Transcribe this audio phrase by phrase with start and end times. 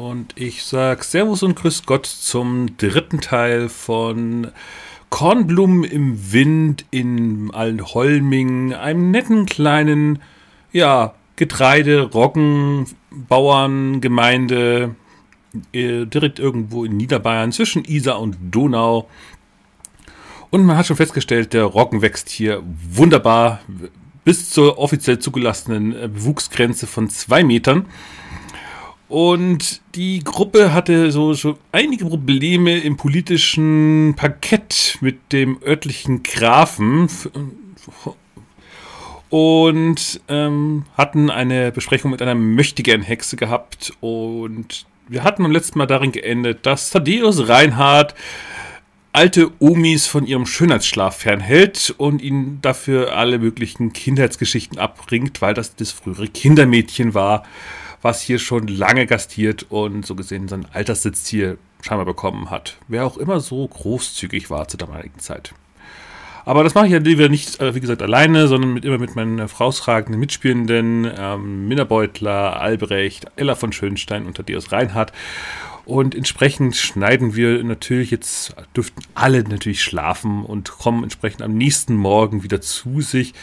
[0.00, 4.50] Und ich sag Servus und Grüß Gott zum dritten Teil von
[5.10, 10.20] Kornblumen im Wind in Allenholming, einem netten kleinen,
[10.72, 14.94] ja, Getreide, Roggen, Bauern, Gemeinde,
[15.74, 19.06] äh, direkt irgendwo in Niederbayern zwischen Isar und Donau.
[20.48, 23.60] Und man hat schon festgestellt, der Roggen wächst hier wunderbar
[24.24, 27.84] bis zur offiziell zugelassenen äh, Bewuchsgrenze von zwei Metern.
[29.10, 37.08] Und die Gruppe hatte so schon einige Probleme im politischen Parkett mit dem örtlichen Grafen.
[39.28, 43.92] Und ähm, hatten eine Besprechung mit einer mächtigen Hexe gehabt.
[43.98, 48.14] Und wir hatten beim letzten Mal darin geendet, dass Thaddeus Reinhardt
[49.12, 55.74] alte Omis von ihrem Schönheitsschlaf fernhält und ihnen dafür alle möglichen Kindheitsgeschichten abbringt, weil das
[55.74, 57.42] das frühere Kindermädchen war
[58.02, 62.76] was hier schon lange gastiert und so gesehen seinen Alterssitz hier scheinbar bekommen hat.
[62.88, 65.52] Wer auch immer so großzügig war zur damaligen Zeit.
[66.44, 69.14] Aber das mache ich ja lieber nicht, äh, wie gesagt, alleine, sondern mit, immer mit
[69.14, 75.12] meinen herausragenden Mitspielenden, ähm, Minna Beutler, Albrecht, Ella von Schönstein und Thaddeus Reinhardt.
[75.84, 81.94] Und entsprechend schneiden wir natürlich jetzt, dürften alle natürlich schlafen und kommen entsprechend am nächsten
[81.94, 83.34] Morgen wieder zu sich.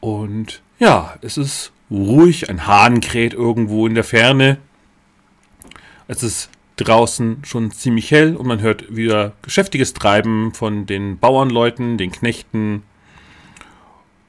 [0.00, 4.58] Und ja, es ist ruhig, ein Hahn kräht irgendwo in der Ferne.
[6.08, 11.98] Es ist draußen schon ziemlich hell und man hört wieder geschäftiges Treiben von den Bauernleuten,
[11.98, 12.82] den Knechten.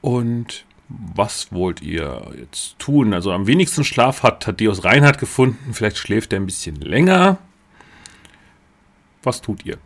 [0.00, 3.12] Und was wollt ihr jetzt tun?
[3.12, 5.74] Also am wenigsten Schlaf hat Thaddeus Reinhardt gefunden.
[5.74, 7.38] Vielleicht schläft er ein bisschen länger.
[9.22, 9.78] Was tut ihr?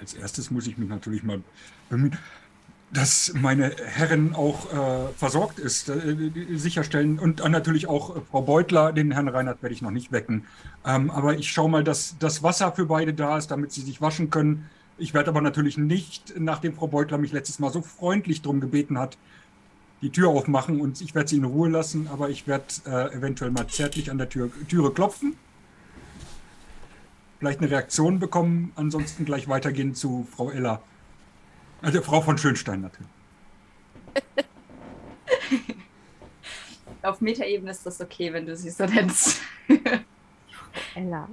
[0.00, 1.42] Als erstes muss ich mich natürlich mal
[1.88, 2.18] bemühen
[2.94, 7.18] dass meine Herrin auch äh, versorgt ist, äh, sicherstellen.
[7.18, 10.46] Und äh, natürlich auch äh, Frau Beutler, den Herrn Reinhardt werde ich noch nicht wecken.
[10.86, 14.00] Ähm, aber ich schaue mal, dass das Wasser für beide da ist, damit sie sich
[14.00, 14.70] waschen können.
[14.96, 18.96] Ich werde aber natürlich nicht, nachdem Frau Beutler mich letztes Mal so freundlich darum gebeten
[18.96, 19.18] hat,
[20.00, 23.50] die Tür aufmachen und ich werde sie in Ruhe lassen, aber ich werde äh, eventuell
[23.50, 25.34] mal zärtlich an der Tür, Türe klopfen.
[27.40, 30.80] Vielleicht eine Reaktion bekommen, ansonsten gleich weitergehen zu Frau Ella.
[31.84, 33.10] Also Frau von Schönstein natürlich.
[37.02, 39.42] Auf Metaebene ist das okay, wenn du sie so nennst.
[40.94, 41.28] Ella.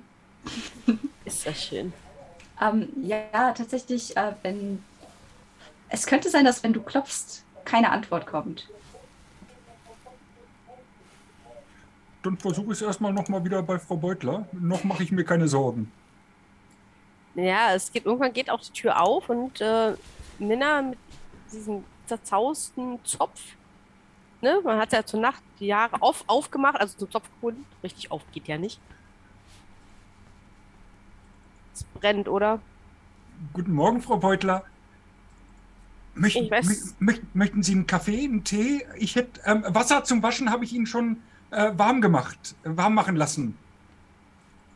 [1.24, 1.94] Ist das schön.
[2.60, 4.84] Ähm, ja, tatsächlich, äh, wenn.
[5.88, 8.68] Es könnte sein, dass wenn du klopfst, keine Antwort kommt.
[12.24, 14.46] Dann versuche ich es erstmal nochmal wieder bei Frau Beutler.
[14.52, 15.90] Noch mache ich mir keine Sorgen.
[17.36, 19.94] Ja, es geht irgendwann geht auch die Tür auf und äh,
[20.42, 20.98] Minna mit
[21.52, 23.42] diesem zerzausten Zopf.
[24.42, 24.60] Ne?
[24.64, 27.66] Man hat ja zur Nacht die Jahre auf, aufgemacht, also zum Zopf gebunden.
[27.84, 28.80] Richtig auf geht ja nicht.
[31.74, 32.60] Es brennt, oder?
[33.54, 34.66] Guten Morgen, Frau Beutler.
[36.14, 36.50] Möchten,
[37.00, 38.86] möchten, möchten Sie einen Kaffee, einen Tee?
[38.98, 42.96] Ich hätte ähm, Wasser zum Waschen habe ich Ihnen schon äh, warm gemacht, äh, warm
[42.96, 43.58] machen lassen.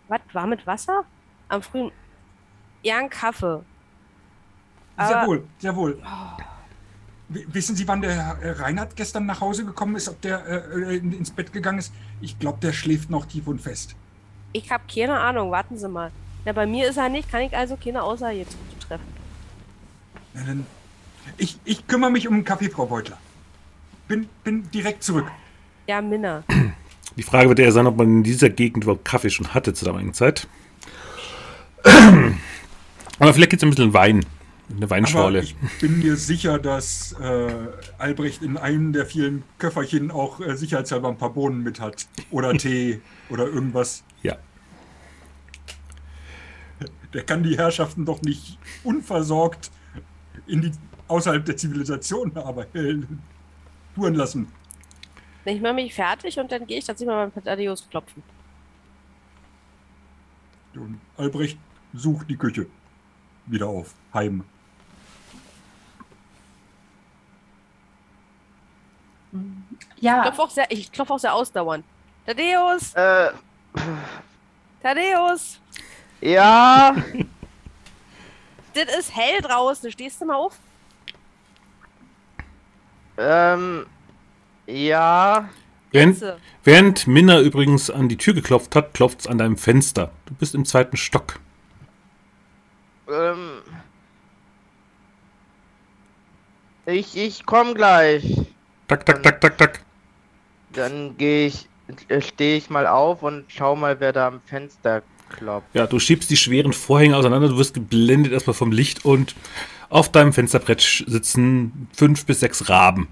[0.08, 0.22] Was?
[0.32, 1.04] War mit Wasser?
[1.50, 1.92] Am frühen.
[2.84, 3.64] Ja, ein Kaffee.
[4.98, 6.02] Sehr wohl, sehr wohl.
[7.28, 11.32] Wissen Sie, wann der Herr Reinhard gestern nach Hause gekommen ist, ob der äh, ins
[11.32, 11.92] Bett gegangen ist?
[12.22, 13.96] Ich glaube, der schläft noch tief und fest.
[14.54, 16.12] Ich habe keine Ahnung, warten Sie mal.
[16.46, 18.56] Ja, bei mir ist er nicht, kann ich also keine Aussage jetzt
[18.88, 19.08] treffen.
[20.34, 20.66] Na, dann,
[21.38, 23.18] ich, ich kümmere mich um den Kaffee, Frau Beutler.
[24.08, 25.26] Bin, bin direkt zurück.
[25.88, 26.44] Ja, Minna.
[27.18, 29.88] Die Frage wird eher sein, ob man in dieser Gegend überhaupt Kaffee schon hatte zur
[29.88, 30.48] damaligen Zeit.
[31.84, 34.26] Aber vielleicht gibt es ein bisschen Wein.
[34.70, 35.40] Eine Weinschorle.
[35.40, 37.52] Aber ich bin mir sicher, dass äh,
[37.98, 42.08] Albrecht in einem der vielen Köfferchen auch äh, sicherheitshalber ein paar Bohnen mit hat.
[42.32, 44.04] Oder Tee oder irgendwas.
[44.24, 44.38] Ja.
[47.14, 49.72] Der kann die Herrschaften doch nicht unversorgt
[50.48, 50.72] in die,
[51.08, 52.98] außerhalb der Zivilisation aber, äh,
[53.96, 54.52] touren lassen.
[55.46, 58.24] Ich mache mich fertig und dann gehe ich tatsächlich mal beim Thaddeus klopfen.
[60.74, 61.58] Und Albrecht
[61.94, 62.66] sucht die Küche
[63.46, 63.94] wieder auf.
[64.14, 64.44] Heim.
[69.98, 70.18] Ja.
[70.18, 71.86] Ich klopfe auch sehr, ich klopfe auch sehr ausdauernd.
[72.26, 72.94] Thaddeus!
[72.94, 73.32] Äh.
[74.82, 75.60] Thaddeus!
[76.22, 76.96] Ja.
[78.74, 79.92] das ist hell draußen.
[79.92, 80.58] Stehst du mal auf?
[83.18, 83.86] Ähm.
[84.68, 85.50] Ja.
[85.92, 86.22] Während,
[86.64, 90.12] während Minna übrigens an die Tür geklopft hat, klopft es an deinem Fenster.
[90.26, 91.40] Du bist im zweiten Stock.
[93.08, 93.62] Ähm.
[96.86, 98.48] Ich, ich komm gleich.
[98.88, 99.85] Tak, tak, tak, tak, tak.
[100.76, 101.68] Dann gehe ich
[102.08, 105.68] äh, stehe ich mal auf und schau mal, wer da am Fenster klopft.
[105.74, 109.36] Ja, du schiebst die schweren Vorhänge auseinander, du wirst geblendet erstmal vom Licht und
[109.90, 113.08] auf deinem Fensterbrett sitzen fünf bis sechs Raben.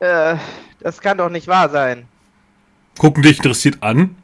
[0.00, 0.36] Äh,
[0.80, 2.08] das kann doch nicht wahr sein.
[2.98, 4.16] Gucken dich interessiert an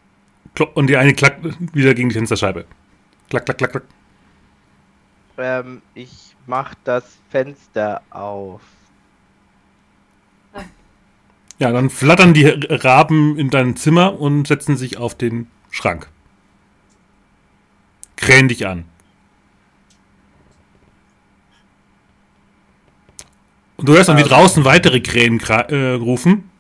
[0.75, 1.45] und die eine klackt
[1.75, 2.65] wieder gegen die Fensterscheibe.
[3.31, 3.83] Klack, klack, klack, klack.
[5.38, 8.61] Ähm, ich mach das Fenster auf.
[11.59, 16.09] Ja, dann flattern die Raben in dein Zimmer und setzen sich auf den Schrank.
[18.17, 18.85] Krähen dich an.
[23.77, 24.29] Und du hörst dann, wie Ähm.
[24.29, 26.50] draußen weitere Krähen äh, rufen.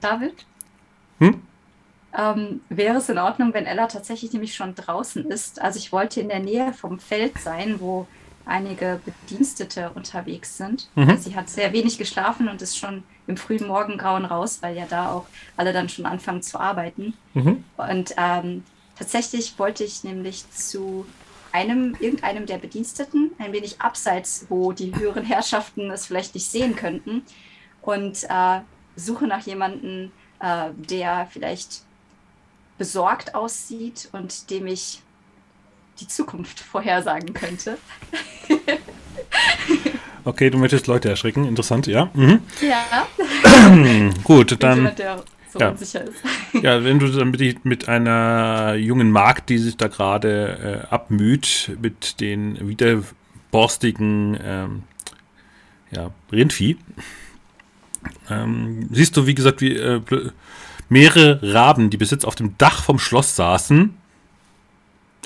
[0.00, 0.46] David?
[1.20, 1.42] Hm?
[2.16, 5.60] Ähm, wäre es in Ordnung, wenn Ella tatsächlich nämlich schon draußen ist?
[5.60, 8.06] Also ich wollte in der Nähe vom Feld sein, wo
[8.46, 10.88] einige Bedienstete unterwegs sind.
[10.94, 11.18] Mhm.
[11.18, 15.10] Sie hat sehr wenig geschlafen und ist schon im frühen Morgengrauen raus, weil ja da
[15.12, 15.26] auch
[15.56, 17.14] alle dann schon anfangen zu arbeiten.
[17.34, 17.64] Mhm.
[17.76, 18.62] Und ähm,
[18.96, 21.06] tatsächlich wollte ich nämlich zu
[21.52, 26.76] einem, irgendeinem der Bediensteten, ein wenig abseits, wo die höheren Herrschaften es vielleicht nicht sehen
[26.76, 27.22] könnten,
[27.86, 28.60] und äh,
[28.96, 30.10] suche nach jemandem,
[30.40, 31.82] äh, der vielleicht
[32.78, 35.00] besorgt aussieht und dem ich
[36.00, 37.78] die Zukunft vorhersagen könnte.
[40.24, 41.44] Okay, du möchtest Leute erschrecken.
[41.44, 42.10] Interessant, ja.
[42.12, 42.40] Mhm.
[42.60, 43.06] Ja,
[44.24, 44.90] Gut, dann.
[45.52, 45.74] so ja.
[46.62, 51.76] Ja, wenn du dann mit, mit einer jungen Magd, die sich da gerade äh, abmüht,
[51.80, 54.82] mit den widerborstigen ähm,
[55.92, 56.76] ja, Rindvieh,
[58.28, 60.00] ähm, siehst du, wie gesagt, wie äh,
[60.88, 63.96] mehrere Raben, die bis jetzt auf dem Dach vom Schloss saßen,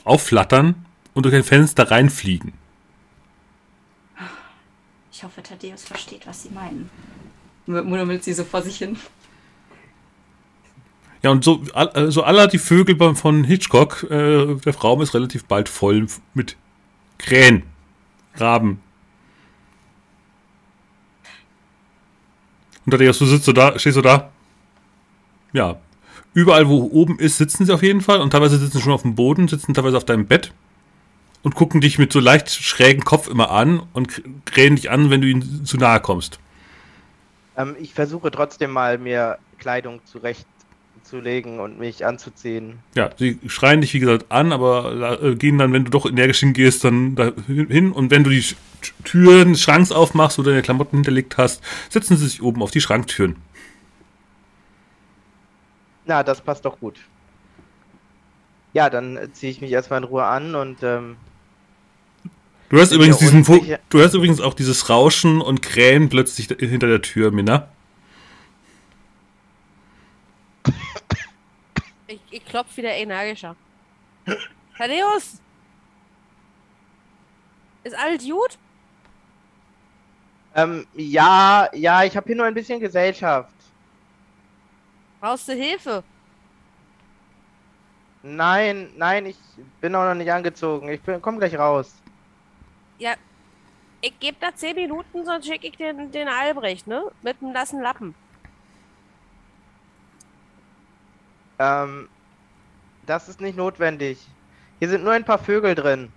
[0.05, 2.53] aufflattern und durch ein Fenster reinfliegen.
[5.13, 6.89] Ich hoffe, Thaddeus versteht, was sie meinen.
[7.67, 8.97] Murmelt sie so vor sich hin.
[11.23, 11.63] Ja, und so,
[12.09, 16.57] so aller die Vögel beim- von Hitchcock, äh, der Raum ist relativ bald voll mit
[17.19, 17.65] Krähen,
[18.37, 18.81] Raben.
[22.87, 24.31] Und Thaddeus, du sitzt so da, stehst so da.
[25.53, 25.77] Ja,
[26.35, 29.03] überall, wo oben ist, sitzen sie auf jeden Fall und teilweise sitzen sie schon auf
[29.03, 30.53] dem Boden, sitzen teilweise auf deinem Bett
[31.43, 35.23] und gucken dich mit so leicht schrägen Kopf immer an und krähen dich an, wenn
[35.23, 36.39] du ihnen zu nahe kommst.
[37.57, 42.79] Ähm, ich versuche trotzdem mal, mir Kleidung zurechtzulegen und mich anzuziehen.
[42.95, 46.41] Ja, sie schreien dich wie gesagt an, aber äh, gehen dann, wenn du doch energisch
[46.41, 48.55] hingehst, dann da hin und wenn du die Sch-
[49.05, 52.81] Türen des Schranks aufmachst oder deine Klamotten hinterlegt hast, setzen sie sich oben auf die
[52.81, 53.37] Schranktüren.
[56.11, 56.99] Na, das passt doch gut.
[58.73, 61.17] Ja, dann ziehe ich mich erstmal in Ruhe an und ähm,
[62.69, 63.79] Du hörst übrigens diesen unsicher?
[63.91, 67.69] du hörst übrigens auch dieses Rauschen und Krähen plötzlich hinter der Tür, Minna.
[72.09, 73.55] Ich, ich klopf wieder energischer.
[74.79, 75.41] Thaddeus!
[77.85, 78.59] Ist alles gut?
[80.57, 83.60] ähm, ja, ja, ich habe hier nur ein bisschen Gesellschaft.
[85.21, 86.03] Brauchst du Hilfe?
[88.23, 89.37] Nein, nein, ich
[89.81, 90.89] bin auch noch nicht angezogen.
[90.89, 91.95] Ich bin, komm gleich raus.
[92.99, 93.15] Ja,
[94.03, 97.11] ich gebe da 10 Minuten, sonst schicke ich den, den Albrecht, ne?
[97.23, 98.15] Mit einem nassen Lappen.
[101.59, 102.09] Ähm,
[103.07, 104.19] das ist nicht notwendig.
[104.79, 106.11] Hier sind nur ein paar Vögel drin.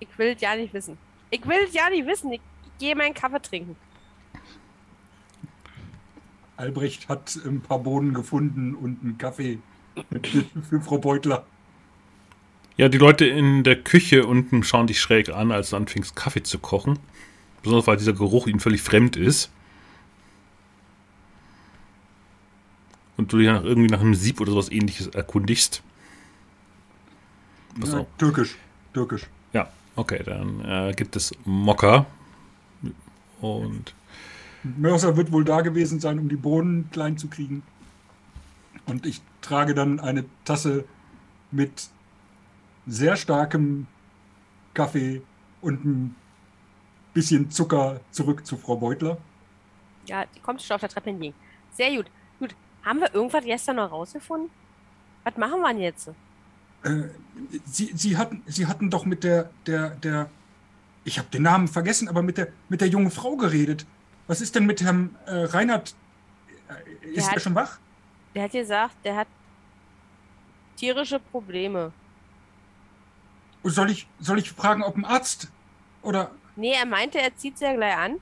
[0.00, 0.98] Ich will es ja nicht wissen.
[1.30, 2.32] Ich will es ja nicht wissen.
[2.32, 3.76] Ich, ich gehe meinen Kaffee trinken.
[6.62, 9.58] Albrecht hat ein paar Bohnen gefunden und einen Kaffee
[10.70, 11.44] für Frau Beutler.
[12.76, 16.42] Ja, die Leute in der Küche unten schauen dich schräg an, als du anfängst Kaffee
[16.44, 17.00] zu kochen.
[17.62, 19.50] Besonders weil dieser Geruch ihnen völlig fremd ist.
[23.16, 25.82] Und du dich nach, irgendwie nach einem Sieb oder sowas ähnliches erkundigst.
[27.76, 28.06] Was Ja, auch.
[28.18, 28.56] türkisch,
[28.94, 29.26] türkisch.
[29.52, 32.06] Ja, okay, dann äh, gibt es Mokka.
[33.40, 33.94] Und
[34.64, 37.62] Mörser wird wohl da gewesen sein, um die Bohnen klein zu kriegen.
[38.86, 40.84] Und ich trage dann eine Tasse
[41.50, 41.88] mit
[42.86, 43.86] sehr starkem
[44.74, 45.22] Kaffee
[45.60, 46.16] und ein
[47.14, 49.18] bisschen Zucker zurück zu Frau Beutler.
[50.06, 51.34] Ja, die kommt schon auf der Treppe entgegen.
[51.72, 52.10] Sehr gut.
[52.38, 52.54] Gut.
[52.84, 54.50] Haben wir irgendwas gestern noch rausgefunden?
[55.24, 56.08] Was machen wir denn jetzt?
[56.82, 57.04] Äh,
[57.64, 60.30] Sie, Sie, hatten, Sie hatten doch mit der, der, der,
[61.04, 63.86] ich habe den Namen vergessen, aber mit der, mit der jungen Frau geredet.
[64.26, 65.94] Was ist denn mit Herrn äh, Reinhard?
[67.02, 67.78] Äh, Ist hat- er schon wach?
[68.34, 69.28] Der hat gesagt, der hat
[70.76, 71.92] tierische Probleme.
[73.64, 75.48] Soll ich, soll ich fragen, ob ein Arzt
[76.02, 78.16] oder Nee, er meinte, er zieht sie ja gleich an.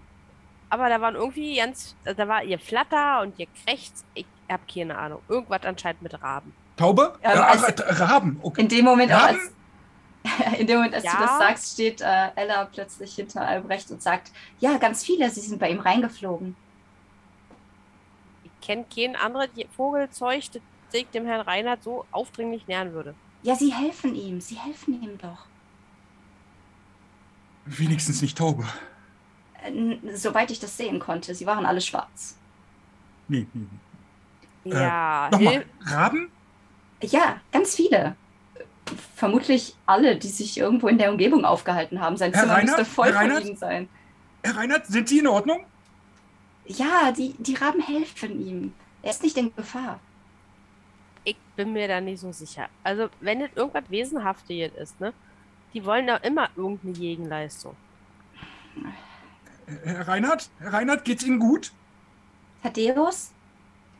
[0.68, 4.04] Aber da waren irgendwie ganz, da war ihr Flatter und ihr Krächz.
[4.14, 5.20] Ich hab keine Ahnung.
[5.28, 6.52] Irgendwas anscheinend mit Raben.
[6.76, 7.18] Taube?
[7.22, 8.60] Ja, also- Ra- Raben, okay.
[8.62, 9.38] In dem Moment, auch Raben?
[9.40, 9.52] als,
[10.58, 11.12] in dem Moment, als Ja.
[11.12, 15.40] du das sagst, steht äh, Ella plötzlich hinter Albrecht und sagt, ja, ganz viele, sie
[15.40, 16.54] sind bei ihm reingeflogen.
[18.44, 23.14] Ich kenne kein anderes Vogelzeug, das sich dem Herrn Reinhardt so aufdringlich nähern würde.
[23.42, 25.46] Ja, sie helfen ihm, sie helfen ihm doch.
[27.64, 28.66] Wenigstens nicht Taube.
[29.62, 32.36] Äh, Soweit ich das sehen konnte, sie waren alle schwarz.
[33.28, 33.66] Nee, nee,
[34.64, 34.74] nee.
[34.74, 36.30] Ja, Nochmal, Hil- Raben?
[37.02, 38.16] Ja, ganz viele.
[39.14, 42.16] Vermutlich alle, die sich irgendwo in der Umgebung aufgehalten haben.
[42.16, 42.78] Sein Herr Zimmer Reinhardt?
[42.78, 43.44] müsste voll Herr von Reinhardt?
[43.46, 43.88] ihnen sein.
[44.42, 45.64] Herr Reinhardt, sind Sie in Ordnung?
[46.66, 48.72] Ja, die, die Raben helfen ihm.
[49.02, 49.98] Er ist nicht in Gefahr.
[51.24, 52.68] ich bin mir da nicht so sicher.
[52.84, 55.12] Also, wenn es irgendwas Wesenhaftes ist, ne?
[55.74, 57.76] Die wollen da immer irgendeine Gegenleistung.
[59.84, 60.50] Herr Reinhardt?
[60.58, 61.72] Herr Reinhardt, geht's Ihnen gut?
[62.62, 63.30] Thaddeus,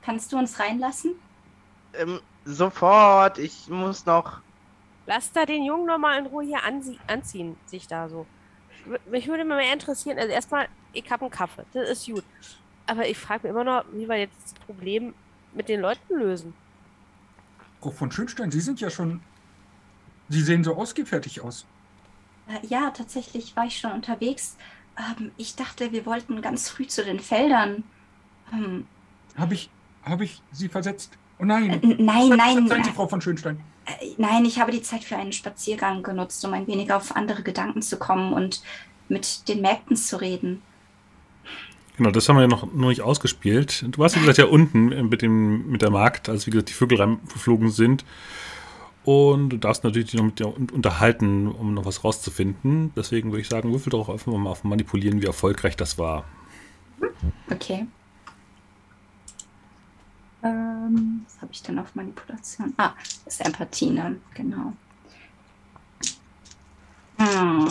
[0.02, 1.12] kannst du uns reinlassen?
[1.94, 4.40] Ähm, sofort, ich muss noch.
[5.07, 8.26] Lass da den Jungen nochmal in Ruhe hier anzie anziehen, sich da so.
[9.11, 12.25] Mich würde mal mehr interessieren, also erstmal, ich habe einen Kaffee, das ist gut.
[12.87, 15.14] Aber ich frage mich immer noch, wie wir jetzt das Problem
[15.54, 16.54] mit den Leuten lösen.
[17.80, 19.21] Frau von Schönstein, Sie sind ja schon.
[20.28, 21.66] Sie sehen so ausgefertigt aus.
[22.49, 24.57] Äh, ja, tatsächlich war ich schon unterwegs.
[24.97, 27.85] Ähm, ich dachte, wir wollten ganz früh zu den Feldern.
[28.52, 28.87] Ähm,
[29.37, 29.71] Habe ich,
[30.04, 31.16] habe ich Sie versetzt?
[31.40, 31.70] Oh nein.
[31.70, 33.61] äh, nein, nein, Seien Sie, Frau von Schönstein.
[33.87, 37.42] äh, nein, ich habe die Zeit für einen Spaziergang genutzt, um ein wenig auf andere
[37.42, 38.62] Gedanken zu kommen und
[39.09, 40.62] mit den Mägden zu reden.
[41.97, 43.85] Genau, das haben wir ja noch, noch nicht ausgespielt.
[43.90, 46.68] Du warst, wie gesagt, ja unten äh, mit, dem, mit der Markt, als wie gesagt
[46.70, 48.04] die Vögel reingeflogen sind.
[49.04, 52.92] Und du darfst natürlich dich noch mit dir un- unterhalten, um noch was rauszufinden.
[52.97, 56.25] Deswegen würde ich sagen, würfel doch einfach mal auf Manipulieren, wie erfolgreich das war.
[57.50, 57.87] Okay.
[60.42, 62.73] Ähm, was habe ich denn auf Manipulation?
[62.78, 62.92] Ah,
[63.26, 64.16] ist Empathie, ne?
[64.35, 64.73] Genau.
[67.18, 67.68] Hm.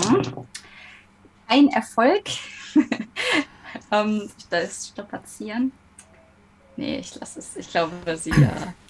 [1.47, 2.25] Ein Erfolg.
[3.91, 5.71] ähm, das Strapazieren.
[6.77, 7.55] Nee, ich lasse es.
[7.57, 8.47] Ich glaube, sie äh,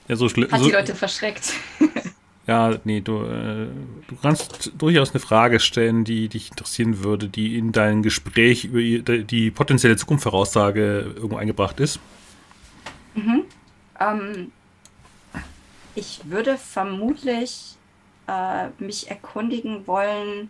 [0.10, 1.54] Ja, so hat die Leute verschreckt.
[2.48, 3.68] ja, nee, du, äh,
[4.08, 8.80] du kannst durchaus eine Frage stellen, die dich interessieren würde, die in dein Gespräch über
[8.80, 12.00] ihr- die potenzielle Zukunftsvoraussage irgendwo eingebracht ist.
[13.16, 13.46] Mhm.
[14.00, 14.52] Ähm,
[15.96, 17.76] ich würde vermutlich
[18.28, 20.50] äh, mich erkundigen wollen.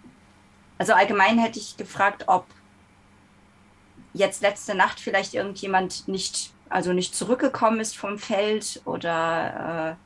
[0.77, 2.45] Also allgemein hätte ich gefragt, ob
[4.13, 9.97] jetzt letzte Nacht vielleicht irgendjemand nicht, also nicht zurückgekommen ist vom Feld oder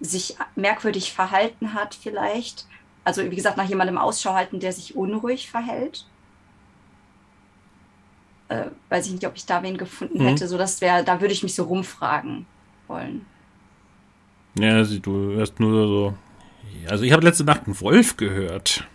[0.00, 2.66] äh, sich merkwürdig verhalten hat vielleicht.
[3.04, 6.04] Also wie gesagt, nach jemandem Ausschau halten, der sich unruhig verhält.
[8.48, 10.28] Äh, weiß ich nicht, ob ich da wen gefunden Mhm.
[10.28, 10.48] hätte.
[10.48, 12.46] So, das wäre, da würde ich mich so rumfragen
[12.88, 13.24] wollen.
[14.58, 16.14] Ja, sie- du hörst nur so.
[16.88, 18.86] Also ich habe letzte Nacht einen Wolf gehört.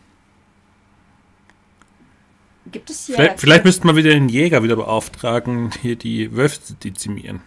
[2.72, 3.16] Gibt es hier.
[3.16, 7.42] Vielleicht, vielleicht müssten wir wieder den Jäger wieder beauftragen, hier die Wölfe zu dezimieren.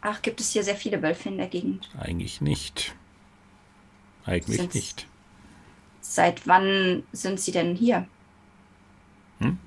[0.00, 1.88] Ach, gibt es hier sehr viele Wölfe in der Gegend?
[1.98, 2.94] Eigentlich nicht.
[4.24, 5.06] Eigentlich Sind's- nicht.
[6.00, 8.06] Seit wann sind sie denn hier?
[9.40, 9.58] Hm?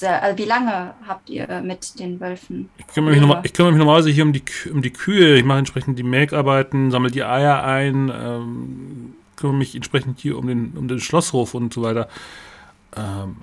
[0.00, 2.70] Also wie lange habt ihr äh, mit den Wölfen?
[2.78, 5.36] Ich kümmere mich, normal, ich kümmere mich normalerweise hier um die, um die Kühe.
[5.36, 10.46] Ich mache entsprechend die Melkarbeiten, sammle die Eier ein, ähm, kümmere mich entsprechend hier um
[10.46, 12.08] den, um den Schlosshof und so weiter.
[12.96, 13.36] Ähm,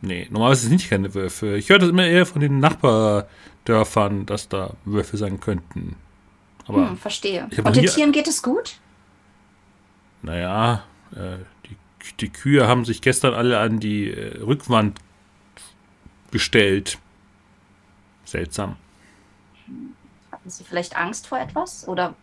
[0.00, 1.56] nee, normalerweise sind nicht keine Wölfe.
[1.56, 5.94] Ich höre das immer eher von den Nachbardörfern, dass da Wölfe sein könnten.
[6.66, 7.48] Aber hm, verstehe.
[7.64, 8.74] Und den Tieren geht es gut?
[10.22, 10.82] Naja,
[11.14, 11.36] äh,
[11.66, 11.76] die,
[12.18, 14.98] die Kühe haben sich gestern alle an die äh, Rückwand
[16.32, 16.98] gestellt.
[18.24, 18.76] Seltsam.
[20.30, 21.86] Hatten sie vielleicht Angst vor etwas?
[21.86, 22.14] Oder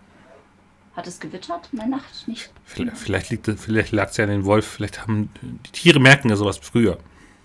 [0.96, 2.28] hat es gewittert in der Nacht?
[2.28, 2.52] Nicht?
[2.66, 4.68] Vielleicht, vielleicht, liegt, vielleicht lag es ja an den Wolf.
[4.68, 6.98] Vielleicht haben die Tiere merken ja sowas früher.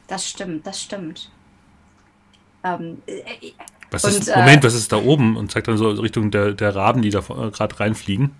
[0.09, 1.31] Das stimmt, das stimmt.
[2.65, 3.53] Ähm, äh,
[3.91, 5.37] Was Und, ist, äh, Moment, was ist da oben?
[5.37, 8.35] Und zeigt dann so Richtung der, der Raben, die da äh, gerade reinfliegen.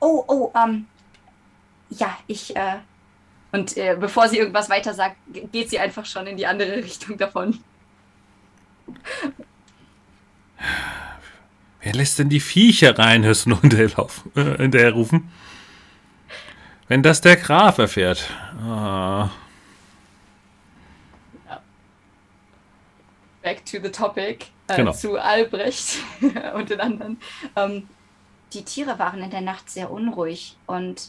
[0.00, 0.86] oh, oh, ähm,
[1.90, 2.76] ja, ich, äh,
[3.52, 6.76] und äh, bevor sie irgendwas weiter sagt, ge- geht sie einfach schon in die andere
[6.84, 7.58] Richtung davon.
[11.80, 13.24] Wer lässt denn die Viecher rein?
[13.24, 15.30] Hörst du noch hinterher, laufen, äh, hinterher rufen?
[16.88, 18.28] Wenn das der Graf erfährt.
[18.62, 19.30] Ah.
[23.42, 24.92] back to the topic, äh, Genau.
[24.92, 25.98] zu Albrecht
[26.54, 27.18] und den anderen.
[27.56, 27.88] Ähm,
[28.52, 31.08] die Tiere waren in der Nacht sehr unruhig und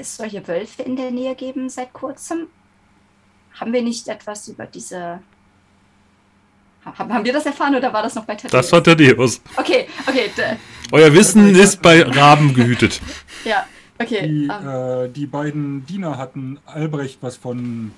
[0.00, 2.46] es solche Wölfe in der Nähe geben seit kurzem?
[3.54, 5.20] Haben wir nicht etwas über diese.
[6.84, 8.52] Haben, haben wir das erfahren oder war das noch bei Thaddeus?
[8.52, 9.40] Das war Thaddeus.
[9.56, 10.30] Okay, okay.
[10.92, 13.00] Euer Wissen ist bei Raben gehütet.
[13.44, 13.64] Ja,
[13.98, 14.28] okay.
[14.28, 17.92] Die, ähm, äh, die beiden Diener hatten Albrecht was von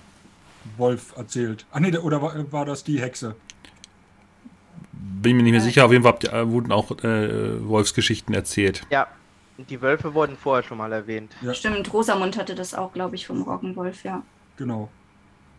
[0.76, 1.66] Wolf erzählt.
[1.72, 3.34] Ah nee, oder war, war das die Hexe?
[4.92, 5.64] Bin mir nicht mehr Äh.
[5.64, 8.82] sicher, auf jeden Fall habt ihr, äh, wurden auch äh, Wolfsgeschichten erzählt.
[8.90, 9.08] Ja,
[9.58, 11.34] die Wölfe wurden vorher schon mal erwähnt.
[11.42, 14.22] Ja, Stimmt, Rosamund hatte das auch, glaube ich, vom Roggenwolf, ja.
[14.56, 14.88] genau.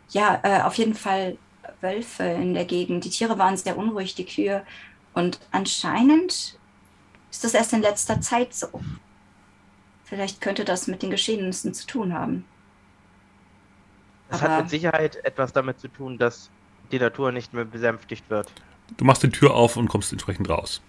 [0.09, 1.37] Ja, äh, auf jeden Fall
[1.81, 3.05] Wölfe in der Gegend.
[3.05, 4.65] Die Tiere waren sehr unruhig, die Kühe.
[5.13, 6.57] Und anscheinend
[7.31, 8.67] ist das erst in letzter Zeit so.
[10.03, 12.45] Vielleicht könnte das mit den Geschehnissen zu tun haben.
[14.29, 16.49] Das Aber- hat mit Sicherheit etwas damit zu tun, dass
[16.91, 18.51] die Natur nicht mehr besänftigt wird.
[18.97, 20.81] Du machst die Tür auf und kommst entsprechend raus.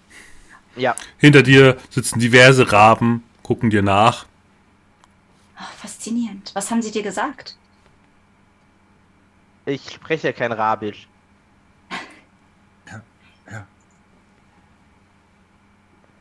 [0.76, 4.26] Ja, Hinter dir sitzen diverse Raben, gucken dir nach.
[5.57, 6.50] Ach, faszinierend.
[6.54, 7.57] Was haben sie dir gesagt?
[9.66, 11.09] ich spreche kein Rabisch.
[13.50, 13.66] Ja.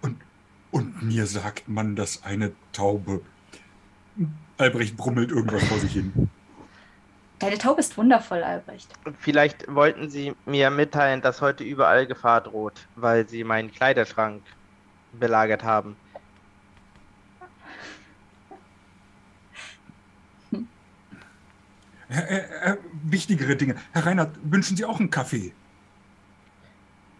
[0.01, 0.17] Und,
[0.71, 3.21] und mir sagt man, dass eine Taube.
[4.57, 6.29] Albrecht brummelt irgendwas vor sich hin.
[7.43, 8.87] Deine Taube ist wundervoll, Albrecht.
[9.19, 14.41] Vielleicht wollten Sie mir mitteilen, dass heute überall Gefahr droht, weil Sie meinen Kleiderschrank
[15.11, 15.97] belagert haben.
[22.07, 23.75] Herr, äh, äh, wichtigere Dinge.
[23.91, 25.51] Herr Reinhardt, wünschen Sie auch einen Kaffee?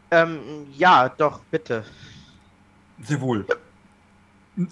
[0.10, 1.84] Ähm, ja, doch, bitte.
[3.02, 3.46] Sehr wohl.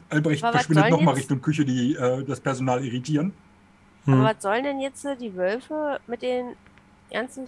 [0.08, 3.34] Albrecht verschwindet nochmal Richtung Küche, die äh, das Personal irritieren.
[4.06, 4.14] Hm.
[4.16, 6.56] Aber was sollen denn jetzt äh, die Wölfe mit den
[7.12, 7.48] ganzen.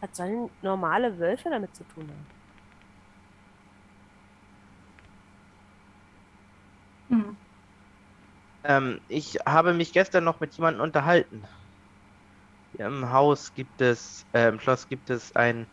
[0.00, 2.26] Was sollen normale Wölfe damit zu tun haben?
[7.10, 7.36] Hm.
[8.64, 11.44] Ähm, ich habe mich gestern noch mit jemandem unterhalten.
[12.76, 15.66] Hier im Haus gibt es, äh, im Schloss gibt es ein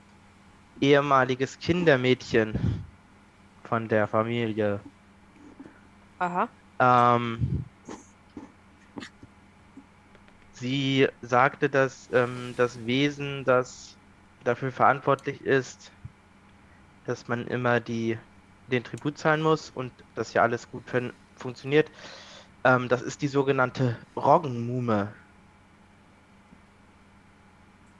[0.81, 2.85] ehemaliges Kindermädchen
[3.63, 4.81] von der Familie.
[6.19, 6.49] Aha.
[6.79, 7.68] Ähm,
[10.59, 13.95] sie sagte, dass ähm, das Wesen, das
[14.43, 15.91] dafür verantwortlich ist,
[17.05, 18.17] dass man immer die,
[18.67, 21.89] den Tribut zahlen muss und dass ja alles gut fun funktioniert,
[22.63, 25.13] ähm, das ist die sogenannte Roggenmume.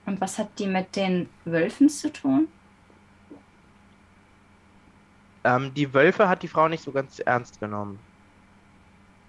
[0.05, 2.47] Und was hat die mit den Wölfen zu tun?
[5.43, 7.99] Ähm, die Wölfe hat die Frau nicht so ganz ernst genommen.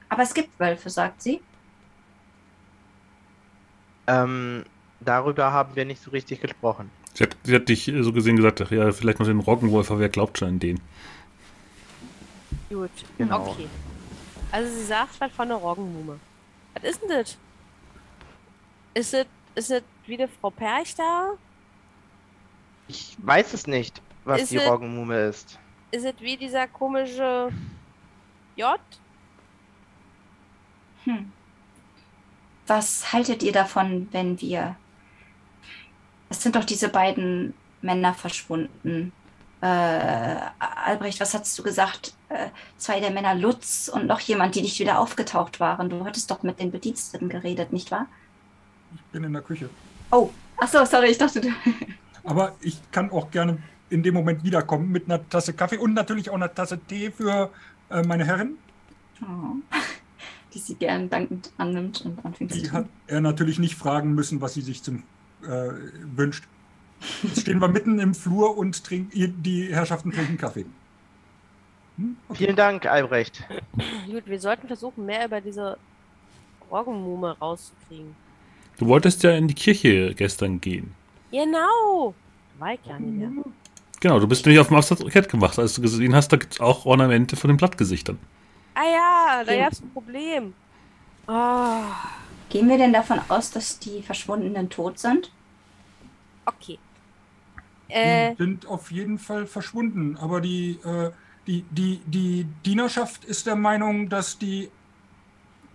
[0.08, 1.40] Aber es gibt Wölfe, sagt sie.
[4.10, 4.64] Ähm,
[5.00, 6.90] darüber haben wir nicht so richtig gesprochen.
[7.14, 10.00] Sie hat, sie hat dich so gesehen gesagt, ach ja, vielleicht noch den Roggenwolf, aber
[10.00, 10.80] wer glaubt schon an den?
[12.68, 12.90] Gut.
[13.18, 13.48] Genau.
[13.50, 13.68] Okay.
[14.52, 16.18] Also sie sagt was von der Roggenmume.
[16.74, 17.38] Was ist denn das?
[18.94, 21.32] Ist es ist es wie die Frau Perch da?
[22.88, 25.58] Ich weiß es nicht, was Ist die es- Roggenmume ist.
[25.92, 27.50] Ist es wie dieser komische
[28.56, 28.78] J?
[31.04, 31.32] Hm.
[32.70, 34.76] Was haltet ihr davon, wenn wir.
[36.28, 37.52] Es sind doch diese beiden
[37.82, 39.10] Männer verschwunden.
[39.60, 39.66] Äh,
[40.60, 42.14] Albrecht, was hast du gesagt?
[42.28, 45.90] Äh, zwei der Männer, Lutz und noch jemand, die nicht wieder aufgetaucht waren.
[45.90, 48.06] Du hattest doch mit den Bediensteten geredet, nicht wahr?
[48.94, 49.68] Ich bin in der Küche.
[50.12, 51.48] Oh, ach so, sorry, ich dachte, du.
[52.22, 56.30] Aber ich kann auch gerne in dem Moment wiederkommen mit einer Tasse Kaffee und natürlich
[56.30, 57.50] auch einer Tasse Tee für
[57.90, 58.58] äh, meine Herrin.
[59.22, 59.56] Oh.
[60.54, 62.72] Die sie gern dankend annimmt und anfängt zu Die tun.
[62.72, 65.04] hat er natürlich nicht fragen müssen, was sie sich zum
[65.42, 65.70] äh,
[66.16, 66.44] wünscht.
[67.22, 70.66] Jetzt stehen wir mitten im Flur und trinken, die Herrschaften trinken Kaffee.
[71.96, 72.16] Hm?
[72.28, 72.44] Okay.
[72.44, 73.42] Vielen Dank, Albrecht.
[74.06, 75.78] Gut, wir sollten versuchen, mehr über diese
[76.70, 78.14] Roggenmume rauszukriegen.
[78.78, 80.94] Du wolltest ja in die Kirche gestern gehen.
[81.30, 82.14] Genau!
[82.58, 83.44] War ich ja nicht mehr.
[84.00, 85.58] Genau, du bist nämlich auf dem Absatzkett gemacht.
[85.58, 88.18] Als du gesehen hast, da gibt es auch Ornamente von den Blattgesichtern.
[88.74, 90.54] Ah ja, da gab es ein Problem.
[91.28, 91.84] Oh,
[92.50, 95.32] Gehen wir denn davon aus, dass die Verschwundenen tot sind?
[96.46, 96.78] okay.
[97.88, 100.16] Äh, Die sind auf jeden Fall verschwunden.
[100.16, 101.10] Aber die, äh,
[101.46, 104.70] die, die, die Dienerschaft ist der Meinung, dass die,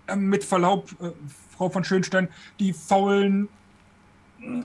[0.08, 1.12] äh, mit Verlaub, äh,
[1.58, 2.30] Frau von Schönstein,
[2.60, 3.50] die Faulen
[4.40, 4.64] äh,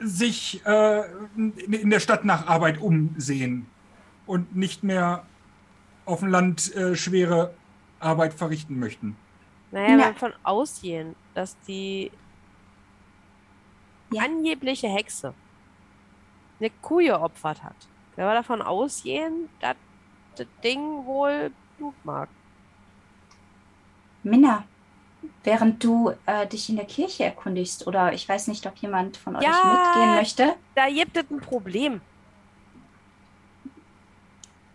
[0.00, 1.02] sich äh,
[1.36, 3.66] in in der Stadt nach Arbeit umsehen
[4.26, 5.28] und nicht mehr
[6.06, 7.59] auf dem Land äh, schwere
[8.00, 9.16] Arbeit verrichten möchten.
[9.70, 10.06] naja, Na.
[10.08, 12.10] wenn von ausgehen, dass die
[14.12, 14.24] Ja.
[14.24, 15.34] angebliche Hexe
[16.60, 17.90] eine Kuh geopfert hat.
[18.16, 19.76] Wenn wir davon ausgehen, dass
[20.36, 22.30] das Ding wohl Blut mag.
[24.22, 24.64] Minna,
[25.44, 29.36] während du äh, dich in der Kirche erkundigst, oder ich weiß nicht, ob jemand von
[29.36, 29.50] euch Ja.
[29.64, 32.02] mitgehen möchte, Da gibt es ein Problem.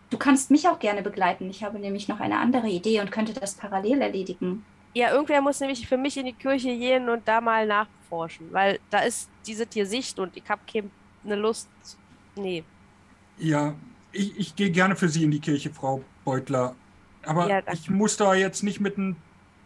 [0.09, 1.49] Du kannst mich auch gerne begleiten.
[1.49, 4.65] Ich habe nämlich noch eine andere Idee und könnte das parallel erledigen.
[4.93, 8.79] Ja, irgendwer muss nämlich für mich in die Kirche gehen und da mal nachforschen, weil
[8.89, 11.67] da ist diese Tiersicht und ich habe keine Lust.
[12.35, 12.63] Nee.
[13.37, 13.75] Ja,
[14.13, 16.75] ich, ich gehe gerne für Sie in die Kirche, Frau Beutler.
[17.25, 19.17] Aber Ja, ich muss da jetzt nicht mit einem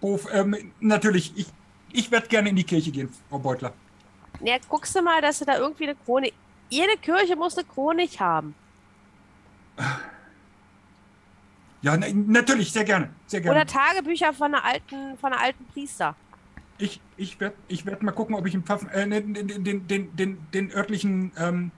[0.02, 0.28] Bof.
[0.34, 1.48] Ähm, natürlich, ich,
[1.92, 3.74] ich werde gerne in die Kirche gehen, Frau Beutler.
[4.42, 6.32] Ja, guckst du mal, dass du da irgendwie eine Krone.
[6.70, 8.56] Jede Kirche muss eine Chronik haben.
[11.82, 13.10] Ja, na, natürlich, sehr gerne.
[13.28, 13.58] Sehr gerne.
[13.58, 16.16] Oder Tagebücher von einer alten, von einer alten Priester.
[16.78, 19.88] Ich, ich werde ich werd mal gucken, ob ich im Pfaffen, äh, den, den, den,
[19.88, 21.72] den, den, den örtlichen, ähm,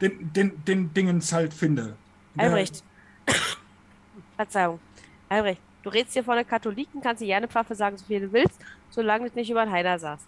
[0.00, 1.96] den, den, den Dingens halt finde.
[2.36, 2.82] Albrecht.
[4.36, 4.80] Verzeihung.
[5.28, 8.32] Albrecht, du redest hier von den Katholiken, kannst dir gerne Pfaffe sagen, so viel du
[8.32, 10.26] willst, solange du nicht über den Heider sagst.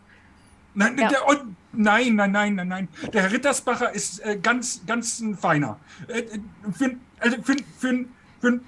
[0.74, 1.08] Nein, Ja.
[1.08, 2.88] der, und, nein, nein, nein, nein, nein.
[3.12, 5.78] Der Herr Rittersbacher ist äh, ganz, ganz ein Feiner.
[6.06, 6.38] Äh, äh,
[6.72, 8.04] für, also für, für,
[8.40, 8.60] für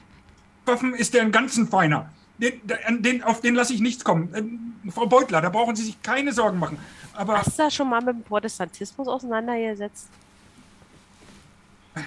[0.69, 2.11] Waffen ist der ein ganz ein Feiner.
[2.39, 2.61] Den,
[3.03, 4.33] den, auf den lasse ich nichts kommen.
[4.35, 6.79] Ähm, Frau Beutler, da brauchen Sie sich keine Sorgen machen.
[7.15, 10.09] Aber Hast du da schon mal mit dem Protestantismus auseinandergesetzt?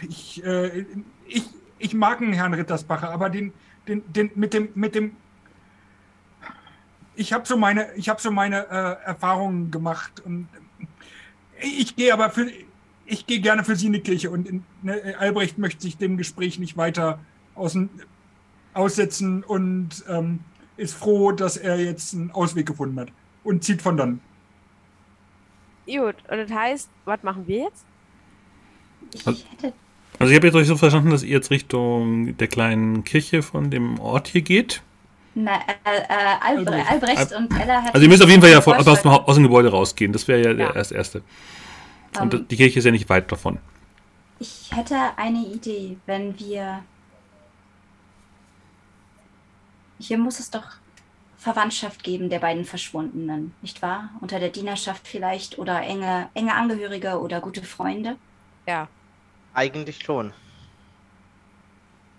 [0.08, 0.86] ich, äh,
[1.28, 1.44] ich,
[1.80, 3.54] ich mag einen Herrn Rittersbacher, aber den,
[3.88, 5.16] den, den, mit dem, mit dem,
[7.16, 10.48] ich habe so meine, ich habe so meine äh, Erfahrungen gemacht und
[11.60, 12.50] ich gehe aber für,
[13.06, 16.18] ich gehe gerne für Sie in die Kirche und in, ne, Albrecht möchte sich dem
[16.18, 17.20] Gespräch nicht weiter
[17.56, 17.90] außen,
[18.74, 20.40] aussetzen und ähm,
[20.78, 23.10] ist froh, dass er jetzt einen Ausweg gefunden hat
[23.44, 24.20] und zieht von dann.
[25.86, 27.86] Gut, und das heißt, was machen wir jetzt?
[29.14, 29.74] Ich Also- hätte.
[30.20, 33.72] Also ich habe jetzt euch so verstanden, dass ihr jetzt Richtung der kleinen Kirche von
[33.72, 34.84] dem Ort hier geht.
[35.34, 37.18] Na, äh, äh, Albrecht, Albrecht.
[37.18, 39.36] Albrecht und Ella hätten Also ihr müsst auf jeden Fall ja vor, aus, dem, aus
[39.36, 40.12] dem Gebäude rausgehen.
[40.14, 40.76] Das wäre ja, der Ja.
[40.76, 41.24] erste erste.
[42.20, 43.58] Und Ähm, die Kirche ist ja nicht weit davon.
[44.40, 46.84] Ich hätte eine Idee, wenn wir.
[50.02, 50.64] Hier muss es doch
[51.38, 54.10] Verwandtschaft geben der beiden Verschwundenen, nicht wahr?
[54.20, 58.18] Unter der Dienerschaft vielleicht oder enge, enge Angehörige oder gute Freunde.
[58.66, 58.88] Ja.
[59.54, 60.34] Eigentlich schon.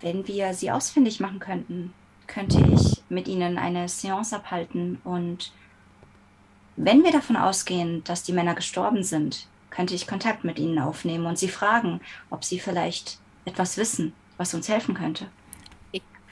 [0.01, 1.93] Wenn wir sie ausfindig machen könnten,
[2.29, 5.53] könnte ich mit ihnen eine Seance abhalten und
[6.77, 11.27] wenn wir davon ausgehen, dass die Männer gestorben sind, könnte ich Kontakt mit ihnen aufnehmen
[11.27, 15.27] und sie fragen, ob sie vielleicht etwas wissen, was uns helfen könnte.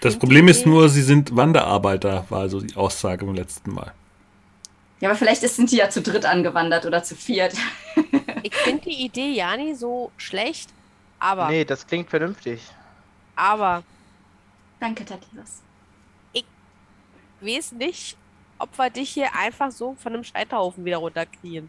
[0.01, 3.93] Das Problem ist nur, sie sind Wanderarbeiter, war also die Aussage beim letzten Mal.
[5.01, 7.55] Ja, aber vielleicht sind die ja zu dritt angewandert oder zu viert.
[8.43, 10.71] Ich finde die Idee ja nicht so schlecht,
[11.19, 12.63] aber, Nee, das klingt vernünftig.
[13.37, 13.83] aber
[14.81, 15.61] Danke, Tatius.
[16.33, 16.47] ich
[17.43, 18.17] weiß nicht,
[18.59, 21.69] ob wir dich hier einfach so von einem Scheiterhaufen wieder runterkriegen.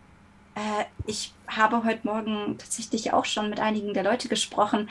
[0.55, 4.89] Äh, ich habe heute Morgen tatsächlich auch schon mit einigen der Leute gesprochen,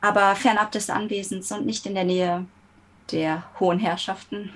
[0.00, 2.46] aber fernab des Anwesens und nicht in der Nähe
[3.12, 4.50] der hohen Herrschaften.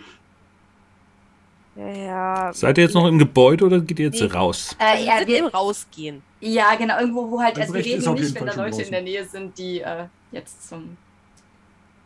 [1.77, 2.53] Ja, ja.
[2.53, 4.27] Seid ihr jetzt noch im Gebäude oder geht ihr jetzt Nee.
[4.29, 4.75] raus?
[4.81, 6.23] Äh, Wir ja, wir, im Rausgehen.
[6.41, 8.91] ja, genau, irgendwo, wo halt, also wir Albrecht ist reden nicht, wenn da Leute in
[8.91, 10.97] der Nähe sind, die äh, jetzt zum,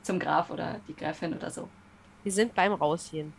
[0.02, 1.68] zum Graf oder die Gräfin oder so.
[2.22, 3.33] Wir sind beim Rausgehen.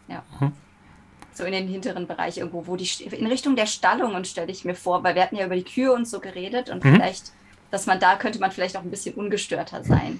[1.35, 4.65] So in den hinteren Bereich irgendwo, wo die, St- in Richtung der Stallungen stelle ich
[4.65, 6.95] mir vor, weil wir hatten ja über die Kühe und so geredet und Mhm.
[6.95, 7.31] vielleicht,
[7.71, 10.19] dass man da könnte man vielleicht auch ein bisschen ungestörter sein.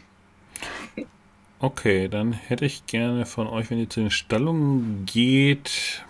[1.64, 6.04] Okay, dann hätte ich gerne von euch, wenn ihr zu den Stallungen geht,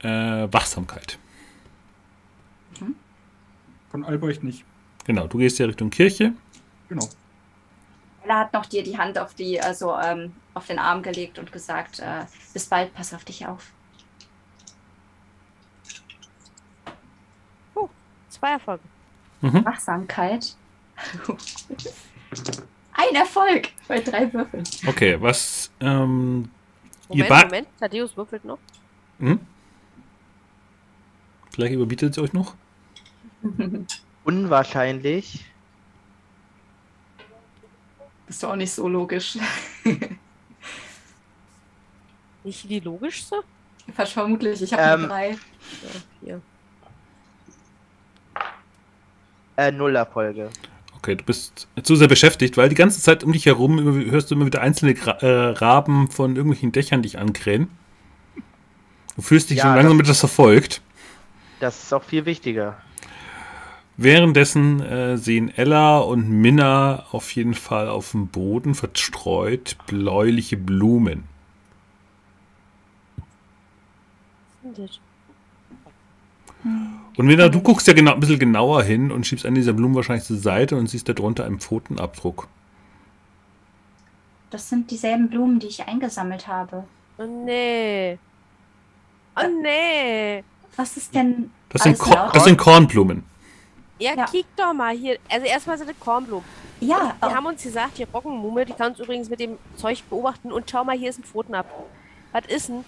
[0.00, 0.08] äh,
[0.52, 1.18] Wachsamkeit.
[3.90, 4.66] Von Albrecht nicht.
[5.06, 6.34] Genau, du gehst ja Richtung Kirche.
[6.90, 7.08] Genau.
[8.22, 11.50] Ella hat noch dir die Hand auf die, also ähm, auf den Arm gelegt und
[11.50, 13.72] gesagt, äh, bis bald, pass auf dich auf.
[18.28, 18.84] Zwei Erfolge.
[19.40, 20.54] Wachsamkeit.
[22.92, 24.64] Ein Erfolg bei drei Würfeln.
[24.86, 26.50] Okay, was, ähm,
[27.08, 27.68] ihr Moment, ba- Moment.
[27.78, 28.58] Thaddeus würfelt noch.
[29.18, 29.40] Hm?
[31.52, 32.54] Vielleicht überbietet sie euch noch?
[34.24, 35.44] Unwahrscheinlich.
[38.28, 39.36] Ist doch auch nicht so logisch.
[42.44, 43.42] Nicht die logischste?
[43.94, 45.30] Fast vermutlich, ich habe Ähm, nur drei.
[45.30, 45.38] Ja,
[46.22, 46.42] hier.
[49.56, 50.48] Äh, null Erfolge.
[51.02, 54.34] Okay, du bist zu sehr beschäftigt, weil die ganze Zeit um dich herum hörst du
[54.34, 57.68] immer wieder einzelne Gra äh, Raben von irgendwelchen Dächern dich ankrähen.
[59.16, 60.82] Du fühlst dich Ja, schon langsam mit das verfolgt.
[61.58, 62.76] Das ist auch viel wichtiger.
[63.96, 71.24] Währenddessen äh, sehen Ella und Minna auf jeden Fall auf dem Boden verstreut bläuliche Blumen.
[74.62, 75.00] das?
[77.20, 79.94] Und wenn du guckst ja genau, ein bisschen genauer hin und schiebst eine dieser Blumen
[79.94, 82.48] wahrscheinlich zur Seite und siehst darunter einen Pfotenabdruck.
[84.48, 86.84] Das sind dieselben Blumen, die ich eingesammelt habe.
[87.18, 88.18] Oh nee.
[89.36, 90.42] Oh nee.
[90.76, 92.36] Was ist denn Das sind, alles Kor laut?
[92.36, 93.22] das sind Kornblumen.
[93.98, 94.24] Ja, Ja.
[94.24, 95.18] kick doch mal hier.
[95.28, 96.46] Also erstmal sind das Kornblumen.
[96.80, 100.02] Ja, Die oh, haben uns gesagt, die Roggenmumme, die kannst du übrigens mit dem Zeug
[100.08, 101.84] beobachten und schau mal, hier ist ein Pfotenabdruck.
[102.32, 102.82] Was ist denn,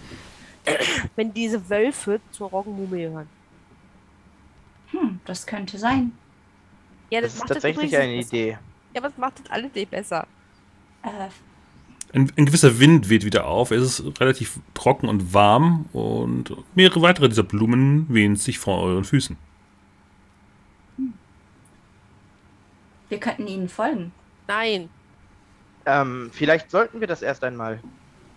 [1.16, 3.41] wenn diese Wölfe zur Roggenmumme gehören?
[4.92, 6.12] Hm, das könnte sein.
[7.11, 8.33] Ja, Das ist macht tatsächlich übrigens eine besser.
[8.35, 8.59] Idee.
[8.94, 10.26] Ja, was macht das alles nicht besser?
[11.02, 11.28] Äh,
[12.14, 13.70] Ein, ein gewisser Wind weht wieder auf.
[13.70, 19.05] Es ist relativ trocken und warm und mehrere weitere dieser Blumen wehen sich vor euren
[19.05, 19.37] Füßen.
[23.09, 24.11] wir könnten ihnen folgen.
[24.48, 24.88] Nein.
[25.85, 27.78] Ähm, vielleicht sollten wir das erst einmal.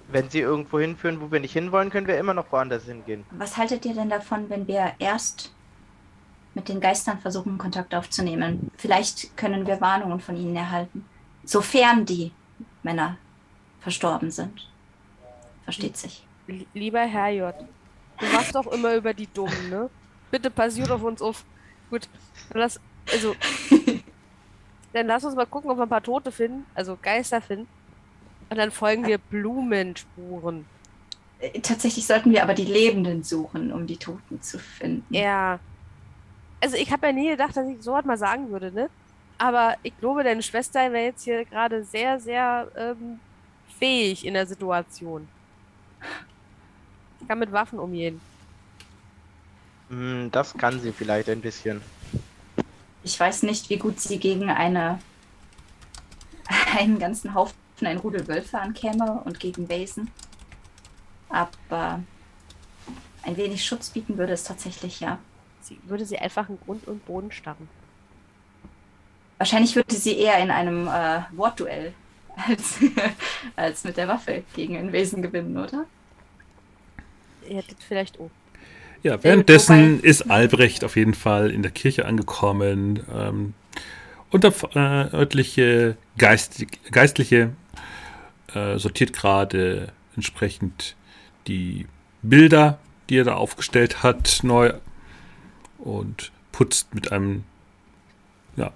[0.09, 3.23] Wenn sie irgendwo hinführen, wo wir nicht hinwollen, können wir immer noch woanders hingehen.
[3.31, 5.54] Was haltet ihr denn davon, wenn wir erst
[6.55, 8.71] mit den Geistern versuchen, Kontakt aufzunehmen?
[8.77, 11.05] Vielleicht können wir Warnungen von ihnen erhalten.
[11.43, 12.31] Sofern die
[12.81, 13.17] Männer
[13.81, 14.67] verstorben sind.
[15.65, 16.25] Versteht sich.
[16.73, 17.55] Lieber Herr J.,
[18.19, 19.89] du machst doch immer über die Dummen, ne?
[20.31, 21.45] Bitte passiert auf uns auf.
[21.89, 22.07] Gut,
[22.49, 22.79] dann lass,
[23.11, 23.35] also,
[24.93, 27.67] dann lass uns mal gucken, ob wir ein paar Tote finden, also Geister finden.
[28.49, 30.65] Und dann folgen wir Blumenspuren.
[31.39, 35.05] Äh, Tatsächlich sollten wir aber die Lebenden suchen, um die Toten zu finden.
[35.09, 35.59] Ja.
[36.61, 38.89] Also ich habe ja nie gedacht, dass ich so was mal sagen würde, ne?
[39.37, 43.19] Aber ich glaube, deine Schwester wäre jetzt hier gerade sehr, sehr ähm,
[43.77, 45.27] fähig in der Situation.
[47.19, 48.21] Ich kann mit Waffen umgehen.
[49.89, 51.81] Hm, das kann sie vielleicht ein bisschen.
[53.03, 54.99] Ich weiß nicht, wie gut sie gegen eine,
[56.77, 60.09] einen ganzen Haufen, ein Rudel Wölfe ankäme und gegen Wesen.
[61.29, 62.01] Aber
[63.23, 65.19] ein wenig Schutz bieten würde es tatsächlich, ja.
[65.65, 67.67] Sie würde sie einfach in Grund und Boden starren.
[69.39, 71.93] Wahrscheinlich würde sie eher in einem äh, Wortduell
[72.47, 72.79] als,
[73.55, 75.85] als mit der Waffe gegen ein Wesen gewinnen, oder?
[77.49, 78.29] Ihr hättet vielleicht oh.
[79.01, 83.03] Ja, währenddessen wobei- ist Albrecht auf jeden Fall in der Kirche angekommen.
[83.11, 83.53] Ähm,
[84.29, 87.51] und der äh, örtliche Geist, Geistliche
[88.53, 90.95] äh, sortiert gerade entsprechend
[91.47, 91.87] die
[92.21, 92.77] Bilder,
[93.09, 94.73] die er da aufgestellt hat, neu
[95.77, 97.43] und putzt mit einem
[98.55, 98.71] ja,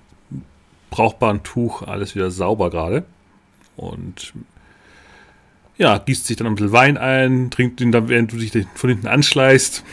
[0.90, 3.06] brauchbaren Tuch alles wieder sauber gerade.
[3.76, 4.34] Und
[5.78, 8.90] ja, gießt sich dann ein bisschen Wein ein, trinkt ihn dann, während du dich von
[8.90, 9.84] hinten anschleißt.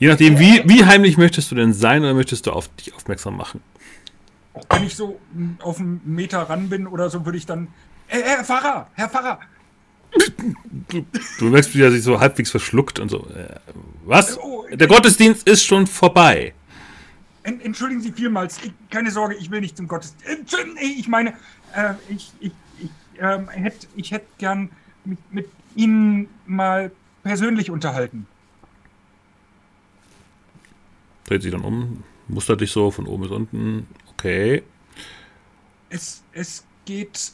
[0.00, 3.36] Je nachdem, wie, wie heimlich möchtest du denn sein oder möchtest du auf dich aufmerksam
[3.36, 3.60] machen?
[4.70, 5.20] Wenn ich so
[5.60, 7.68] auf einen Meter ran bin oder so, würde ich dann.
[8.08, 9.38] Äh, Herr Pfarrer, Herr Pfarrer,
[11.38, 13.26] Du merkst, wie er sich so halbwegs verschluckt und so.
[13.28, 13.56] Äh,
[14.04, 14.38] was?
[14.38, 16.52] Oh, Der Gottesdienst ist schon vorbei.
[17.42, 18.58] en, entschuldigen Sie vielmals.
[18.62, 20.26] Ich, keine Sorge, ich will nicht zum Gottesdienst.
[20.40, 21.30] Entschuldigen, ich meine,
[21.74, 24.70] äh, ich, ich, ich, ähm, hätt, ich hätte gern
[25.04, 26.90] mit, mit Ihnen mal
[27.22, 28.26] persönlich unterhalten.
[31.26, 33.86] Dreht sich dann um, mustert dich so von oben bis unten.
[34.12, 34.62] Okay.
[35.88, 37.32] Es, es geht.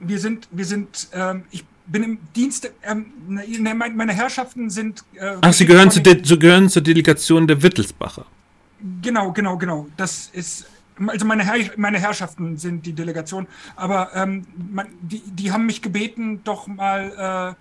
[0.00, 5.04] Wir sind, wir sind, ähm, ich bin im Dienst, ähm, ne, meine meine Herrschaften sind.
[5.14, 8.26] Äh, Ach, Sie gehören, zu De Sie gehören zur Delegation der Wittelsbacher.
[9.02, 9.88] Genau, genau, genau.
[9.96, 10.66] Das ist,
[11.06, 15.82] also meine, Herr, meine Herrschaften sind die Delegation, aber ähm, man, die, die haben mich
[15.82, 17.60] gebeten, doch mal äh,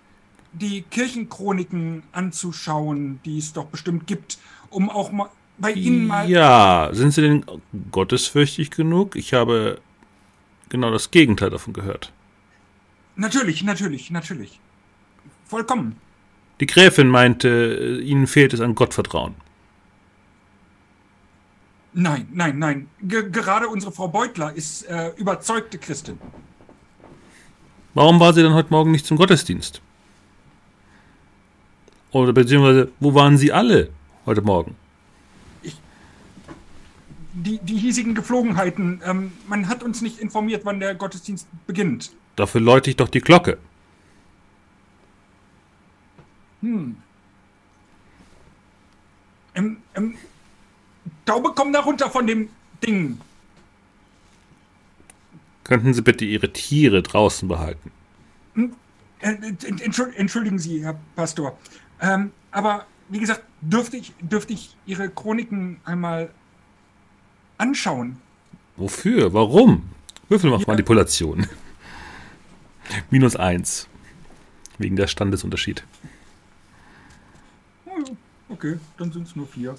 [0.53, 4.37] die Kirchenchroniken anzuschauen, die es doch bestimmt gibt,
[4.69, 6.29] um auch mal bei Ihnen mal.
[6.29, 7.45] Ja, sind Sie denn
[7.91, 9.15] gottesfürchtig genug?
[9.15, 9.79] Ich habe
[10.69, 12.13] genau das Gegenteil davon gehört.
[13.19, 14.59] Natürlich, natürlich, natürlich.
[15.45, 15.97] Vollkommen.
[16.61, 19.35] Die Gräfin meinte, äh, Ihnen fehlt es an Gottvertrauen.
[21.91, 22.87] Nein, nein, nein.
[23.01, 26.17] Ge gerade unsere Frau Beutler ist äh, überzeugte Christin.
[27.93, 29.81] Warum war sie dann heute Morgen nicht zum Gottesdienst?
[32.11, 33.89] Oder beziehungsweise, wo waren Sie alle
[34.25, 34.75] heute Morgen?
[37.33, 42.11] Die, die hiesigen Geflogenheiten, ähm, man hat uns nicht informiert, wann der Gottesdienst beginnt.
[42.39, 43.57] Dafür läute ich doch die Glocke.
[46.61, 46.95] Hm.
[49.55, 50.15] Ähm, ähm,
[51.25, 52.47] Taube, komm da runter von dem
[52.81, 53.19] Ding.
[55.65, 57.91] Könnten Sie bitte Ihre Tiere draußen behalten?
[59.19, 61.57] Äh, entschuld- Entschuldigen Sie, Herr Pastor.
[61.99, 66.29] Ähm, aber wie gesagt, dürfte ich, dürfte ich Ihre Chroniken einmal
[67.57, 68.15] anschauen?
[68.77, 69.33] Wofür?
[69.33, 69.89] Warum?
[70.29, 71.47] Würfel mal Ja.
[73.09, 73.87] Minus eins.
[74.77, 75.83] Wegen der Standesunterschied.
[77.85, 78.15] Oh, ja,
[78.49, 79.75] Okay, dann sind es nur vier.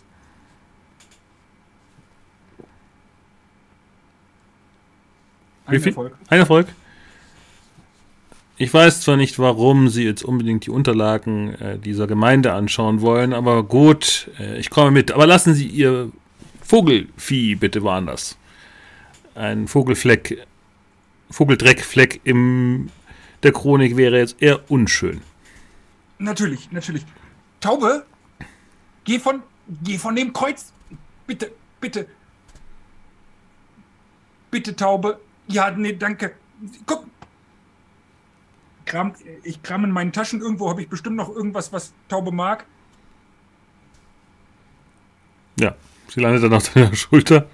[5.67, 5.89] Ein Wie viel?
[5.89, 6.17] Erfolg.
[6.29, 6.67] Ein Erfolg.
[8.57, 13.33] Ich weiß zwar nicht, warum Sie jetzt unbedingt die Unterlagen äh, dieser Gemeinde anschauen wollen,
[13.33, 15.13] aber gut, äh, ich komme mit.
[15.13, 16.13] Aber lassen Sie Ihr
[16.63, 18.37] Vogelvieh bitte woanders.
[19.35, 20.47] Ein Vogelfleck,
[21.31, 22.91] Vogeldreckfleck in
[23.43, 25.23] der Chronik wäre jetzt eher unschön.
[26.19, 27.05] Natürlich, natürlich.
[27.61, 28.05] Taube,
[29.05, 29.43] geh von,
[29.83, 30.73] geh von dem Kreuz.
[31.27, 32.07] Bitte, bitte.
[34.51, 35.21] Bitte, Taube.
[35.49, 36.35] Ja, nee, danke.
[36.87, 37.07] Guck.
[38.85, 40.41] Kram, ich kram in meinen Taschen.
[40.41, 42.67] Irgendwo habe ich bestimmt noch irgendwas, was Taube mag.
[45.59, 45.77] Ja,
[46.09, 47.49] sie landet dann auf deiner Schulter.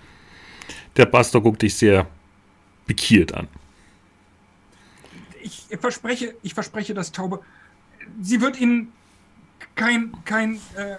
[0.97, 2.07] Der Pastor guckt dich sehr
[2.87, 3.49] pikiert an.
[5.47, 7.41] Ich verspreche, ich verspreche das Taube.
[8.21, 8.93] Sie wird Ihnen
[9.77, 10.97] kein, kein, äh,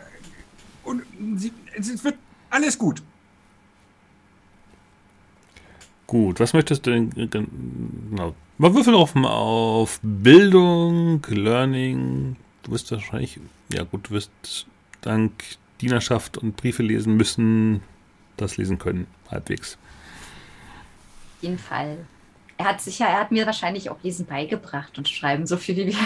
[0.83, 1.03] und
[1.35, 2.15] sie, es wird
[2.49, 3.03] alles gut.
[6.05, 8.33] Gut, was möchtest du denn genau?
[8.57, 12.37] Mal würfel auf, auf Bildung, Learning.
[12.63, 13.41] Du wirst wahrscheinlich,
[13.73, 14.31] ja gut, du wirst
[15.01, 15.33] dank
[15.81, 17.81] Dienerschaft und Briefe lesen müssen,
[18.37, 19.77] das lesen können, halbwegs.
[21.35, 21.97] Auf jeden Fall.
[22.57, 25.87] Er hat sicher, er hat mir wahrscheinlich auch Lesen beigebracht und Schreiben, so viel wie
[25.87, 25.97] wir.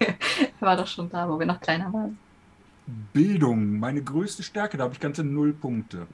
[0.00, 0.16] er
[0.60, 2.18] war doch schon da, wo wir noch kleiner waren.
[3.12, 6.06] Bildung, meine größte Stärke, da habe ich ganze null Punkte.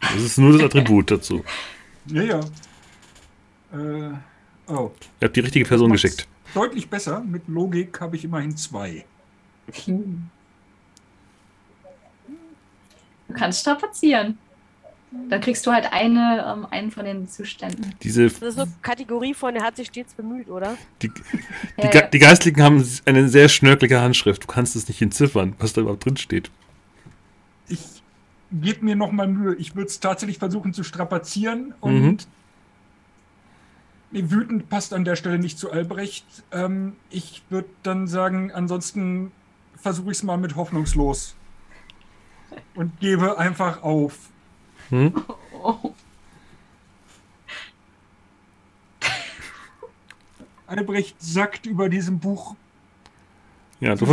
[0.00, 1.44] Das ist nur das Attribut dazu.
[2.06, 2.40] Ja, ja.
[3.72, 4.14] Äh,
[4.68, 6.28] oh, Ihr habt die richtige Person Macht's geschickt.
[6.54, 7.20] Deutlich besser.
[7.20, 9.04] Mit Logik habe ich immerhin zwei.
[9.86, 10.22] Du
[13.34, 14.38] kannst strapazieren.
[15.28, 17.94] Dann kriegst du halt eine, ähm, einen von den Zuständen.
[18.02, 20.76] Diese, Das ist so eine Kategorie von, er hat sich stets bemüht, oder?
[21.02, 21.22] die, die,
[21.82, 24.44] Ja, die Geistlichen haben eine sehr schnörkelige Handschrift.
[24.44, 26.50] Du kannst es nicht entziffern, was da überhaupt drin steht.
[27.68, 27.80] Ich
[28.50, 29.54] gebe mir noch mal Mühe.
[29.56, 32.16] Ich würde es tatsächlich versuchen zu strapazieren und Mhm.
[34.12, 36.24] nee, wütend passt an der Stelle nicht zu Albrecht.
[36.52, 39.30] Ähm, ich würde dann sagen, ansonsten
[39.76, 41.34] versuche ich es mal mit hoffnungslos
[42.74, 44.30] und gebe einfach auf.
[44.92, 45.12] Hm?
[45.62, 45.94] Oh.
[50.66, 52.54] Albrecht sagt über diesem Buch
[53.80, 54.04] Ja, du,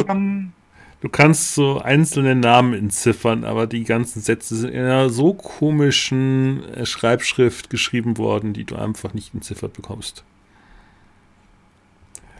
[1.02, 6.64] du kannst so einzelne Namen entziffern, aber die ganzen Sätze sind in einer so komischen
[6.74, 10.24] äh, Schreibschrift geschrieben worden, die du einfach nicht entziffert bekommst.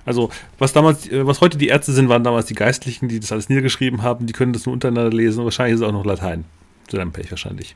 [0.06, 3.34] Also, was damals, äh, was heute die Ärzte sind, waren damals die Geistlichen, die das
[3.34, 5.44] alles niedergeschrieben haben, die können das nur untereinander lesen.
[5.44, 6.46] Wahrscheinlich ist es auch noch Latein.
[6.88, 7.76] Zu deinem Pech wahrscheinlich.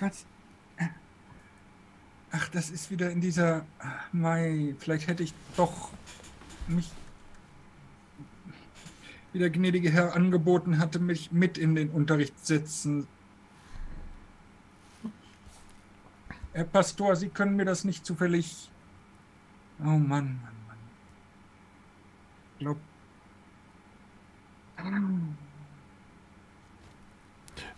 [0.00, 0.26] Was?
[2.32, 3.64] Ach, das ist wieder in dieser.
[4.12, 5.90] Mai, vielleicht hätte ich doch
[6.68, 6.90] mich.
[9.32, 13.06] Wie der gnädige Herr angeboten hatte, mich mit in den Unterricht setzen.
[16.52, 18.70] Herr Pastor, Sie können mir das nicht zufällig.
[19.80, 20.78] Oh Mann, Mann, Mann.
[22.52, 22.78] Ich glaub.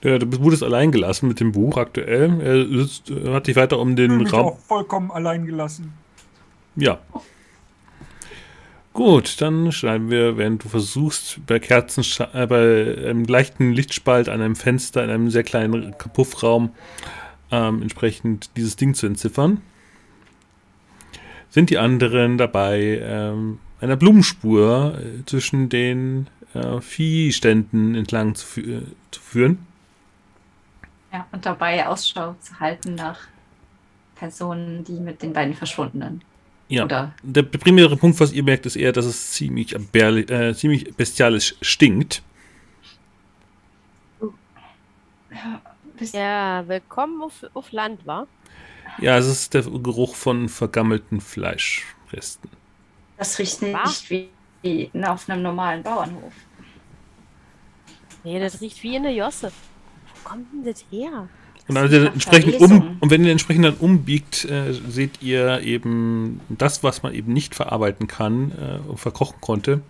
[0.02, 2.40] Ja, du wurdest allein gelassen mit dem Buch aktuell.
[2.40, 4.46] Er sitzt, äh, hat dich weiter um Ich den fühle mich Raum.
[4.46, 5.92] auch vollkommen allein gelassen.
[6.76, 7.00] Ja.
[8.92, 14.40] Gut, dann schreiben wir, während du versuchst, bei Kerzen, äh, bei einem leichten Lichtspalt an
[14.40, 16.70] einem Fenster in einem sehr kleinen Puffraum
[17.50, 19.61] ähm, entsprechend dieses Ding zu entziffern,
[21.50, 28.61] sind die anderen dabei, ähm, einer Blumenspur äh, zwischen den äh, Viehständen entlang zu, fü
[28.61, 29.58] äh, zu führen.
[31.12, 33.18] Ja, und dabei Ausschau zu halten nach
[34.14, 36.22] Personen, die mit den beiden Verschwundenen.
[36.68, 36.84] Ja.
[36.84, 41.54] Oder Der primäre Punkt, was ihr merkt, ist eher, dass es ziemlich, äh, ziemlich bestialisch
[41.62, 42.22] stinkt.
[46.12, 48.26] Ja, willkommen auf, auf Land, wa?
[49.00, 52.50] Ja, es ist der Geruch von vergammelten Fleischresten.
[53.16, 54.28] das riecht nicht wie,
[54.62, 56.32] wie auf einem normalen Bauernhof.
[58.24, 59.52] Nee, das riecht wie in der Josse.
[60.24, 61.28] Wo kommt denn das her?
[61.68, 66.40] Und, riecht nach entsprechend um, und wenn ihr entsprechend dann umbiegt, äh, seht ihr eben
[66.48, 69.82] das, was man eben nicht verarbeiten kann äh, und verkochen konnte.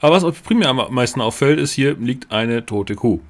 [0.00, 3.20] Aber was euch primär am meisten auffällt, ist, hier liegt eine tote Kuh.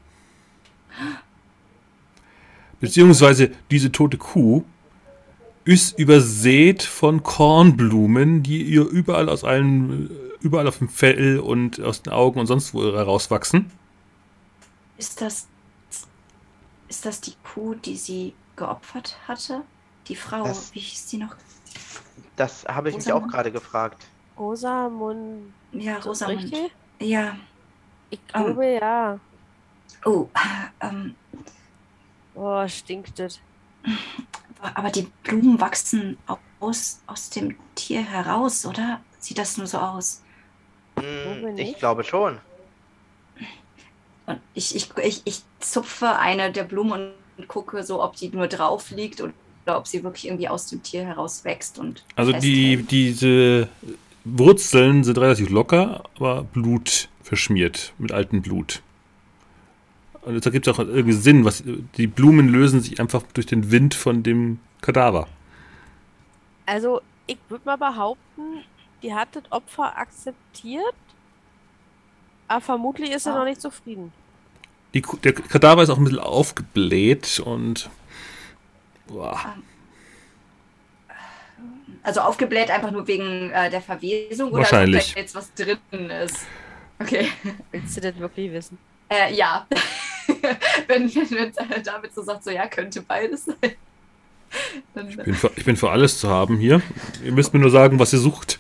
[2.81, 4.65] Beziehungsweise diese tote Kuh
[5.65, 12.03] ist übersät von Kornblumen, die ihr überall aus allen, überall auf dem Fell und aus
[12.03, 13.71] den Augen und sonst wo herauswachsen.
[14.99, 15.47] Ist das,
[16.93, 19.63] ist das die Kuh, die sie geopfert hatte?
[20.09, 21.35] Die Frau, Das- wie hieß sie noch?
[22.37, 23.25] Das habe ich mich Rosamund?
[23.29, 24.07] auch gerade gefragt.
[24.39, 25.55] Rosamund.
[25.73, 26.43] Ja, So Rosamund.
[26.43, 26.71] richtig?
[27.01, 27.35] Ja.
[28.11, 29.19] Ich glaube ja.
[30.05, 30.29] Oh,
[30.81, 31.15] ähm,
[32.35, 33.41] Oh, stinkt das.
[34.61, 36.19] aber die Blumen wachsen
[36.61, 39.01] aus, aus dem Tier heraus, oder?
[39.19, 40.23] Sieht das nur so aus?
[40.99, 42.39] Hm, Glaube ich glaube schon.
[44.33, 48.47] Und ich, ich, ich, ich zupfe eine der Blumen und gucke so, ob die nur
[48.49, 49.33] drauf liegt oder
[49.79, 53.69] ob sie wirklich irgendwie aus dem Tier heraus wächst und Also die, diese
[54.25, 58.83] Wurzeln sind relativ locker, aber Blut verschmiert mit altem Blut.
[60.23, 61.65] Und da gibt es auch irgendwie Sinn, was
[61.97, 65.27] die Blumen lösen sich einfach durch den Wind von dem Kadaver.
[66.67, 68.63] Also, ich würde mal behaupten,
[69.03, 70.95] die hat das Opfer akzeptiert,
[72.47, 73.39] aber vermutlich ist er Ah.
[73.39, 74.13] noch nicht zufrieden.
[74.95, 77.89] Die, der Kadaver ist auch ein bisschen aufgebläht und
[79.09, 79.55] boah,
[82.03, 84.97] Also aufgebläht einfach nur wegen äh, der Verwesung Wahrscheinlich.
[84.97, 86.39] oder ob da jetzt was drin ist.
[86.99, 87.29] Okay.
[87.71, 88.79] Willst du das wirklich wissen?
[89.09, 89.67] Äh, ja.
[90.89, 93.57] wenn, wenn, wenn David so sagt, so ja, könnte beides sein.
[94.95, 96.83] Dann, ich bin, für, ich bin für alles zu haben hier.
[97.25, 98.59] Ihr müsst mir nur sagen, was ihr sucht.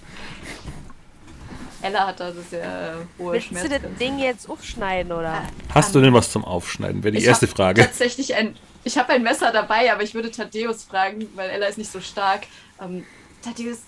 [1.82, 3.80] Ella hat da sehr äh, hohe Willst du das.
[3.98, 5.42] Ding jetzt aufschneiden, oder?
[5.74, 7.02] Hast du denn was zum Aufschneiden?
[7.02, 7.82] Wäre die Ich erste Frage.
[7.82, 8.56] Tatsächlich ein.
[8.84, 12.00] Ich habe ein Messer dabei, aber ich würde Thaddeus fragen, weil Ella ist nicht so
[12.00, 12.42] stark.
[12.80, 13.04] Ähm,
[13.42, 13.80] Thaddeus,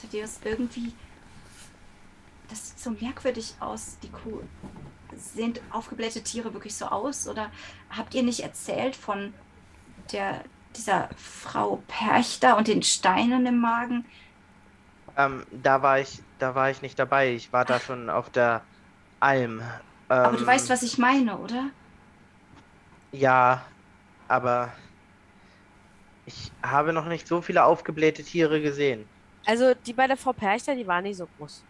[0.00, 0.92] Thaddeus, irgendwie.
[2.48, 4.40] Das sieht so merkwürdig aus, die Kuh.
[5.16, 7.28] Sehen aufgeblähte Tiere wirklich so aus?
[7.28, 7.50] Oder
[7.90, 9.32] habt ihr nicht erzählt von
[10.12, 10.42] der,
[10.76, 14.04] dieser Frau Perchter und den Steinen im Magen?
[15.16, 17.34] Ähm, da war ich, da war ich nicht dabei.
[17.34, 18.66] Ich war da schon auf der
[19.20, 19.60] Alm.
[19.60, 19.68] Ähm,
[20.10, 21.70] Aber du weißt, was ich meine, oder?
[23.12, 23.64] Ja,
[24.28, 24.72] aber
[26.26, 29.08] ich habe noch nicht so viele aufgeblähte Tiere gesehen.
[29.46, 31.64] Also, die bei der Frau Perchter, die waren nicht so groß.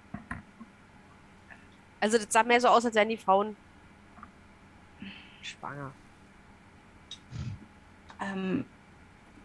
[2.01, 3.57] Also, das sah mehr so aus, als wären die Frauen
[5.43, 5.93] schwanger.
[8.21, 8.65] Ähm,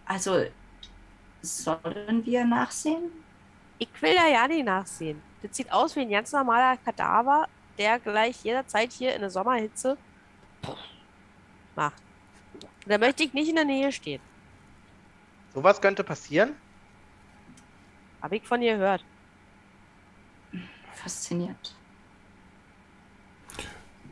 [0.05, 0.45] also,
[1.41, 3.26] sollen wir nachsehen?
[3.79, 5.21] Ich will da ja nicht nachsehen.
[5.41, 7.47] Das sieht aus wie ein ganz normaler Kadaver,
[7.77, 9.97] der gleich jederzeit hier in der Sommerhitze
[11.75, 12.01] macht.
[12.87, 14.21] Da möchte ich nicht in der Nähe stehen.
[15.53, 16.55] Sowas könnte passieren?
[18.21, 19.03] Habe ich von ihr gehört.
[20.93, 21.75] Fasziniert.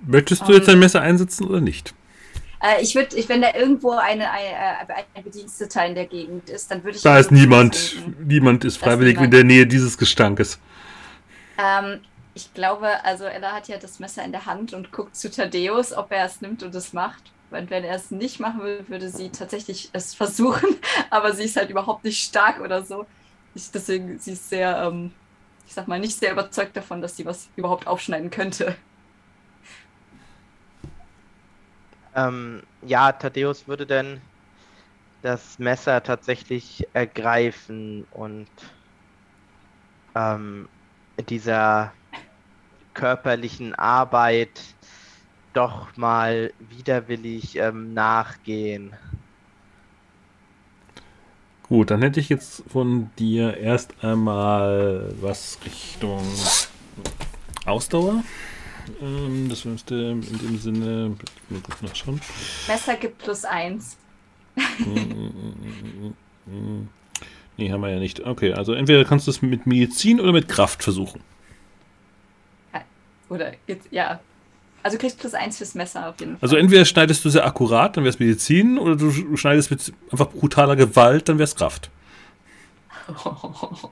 [0.01, 1.95] Möchtest du Ähm, jetzt dein Messer einsetzen oder nicht?
[2.65, 6.71] Äh, ich würde, wenn da irgendwo eine, eine, äh, ein Bediensteter in der Gegend ist,
[6.71, 7.03] dann würde ich.
[7.03, 7.75] Da ist niemand.
[7.75, 8.27] finden.
[8.27, 9.33] Niemand ist freiwillig in niemand.
[9.33, 10.59] der Nähe dieses Gestankes.
[11.57, 11.99] Ähm,
[12.33, 15.93] ich glaube, also Ella hat ja das Messer in der Hand und guckt zu Thaddeus,
[15.93, 17.31] ob er es nimmt und es macht.
[17.51, 20.75] Und wenn er es nicht machen will, würde sie tatsächlich es versuchen,
[21.09, 23.05] aber sie ist halt überhaupt nicht stark oder so.
[23.53, 25.11] Ich, deswegen, sie ist sehr, ähm,
[25.67, 28.75] ich sag mal, nicht sehr überzeugt davon, dass sie was überhaupt aufschneiden könnte.
[32.15, 34.21] Ähm, ja, Thaddeus würde denn
[35.21, 38.47] das Messer tatsächlich ergreifen und
[40.15, 40.69] ähm,
[41.29, 41.91] dieser
[42.93, 44.61] körperlichen Arbeit
[45.53, 48.93] doch mal widerwillig ähm, nachgehen.
[51.63, 56.23] Gut, dann hätte ich jetzt von dir erst einmal was Richtung
[57.65, 58.23] Ausdauer.
[59.01, 61.15] Ähm, das müsste in dem Sinne.
[61.49, 62.21] Mal kurz nachschauen.
[62.67, 63.97] Messer gibt plus eins.
[67.57, 68.19] Nee, haben wir ja nicht.
[68.19, 71.21] Okay, also entweder kannst du es mit Medizin oder mit Kraft versuchen.
[73.29, 73.53] Oder
[73.91, 74.19] ja.
[74.83, 76.39] Also du kriegst plus eins fürs Messer auf jeden Fall.
[76.41, 80.29] Also entweder schneidest du sehr akkurat, dann wäre es Medizin, oder du schneidest mit einfach
[80.29, 81.89] brutaler Gewalt, dann wäre es Kraft.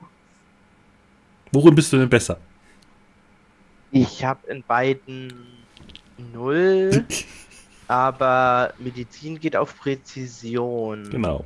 [1.52, 2.38] Worin bist du denn besser?
[3.96, 5.46] Ich habe in beiden
[6.32, 7.04] null,
[7.88, 11.08] aber Medizin geht auf Präzision.
[11.10, 11.44] Genau.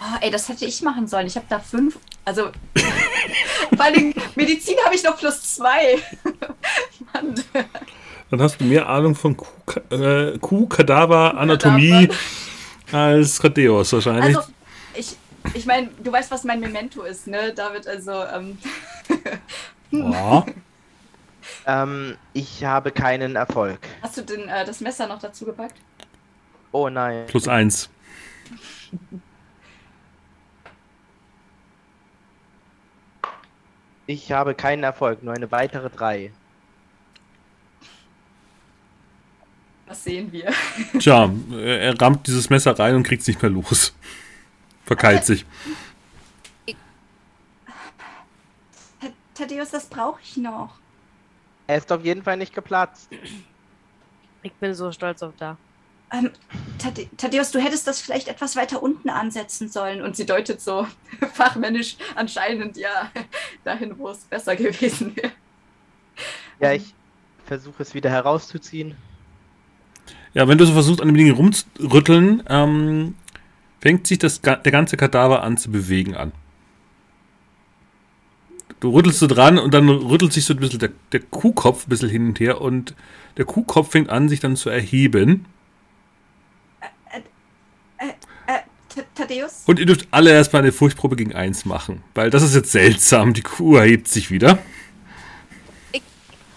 [0.00, 1.26] Oh, ey, das hätte ich machen sollen.
[1.28, 1.98] Ich habe da fünf.
[2.24, 2.50] Also,
[3.76, 5.98] vor allem Medizin habe ich noch plus zwei.
[7.14, 7.34] Mann.
[8.30, 12.08] Dann hast du mehr Ahnung von Kuh- äh, Kuh-Kadaver, Anatomie
[12.90, 14.36] als Radeus wahrscheinlich.
[14.36, 14.48] Also,
[14.94, 15.16] ich,
[15.54, 17.86] ich meine, du weißt, was mein Memento ist, ne, David?
[17.86, 18.58] Also, ähm,
[19.90, 20.44] Ja.
[21.66, 23.78] Ähm, ich habe keinen Erfolg.
[24.00, 25.76] hast du denn äh, das Messer noch dazu gepackt?
[26.72, 27.26] Oh nein.
[27.26, 27.90] Plus eins.
[34.06, 36.32] Ich habe keinen Erfolg, nur eine weitere drei.
[39.86, 40.52] Was sehen wir?
[40.98, 43.94] Tja, er er rammt dieses Messer rein und kriegt es nicht mehr los.
[44.84, 45.44] Verkeilt sich.
[49.34, 50.74] Thaddeus, das brauche ich noch.
[51.66, 53.08] Er ist auf jeden Fall nicht geplatzt.
[54.42, 55.56] Ich bin so stolz auf da.
[56.12, 56.30] Ähm,
[56.78, 60.02] Thadde- Thaddeus, du hättest das vielleicht etwas weiter unten ansetzen sollen.
[60.02, 60.86] Und sie deutet so
[61.32, 63.10] fachmännisch anscheinend, ja,
[63.64, 65.32] dahin, wo es besser gewesen wäre.
[66.60, 66.94] Ja, ich
[67.46, 68.96] versuche es wieder herauszuziehen.
[70.34, 73.14] Ja, wenn du so versuchst, an dem Ding rumzurütteln, ähm,
[73.80, 76.32] fängt sich das, der ganze Kadaver an zu bewegen an.
[78.84, 81.88] Du rüttelst so dran und dann rüttelt sich so ein bisschen der, der Kuhkopf ein
[81.88, 82.94] bisschen hin und her und
[83.38, 85.46] der Kuhkopf fängt an, sich dann zu erheben.
[87.96, 88.10] Äh,
[88.94, 89.62] Th- Thaddeus?
[89.64, 93.32] Und ihr dürft alle erstmal eine Furchtprobe gegen eins machen, weil das ist jetzt seltsam.
[93.32, 94.58] Die Kuh erhebt sich wieder.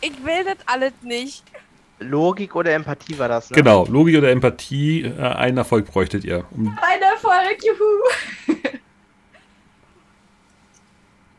[0.02, 1.46] Ich will das alles nicht.
[2.00, 3.56] Logik oder Empathie war das, ne?
[3.56, 6.44] Genau, Logik oder Empathie, äh, einen Erfolg bräuchtet ihr.
[6.52, 8.58] Um, Ein Erfolg, juhu!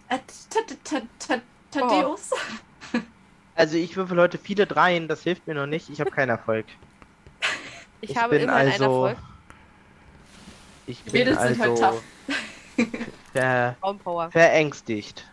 [0.08, 0.18] Äh,
[0.50, 1.40] Th-
[1.70, 2.30] Thaddeus?
[3.54, 5.90] Also ich würfel heute viele Dreien, das hilft mir noch nicht.
[5.90, 6.66] Ich habe keinen Erfolg.
[8.00, 9.18] Ich, habe immer einen Erfolg.
[10.86, 12.02] Ich bin Mädels sind halt also tough.
[13.32, 14.30] ver, Raumpower.
[14.30, 15.26] verängstigt.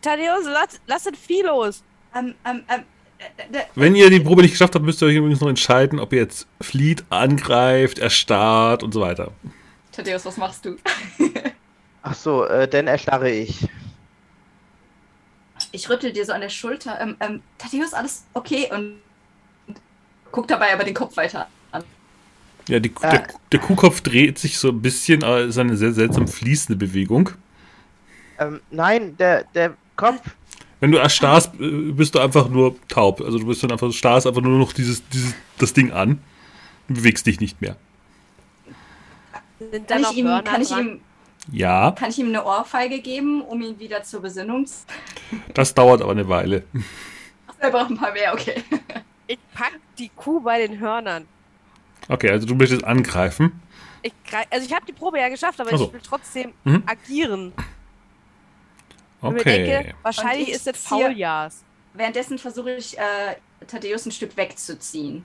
[0.00, 1.82] Thaddeus, lass, lass das Vieh los.
[2.14, 2.84] Ähm, ähm, ähm,
[3.18, 5.98] äh, äh, wenn ihr die Probe nicht geschafft habt, müsst ihr euch übrigens noch entscheiden,
[5.98, 9.32] ob ihr jetzt flieht, angreift, erstarrt und so weiter.
[9.92, 10.76] Thaddeus, was machst du?
[12.02, 13.68] Ach so, äh, dann erstarre ich.
[15.72, 16.98] Ich rüttel dir so an der Schulter.
[17.00, 18.68] Ähm, ähm, Thaddeus, alles okay?
[18.72, 18.96] Und
[20.32, 21.84] guck dabei aber den Kopf weiter an.
[22.68, 23.10] Ja, die, Ah.
[23.10, 26.76] der, der Kuhkopf dreht sich so ein bisschen, aber es ist eine sehr seltsam fließende
[26.78, 27.30] Bewegung.
[28.38, 30.20] Ähm, nein, der, der Kopf.
[30.80, 33.20] Wenn du erstarrst, äh, bist du einfach nur taub.
[33.20, 36.20] Also du bist dann einfach starrst einfach nur noch dieses, dieses das Ding an.
[36.88, 37.76] Du bewegst dich nicht mehr.
[39.58, 40.86] Sind Kann da noch ich, ihm, Hörner kann, ich dran?
[40.86, 41.00] ihm,
[41.52, 44.84] Ja, kann ich ihm eine Ohrfeige geben, um ihn wieder zur Besinnung zu...
[45.54, 46.64] das dauert aber eine Weile.
[47.48, 48.62] Ach, er braucht ein paar mehr, okay.
[49.26, 51.26] Ich pack die Kuh bei den Hörnern.
[52.08, 53.60] Okay, also du möchtest angreifen.
[54.02, 55.86] Ich greif, also ich habe die Probe ja geschafft, aber so.
[55.86, 56.82] ich will trotzdem Mhm.
[56.86, 57.52] agieren.
[59.20, 59.94] Und mir denke, Okay.
[60.02, 61.62] wahrscheinlich ich ist das Fauljas.
[61.94, 63.36] Währenddessen versuche ich, äh,
[63.66, 65.24] Thaddeus ein Stück wegzuziehen.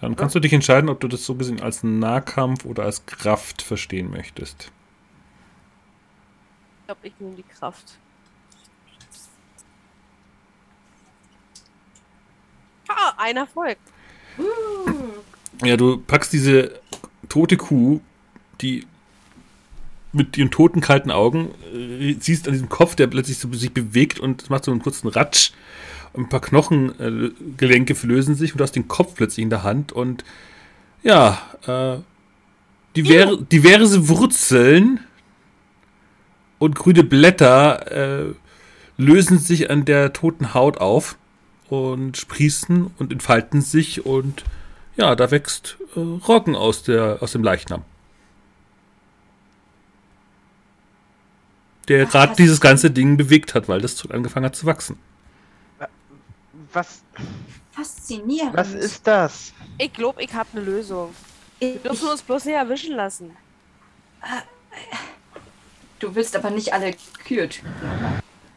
[0.00, 3.62] Dann kannst du dich entscheiden, ob du das so gesehen als Nahkampf oder als Kraft
[3.62, 4.72] verstehen möchtest.
[6.92, 7.96] Glaube, ich nehme die Kraft.
[12.86, 13.78] Ah, ein Erfolg.
[15.64, 16.78] Ja, du packst diese
[17.30, 18.02] tote Kuh,
[18.60, 18.86] die
[20.12, 24.20] mit ihren toten, kalten Augen, äh, siehst an diesem Kopf, der plötzlich so sich bewegt
[24.20, 25.52] und macht so einen kurzen Ratsch.
[26.12, 30.24] Ein paar Knochengelenke lösen sich und du hast den Kopf plötzlich in der Hand und
[31.02, 32.02] ja, äh,
[32.94, 35.00] diver diverse Wurzeln
[36.62, 38.34] und grüne Blätter äh,
[38.96, 41.16] lösen sich an der toten Haut auf
[41.68, 44.44] und sprießen und entfalten sich und
[44.94, 47.82] ja, da wächst äh, Roggen aus, der, aus dem Leichnam.
[51.88, 55.00] Der gerade dieses ganze Ding bewegt hat, weil das angefangen hat zu wachsen.
[56.72, 57.02] Was,
[57.72, 58.56] Faszinierend.
[58.56, 59.52] was ist das?
[59.78, 61.12] Ich glaube, ich habe eine Lösung.
[61.58, 63.36] ich, Wir dürfen uns bloß nicht erwischen lassen.
[66.02, 67.72] Du willst aber nicht alle Kühe töten.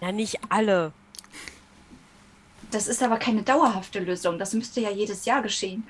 [0.01, 0.93] Ja, nicht alle.
[2.71, 4.39] Das ist aber keine dauerhafte Lösung.
[4.39, 5.85] Das müsste ja jedes Jahr geschehen.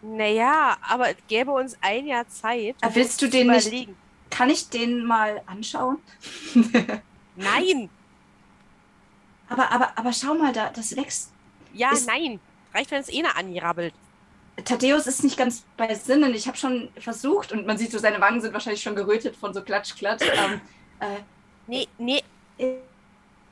[0.00, 2.74] Naja, aber es gäbe uns ein Jahr Zeit.
[2.82, 3.96] Um willst du den nicht- überlegen.
[4.30, 5.98] Kann ich den mal anschauen?
[7.36, 7.90] Nein!
[9.50, 11.32] aber, aber, aber schau mal, da, das wächst.
[11.74, 12.40] Ja, Ist- nein.
[12.72, 13.92] Reicht, wenn es eh eine anrabbelt.
[14.64, 16.34] Thaddeus ist nicht ganz bei Sinnen.
[16.34, 19.54] Ich habe schon versucht und man sieht so, seine Wangen sind wahrscheinlich schon gerötet von
[19.54, 20.22] so Klatsch, Klatsch.
[20.32, 20.60] Ähm,
[21.00, 21.20] äh,
[21.66, 22.22] Nee, nee.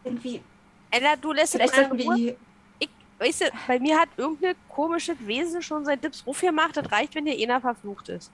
[0.05, 0.43] irgendwie,
[0.91, 2.37] Ella, du lässt es vielleicht sollten wir
[2.79, 2.89] Ich,
[3.19, 6.77] weißt du, bei mir hat irgendein komisches Wesen schon sein Dips Ruf gemacht.
[6.77, 8.31] Das reicht, wenn hier einer verflucht ist.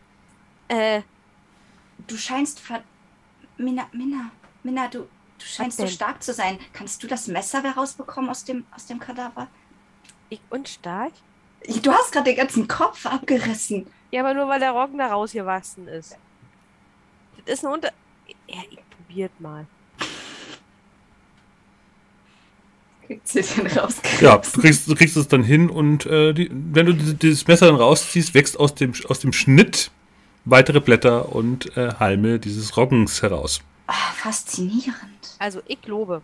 [0.68, 1.02] Äh,
[2.06, 2.82] Du scheinst ver
[3.56, 4.30] Minna, Minna,
[4.62, 6.58] Minna, du, du scheinst so stark zu sein.
[6.72, 9.48] Kannst du das Messer herausbekommen aus dem, aus dem Kadaver?
[10.30, 11.12] ich und stark?
[11.82, 13.86] Du hast gerade den ganzen Kopf abgerissen.
[14.10, 16.16] Ja, aber nur weil der Roggen da rausgewachsen ist.
[17.46, 17.90] Das ist ein Unter...
[18.46, 19.66] Ja, ich probiert mal.
[23.06, 24.24] Kriegt sie den rausgerissen?
[24.24, 27.46] Ja, du kriegst, du kriegst es dann hin und äh, die, wenn du die- dieses
[27.46, 29.90] Messer dann rausziehst, wächst aus dem, aus dem Schnitt
[30.44, 33.62] weitere Blätter und äh, Halme dieses Roggens heraus.
[33.86, 35.36] Ah, faszinierend.
[35.38, 36.22] Also, ich glaube.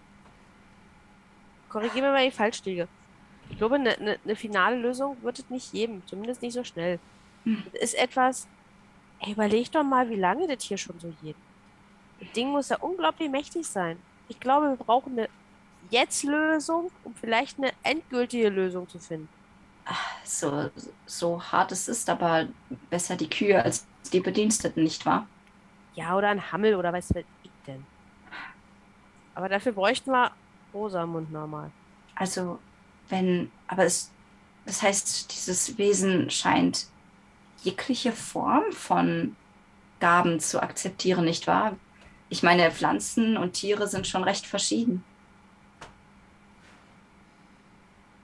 [1.69, 2.89] Korrigiere mir, wenn ich falsch liege.
[3.51, 6.03] Ich glaube, eine ne, ne finale Lösung wird es nicht geben.
[6.07, 6.99] Zumindest nicht so schnell.
[7.45, 7.63] Hm.
[7.73, 8.49] Das ist etwas.
[9.21, 11.37] Ey, überleg doch mal, wie lange das hier schon so geht.
[12.21, 13.99] Das Ding muss ja unglaublich mächtig sein.
[14.29, 15.29] Ich glaube, wir brauchen eine
[15.91, 19.29] Jetzt-Lösung, um vielleicht eine endgültige Lösung zu finden.
[20.25, 20.71] So,
[21.07, 22.47] so hart es ist, aber
[22.91, 25.27] besser die Kühe als die Bediensteten, nicht wahr?
[25.95, 27.85] Ja, oder ein Hammel oder was weiß ich denn.
[29.35, 30.31] Aber dafür bräuchten wir
[30.73, 31.71] Rosamund normal.
[32.15, 32.59] Also,
[33.11, 34.11] wenn, aber es,
[34.67, 36.87] das heißt, dieses Wesen scheint
[37.63, 39.37] jegliche Form von
[40.01, 41.77] Gaben zu akzeptieren, nicht wahr?
[42.29, 45.05] Ich meine, Pflanzen und Tiere sind schon recht verschieden.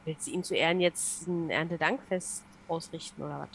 [0.05, 3.49] Willst du ihm zu Ehren jetzt ein Erntedankfest ausrichten oder was?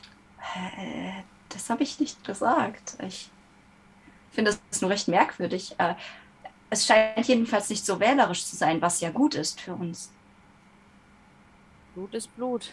[0.78, 2.98] Äh, das habe ich nicht gesagt.
[3.02, 3.30] Ich
[4.32, 5.76] finde das nur recht merkwürdig.
[5.78, 5.96] Äh,
[6.70, 10.12] es scheint jedenfalls nicht so wählerisch zu sein, was ja gut ist für uns.
[11.94, 12.72] Blut ist Blut.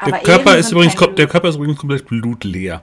[0.00, 2.82] Der Aber Körper, Ehren ist übrigens, der Körper ist übrigens komplett blutleer.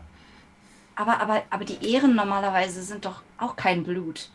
[0.98, 4.30] Aber, aber, aber die Ehren normalerweise sind doch auch kein Blut.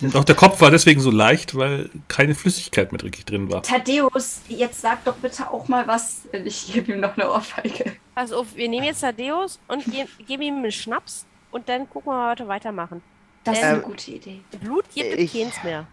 [0.00, 3.62] Und auch der Kopf war deswegen so leicht, weil keine Flüssigkeit mehr richtig drin war.
[3.62, 6.22] Thaddeus, jetzt sag doch bitte auch mal was.
[6.44, 7.92] Ich gebe ihm noch eine Ohrfeige.
[8.14, 12.10] Pass auf, wir nehmen jetzt Thaddeus und ge geben ihm einen Schnaps und dann gucken
[12.12, 13.02] wir mal, was wir weitermachen.
[13.44, 14.40] Das ist Ähm, eine gute Idee.
[14.60, 15.86] Blut gibt es keins mehr.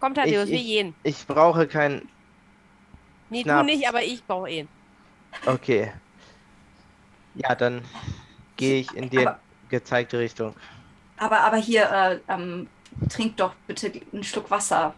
[0.00, 0.94] Komm, Thaddeus, Ich- wir ich- gehen.
[1.02, 2.02] Ich brauche kein.
[3.30, 3.66] Nee, du Schnaps.
[3.66, 4.68] nicht, aber ich brauche ihn.
[5.46, 5.92] Okay.
[7.34, 7.82] Ja, dann
[8.56, 10.54] gehe ich in die Aber- gezeigte Richtung.
[11.16, 12.68] Aber, aber hier, äh, ähm,
[13.08, 14.94] trink doch bitte einen Schluck Wasser.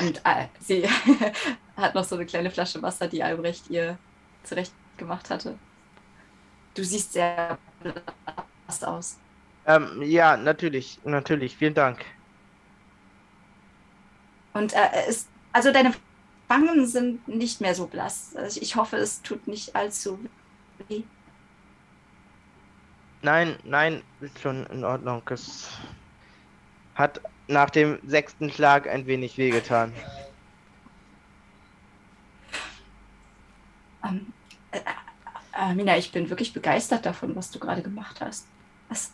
[0.00, 0.86] Und äh, sie
[1.76, 3.96] hat noch so eine kleine Flasche Wasser, die Albrecht ihr
[4.44, 5.58] zurecht gemacht hatte.
[6.74, 9.18] Du siehst sehr blass aus.
[9.66, 11.56] Ähm, ja, natürlich, natürlich.
[11.56, 12.04] Vielen Dank.
[14.52, 15.92] Und äh, es, also deine
[16.48, 18.34] Wangen sind nicht mehr so blass.
[18.34, 20.18] Also ich hoffe, es tut nicht allzu
[20.88, 21.02] weh.
[23.22, 25.22] Nein, nein, ist schon in Ordnung.
[25.30, 25.70] Es
[26.94, 29.92] hat nach dem sechsten Schlag ein wenig wehgetan.
[34.04, 34.32] Ähm,
[34.70, 34.80] äh,
[35.52, 38.46] äh, Mina, ich bin wirklich begeistert davon, was du gerade gemacht hast.
[38.88, 39.12] Was,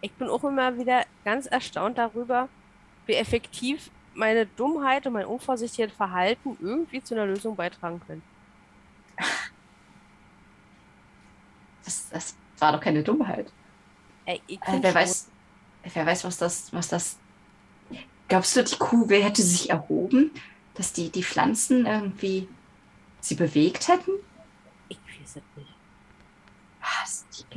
[0.00, 2.48] Ich bin auch immer wieder ganz erstaunt darüber,
[3.06, 8.22] wie effektiv meine Dummheit und mein unvorsichtiges Verhalten irgendwie zu einer Lösung beitragen können.
[11.84, 13.52] das, das war doch keine Dummheit.
[14.24, 15.28] Ey, ich Äh, wer weiß,
[15.94, 17.18] wer weiß, was das, was das.
[18.28, 20.32] Glaubst du, die Kuh wer hätte sich erhoben,
[20.74, 22.48] dass die, die Pflanzen irgendwie
[23.20, 24.10] sie bewegt hätten?
[24.88, 25.74] Ich weiß es nicht.
[26.80, 27.24] Was?
[27.32, 27.48] Ich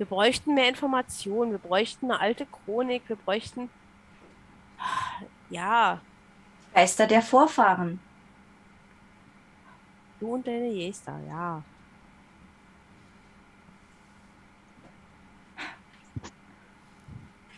[0.00, 3.68] Wir bräuchten mehr Informationen, wir bräuchten eine alte Chronik, wir bräuchten.
[5.50, 6.00] Ja,
[6.72, 8.00] Geister der Vorfahren.
[10.18, 11.62] du und deine Jester, ja.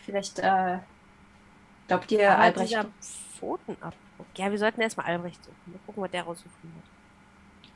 [0.03, 0.79] Vielleicht, äh,
[1.87, 2.77] glaubt ihr, Aber Albrecht.
[3.39, 4.27] Pfotenabdruck.
[4.35, 5.55] Ja, wir sollten erstmal Albrecht suchen.
[5.67, 6.92] Mal gucken, was der rausgefunden hat.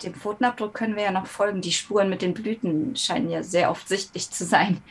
[0.04, 1.62] Dem Pfotenabdruck können wir ja noch folgen.
[1.62, 4.82] Die Spuren mit den Blüten scheinen ja sehr offensichtlich zu sein.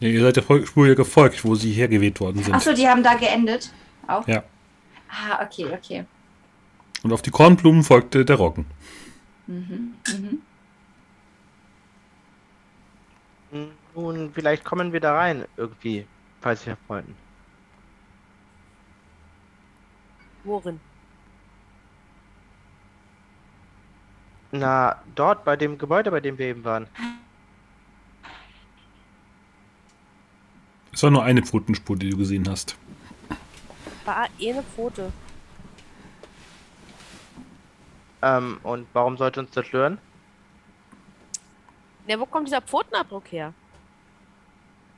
[0.00, 2.54] Ja, ihr seid der Spur ja gefolgt, wo sie hergeweht worden sind.
[2.54, 3.72] Achso, die haben da geendet.
[4.06, 4.26] Auch?
[4.26, 4.42] Ja.
[5.08, 6.04] Ah, okay, okay.
[7.02, 8.66] Und auf die Kornblumen folgte der Roggen.
[9.46, 10.42] Mhm, mhm.
[13.94, 16.06] Nun, vielleicht kommen wir da rein irgendwie,
[16.40, 17.14] falls wir wollten.
[20.44, 20.80] Worin?
[24.52, 26.86] Na, dort bei dem Gebäude, bei dem wir eben waren.
[30.92, 32.76] Es war nur eine Pfotenspur, die du gesehen hast.
[34.04, 35.10] War eh eine Pfote.
[38.20, 39.96] Ähm, und warum sollte uns das stören?
[42.06, 43.54] Ja, wo kommt dieser Pfotenabdruck her?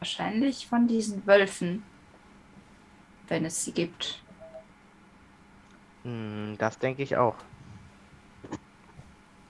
[0.00, 1.84] Wahrscheinlich von diesen Wölfen.
[3.28, 4.20] Wenn es sie gibt.
[6.02, 7.36] Hm, das denke ich auch.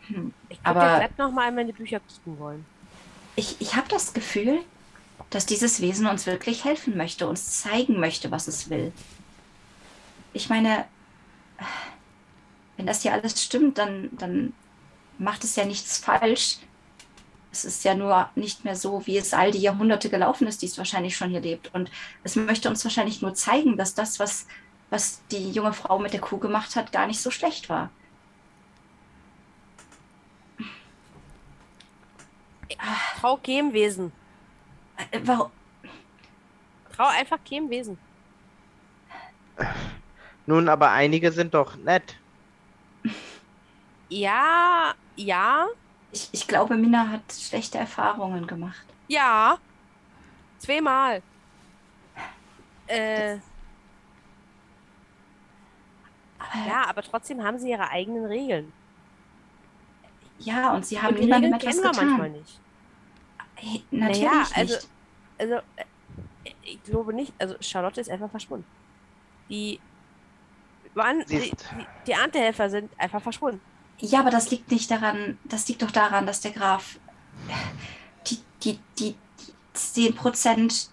[0.08, 0.32] Hm.
[0.48, 2.64] Ich würde ja glatt nochmal in die Bücher gucken wollen.
[3.36, 4.60] Ich, ich habe das Gefühl,
[5.30, 8.92] dass dieses Wesen uns wirklich helfen möchte, uns zeigen möchte, was es will.
[10.32, 10.84] Ich meine,
[12.76, 14.52] wenn das hier alles stimmt, dann, dann
[15.18, 16.58] macht es ja nichts falsch.
[17.52, 20.66] Es ist ja nur nicht mehr so, wie es all die Jahrhunderte gelaufen ist, die
[20.66, 21.72] es wahrscheinlich schon hier lebt.
[21.72, 21.90] Und
[22.24, 24.46] es möchte uns wahrscheinlich nur zeigen, dass das, was,
[24.90, 27.90] was die junge Frau mit der Kuh gemacht hat, gar nicht so schlecht war.
[33.20, 34.12] Trau keinem Wesen.
[35.10, 35.50] Äh, Warum?
[36.94, 37.98] Trau einfach keinem Wesen.
[40.46, 42.16] Nun, aber einige sind doch nett.
[44.08, 45.66] Ja, ja.
[46.12, 48.86] Ich, ich glaube, Minna hat schlechte Erfahrungen gemacht.
[49.08, 49.58] Ja.
[50.58, 51.22] Zweimal.
[52.86, 53.38] Äh,
[56.38, 58.72] Aber, ja, aber trotzdem haben sie ihre eigenen Regeln.
[60.38, 62.08] Ja, und sie haben Und die niemandem Regeln etwas kennen getan.
[62.08, 62.60] manchmal nicht.
[63.56, 64.56] Hey, Natürlich Naja, nicht.
[64.56, 64.74] also,
[65.38, 65.84] also äh,
[66.62, 68.66] ich glaube nicht, also Charlotte ist einfach verschwunden.
[69.48, 69.80] Die
[70.94, 73.60] waren, die, die, die Erntehelfer sind einfach verschwunden.
[73.98, 76.98] Ja, aber das liegt nicht daran, das liegt doch daran, dass der Graf
[78.26, 80.90] die, die, die, die 10 Prozent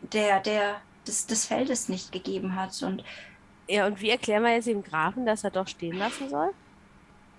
[0.00, 2.82] der, der, des, des Feldes nicht gegeben hat.
[2.82, 3.04] Und
[3.68, 6.52] Ja, und wie erklären wir jetzt dem Grafen, dass er doch stehen lassen soll?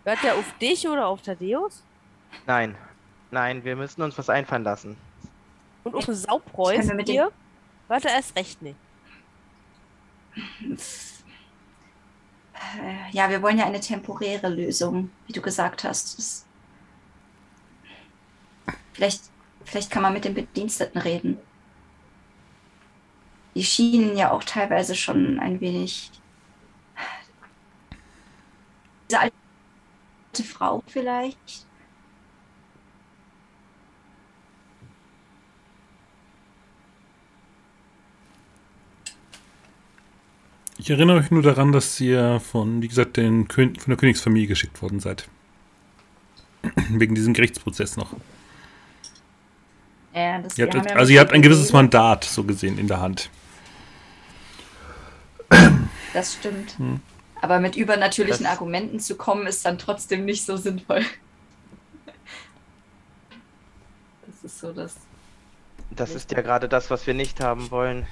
[0.03, 1.83] Hört er auf dich oder auf Thaddeus?
[2.47, 2.75] Nein,
[3.29, 4.97] nein, wir müssen uns was einfallen lassen.
[5.83, 7.31] Und auf den Saupreuß mit hier?
[7.87, 8.77] Hört er erst recht nicht.
[12.53, 16.17] äh, ja, wir wollen ja eine temporäre Lösung, wie du gesagt hast.
[16.17, 16.45] Das,
[18.93, 19.23] vielleicht,
[19.65, 21.37] vielleicht kann man mit den Bediensteten reden.
[23.55, 26.11] Die schienen ja auch teilweise schon ein wenig.
[29.09, 29.40] Diese alte
[30.39, 31.65] Frau vielleicht.
[40.77, 44.47] Ich erinnere mich nur daran, dass ihr von, wie gesagt, den Kön von der Königsfamilie
[44.47, 45.27] geschickt worden seid.
[46.89, 48.13] Wegen diesem Gerichtsprozess noch.
[50.13, 52.99] Ja, das, Ihr habt, ja also ihr habt ein gewisses Mandat, so gesehen, in der
[52.99, 53.29] Hand.
[56.13, 56.77] Das stimmt.
[56.77, 56.99] Hm.
[57.41, 61.03] Aber mit übernatürlichen Das- Argumenten zu kommen, ist dann trotzdem nicht so sinnvoll.
[64.25, 64.95] Das ist so das.
[65.91, 68.07] Das ist ja gerade das, was wir nicht haben wollen.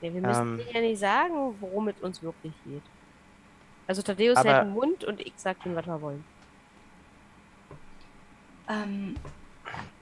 [0.00, 0.66] Ja, wir müssen Ähm.
[0.74, 2.82] ja nicht sagen, worum es uns wirklich geht.
[3.86, 6.24] Also Thaddeus Aber- hält den Mund und ich sag ihm, was wir wollen.
[8.68, 9.14] Ähm,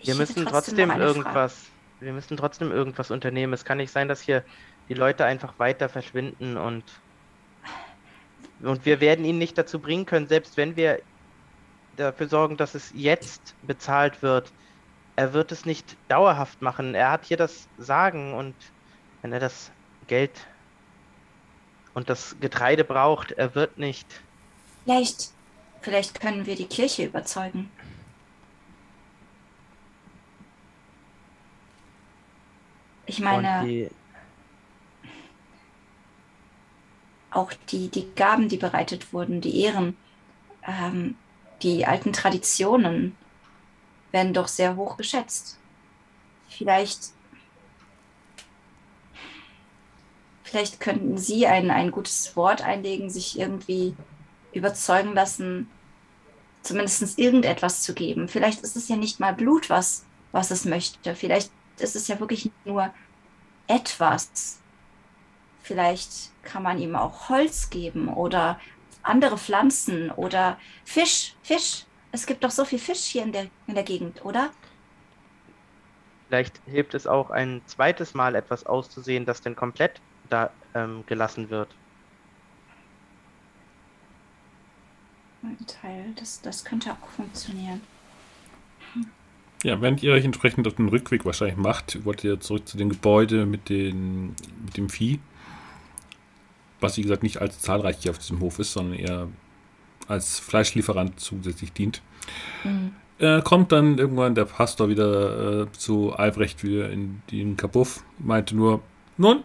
[0.03, 1.67] Wir müssen trotzdem eine irgendwas.
[2.01, 3.53] Wir müssen trotzdem irgendwas unternehmen.
[3.53, 4.45] Es kann nicht sein, dass hier
[4.89, 6.85] die Leute einfach weiter verschwinden und
[8.63, 11.01] und wir werden ihn nicht dazu bringen können, selbst wenn wir
[11.97, 14.53] dafür sorgen, dass es jetzt bezahlt wird.
[15.17, 16.95] Er wird es nicht dauerhaft machen.
[16.95, 18.55] Er hat hier das Sagen und
[19.23, 19.71] wenn er das
[20.07, 20.47] Geld
[21.95, 24.07] und das Getreide braucht, er wird nicht.
[24.85, 25.33] Vielleicht,
[25.81, 27.71] vielleicht können wir die Kirche überzeugen.
[33.07, 33.89] Ich meine, die,
[37.31, 39.97] auch die, die Gaben, die bereitet wurden, die Ehren,
[40.67, 41.17] ähm,
[41.63, 43.17] die alten Traditionen
[44.13, 45.59] werden doch sehr hoch geschätzt.
[46.49, 47.11] Vielleicht,
[50.43, 53.95] vielleicht könnten Sie ein, ein gutes Wort einlegen, sich irgendwie
[54.53, 55.69] überzeugen lassen,
[56.63, 58.29] zumindest irgendetwas zu geben.
[58.29, 61.15] Vielleicht ist es ja nicht mal Blut, was, was es möchte.
[61.15, 62.93] Vielleicht ist es ja wirklich nur
[63.67, 64.59] etwas.
[65.69, 68.59] Vielleicht kann man ihm auch Holz geben oder
[69.03, 71.35] andere Pflanzen oder Fisch.
[71.43, 71.85] Fisch.
[72.11, 74.51] Es gibt doch so viel Fisch hier in der, in der Gegend, oder?
[76.29, 81.51] vielleicht hilft es auch ein zweites Mal etwas auszusehen, das denn komplett da ähm, gelassen
[81.51, 81.69] wird.
[85.43, 87.81] Ein Teil, das, das könnte auch funktionieren.
[89.65, 92.91] Ja, während ihr euch entsprechend auf den Rückweg wahrscheinlich macht, wollt ihr zurück zu dem
[92.91, 95.19] Gebäude mit, den, mit dem Vieh.
[96.81, 99.29] Was, wie gesagt, nicht allzu zahlreich hier auf diesem Hof ist, sondern eher
[100.07, 102.03] als Fleischlieferant zusätzlich dient.
[102.65, 102.93] Mhm.
[103.19, 108.55] Äh, kommt dann irgendwann der Pastor wieder äh, zu Albrecht wieder in den Kabuff, meinte
[108.57, 108.81] nur,
[109.17, 109.43] nun,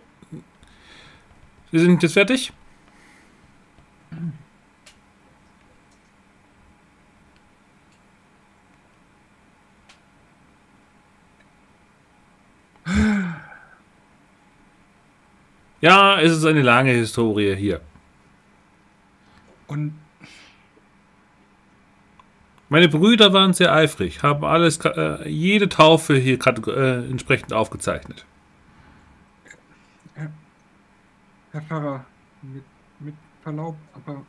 [1.71, 2.53] Sie sind jetzt fertig?
[15.83, 17.81] Ja, es ist eine lange Historie hier.
[19.67, 19.99] Und
[22.69, 28.25] Meine Brüder waren sehr eifrig, haben alles, äh, jede Taufe hier äh, entsprechend aufgezeichnet.
[31.51, 32.05] Herr Pfarrer,
[32.41, 32.63] mit,
[32.99, 34.25] mit Verlaub, aber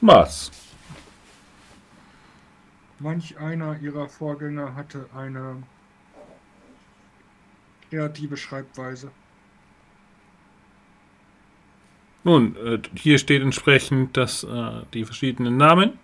[0.00, 0.50] Was?
[2.98, 5.62] manch einer Ihrer Vorgänger hatte eine
[7.90, 9.10] kreative Schreibweise.
[12.24, 15.98] Nun, äh, hier steht entsprechend das, äh, die verschiedenen Namen.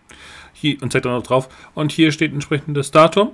[0.52, 1.48] Hier, und zeigt dann noch drauf.
[1.74, 3.32] Und hier steht entsprechend das Datum.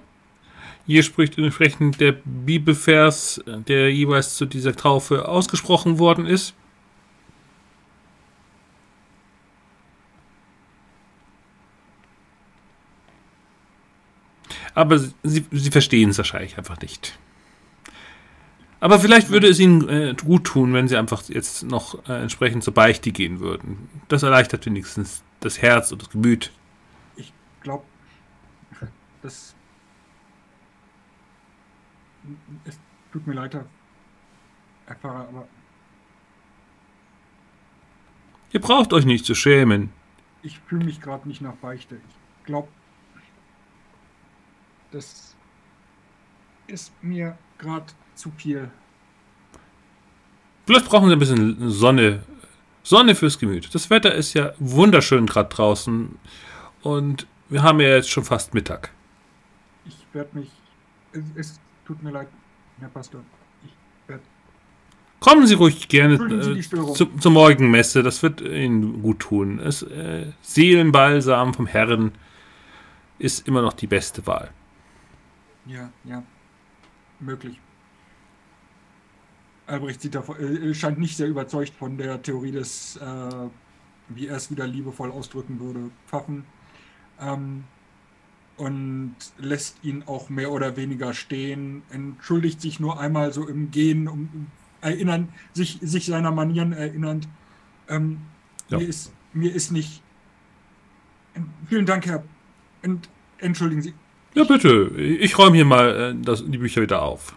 [0.86, 6.55] Hier spricht entsprechend der Bibelvers, äh, der jeweils zu dieser Taufe ausgesprochen worden ist.
[14.74, 17.18] Aber sie, sie verstehen es wahrscheinlich einfach nicht.
[18.81, 22.64] Aber vielleicht würde es ihnen äh, gut tun, wenn sie einfach jetzt noch äh, entsprechend
[22.64, 23.91] zur Beichte gehen würden.
[24.09, 26.51] Das erleichtert wenigstens das Herz und das Gemüt.
[27.16, 27.85] Ich glaube,
[29.22, 29.55] das.
[32.64, 32.78] Es
[33.12, 35.47] tut mir leid, Herr Pfarrer, aber
[38.53, 39.93] Ihr braucht euch nicht zu schämen.
[40.43, 41.97] ich fühle mich gerade nicht nach Beichte.
[41.97, 42.68] Ich glaube,
[44.91, 45.37] das
[46.66, 47.87] ist mir gerade
[48.21, 48.71] zu viel.
[50.66, 52.23] Vielleicht brauchen sie ein bisschen Sonne.
[52.83, 53.75] Sonne fürs Gemüt.
[53.75, 56.18] Das Wetter ist ja wunderschön gerade draußen.
[56.83, 58.91] Und wir haben ja jetzt schon fast Mittag.
[59.85, 60.51] Ich werde mich.
[61.12, 62.29] Es, es tut mir leid,
[62.79, 63.23] Herr Pastor.
[63.64, 63.73] Ich
[64.07, 64.23] werde.
[65.18, 68.03] Kommen Sie ruhig gerne äh, zu, zur Morgenmesse.
[68.03, 69.59] Das wird Ihnen gut tun.
[69.59, 72.12] Es, äh, Seelenbalsam vom Herrn
[73.18, 74.51] ist immer noch die beste Wahl.
[75.66, 76.23] Ja, ja.
[77.18, 77.61] Möglich.
[79.71, 83.49] Albrecht sieht davon, äh, scheint nicht sehr überzeugt von der Theorie des, äh,
[84.09, 86.45] wie er es wieder liebevoll ausdrücken würde, Pfaffen.
[87.21, 87.64] Ähm,
[88.57, 94.07] und lässt ihn auch mehr oder weniger stehen, entschuldigt sich nur einmal so im Gehen,
[94.07, 94.49] um
[94.83, 97.27] erinnern, sich, sich seiner Manieren erinnernd.
[97.89, 98.18] Ähm,
[98.68, 98.79] Ja.
[98.79, 100.03] mir, ist, mir ist nicht.
[101.68, 102.23] Vielen Dank, Herr.
[102.83, 103.09] Ent,
[103.39, 103.95] entschuldigen Sie.
[104.35, 104.91] Ja, bitte.
[104.99, 107.37] Ich räume hier mal äh, das, die Bücher wieder auf.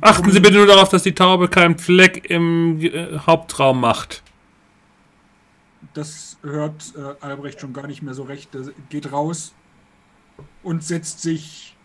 [0.00, 4.22] Achten Sie bitte nur darauf, dass die Taube keinen Fleck im äh, Hauptraum macht.
[5.94, 8.54] Das hört äh, Albrecht schon gar nicht mehr so recht.
[8.54, 9.54] Er geht raus
[10.62, 11.76] und setzt sich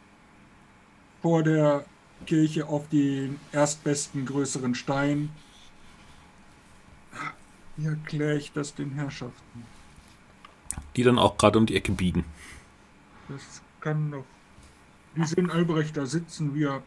[1.21, 1.85] vor der
[2.25, 5.29] Kirche auf den erstbesten größeren Stein.
[7.77, 9.65] Wie erkläre ich das den Herrschaften?
[10.95, 12.25] Die dann auch gerade um die Ecke biegen.
[13.27, 14.25] Das kann doch.
[15.15, 16.83] Die sehen Albrecht da sitzen, wie er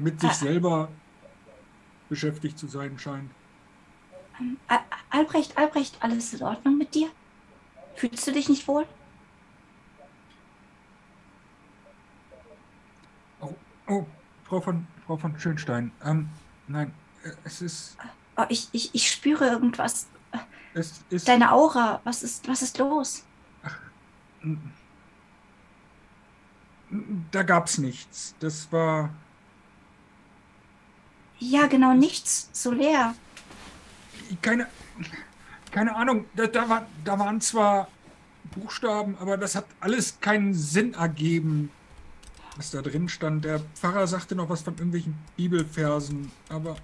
[0.00, 0.88] mit sich selber
[2.08, 3.30] beschäftigt zu sein scheint.
[4.68, 4.80] Al
[5.10, 7.10] Albrecht, Albrecht, alles in Ordnung mit dir?
[7.96, 8.86] Fühlst du dich nicht wohl?
[13.40, 13.54] Oh,
[13.88, 14.06] oh
[14.44, 15.92] Frau von, Frau von Schönstein.
[16.04, 16.28] Ähm,
[16.68, 16.94] nein,
[17.24, 17.96] äh, es ist,
[18.36, 20.06] Oh, ich, ich, ich spüre irgendwas.
[20.72, 23.24] es ist, Deine Aura, was ist, was ist los?
[27.30, 28.34] da gab's nichts.
[28.40, 29.10] Das war,
[31.40, 32.50] Ja, genau, nichts.
[32.52, 33.14] So leer.
[34.42, 34.68] keine,
[35.70, 36.26] keine Ahnung.
[36.36, 37.88] Da, da, war, da waren zwar
[38.54, 41.70] Buchstaben, aber das hat alles keinen Sinn ergeben,
[42.56, 43.44] was da drin stand.
[43.44, 46.76] Der Pfarrer sagte noch was von irgendwelchen Bibelversen, aber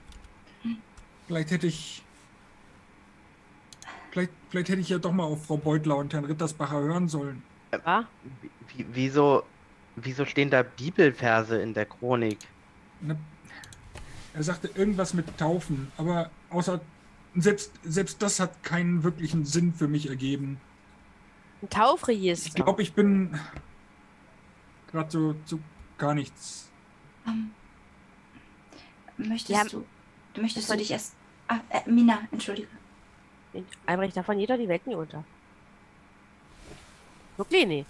[1.26, 2.02] vielleicht hätte ich,
[4.10, 7.42] vielleicht, vielleicht hätte ich ja doch mal auf Frau Beutler und Herrn Rittersbacher hören sollen.
[7.72, 8.06] Ja?
[8.74, 9.42] Wie, wieso,
[9.96, 12.38] wieso stehen da Bibelverse in der Chronik?
[13.00, 13.18] Ne,
[14.36, 16.80] er sagte irgendwas mit Taufen, aber außer
[17.36, 20.60] selbst, selbst das hat keinen wirklichen Sinn für mich ergeben.
[21.62, 22.48] Ein Taufregister.
[22.48, 23.40] Ich glaube, ich bin
[24.92, 25.58] gerade so zu
[25.96, 26.70] gar nichts.
[27.26, 27.50] Ähm,
[29.16, 29.64] möchtest Ja.
[29.64, 29.86] du,
[30.34, 31.14] du möchtest du dich erst...
[31.48, 32.68] Ah, äh, Mina, entschuldige.
[33.86, 35.24] Albrecht, davon jeder die Welt nie unter.
[37.38, 37.86] Wirklich nicht.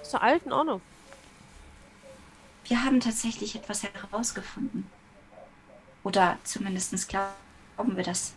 [0.00, 0.80] Ist doch alt in Ordnung.
[2.68, 4.86] Wir haben tatsächlich etwas herausgefunden.
[6.04, 8.34] Oder zumindest glauben wir das.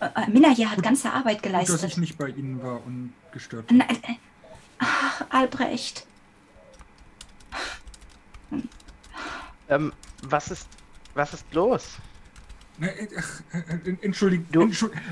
[0.00, 1.98] Äh, äh, Mina hier hat ganze Arbeit Gut, dass ich geleistet.
[1.98, 3.70] nicht bei Ihnen war und gestört.
[3.70, 4.14] Nein, äh,
[4.78, 6.06] ach, Albrecht.
[9.68, 10.68] Ähm, was ist,
[11.14, 11.96] was ist los?
[12.80, 14.46] Äh, ach, äh, entschuldigen,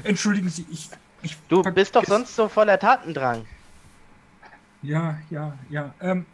[0.05, 0.89] entschuldigen Sie, ich.
[1.23, 3.47] ich Du bist doch sonst so voller Tatendrang.
[4.83, 5.95] Ja, ja, ja.
[6.01, 6.25] Ähm,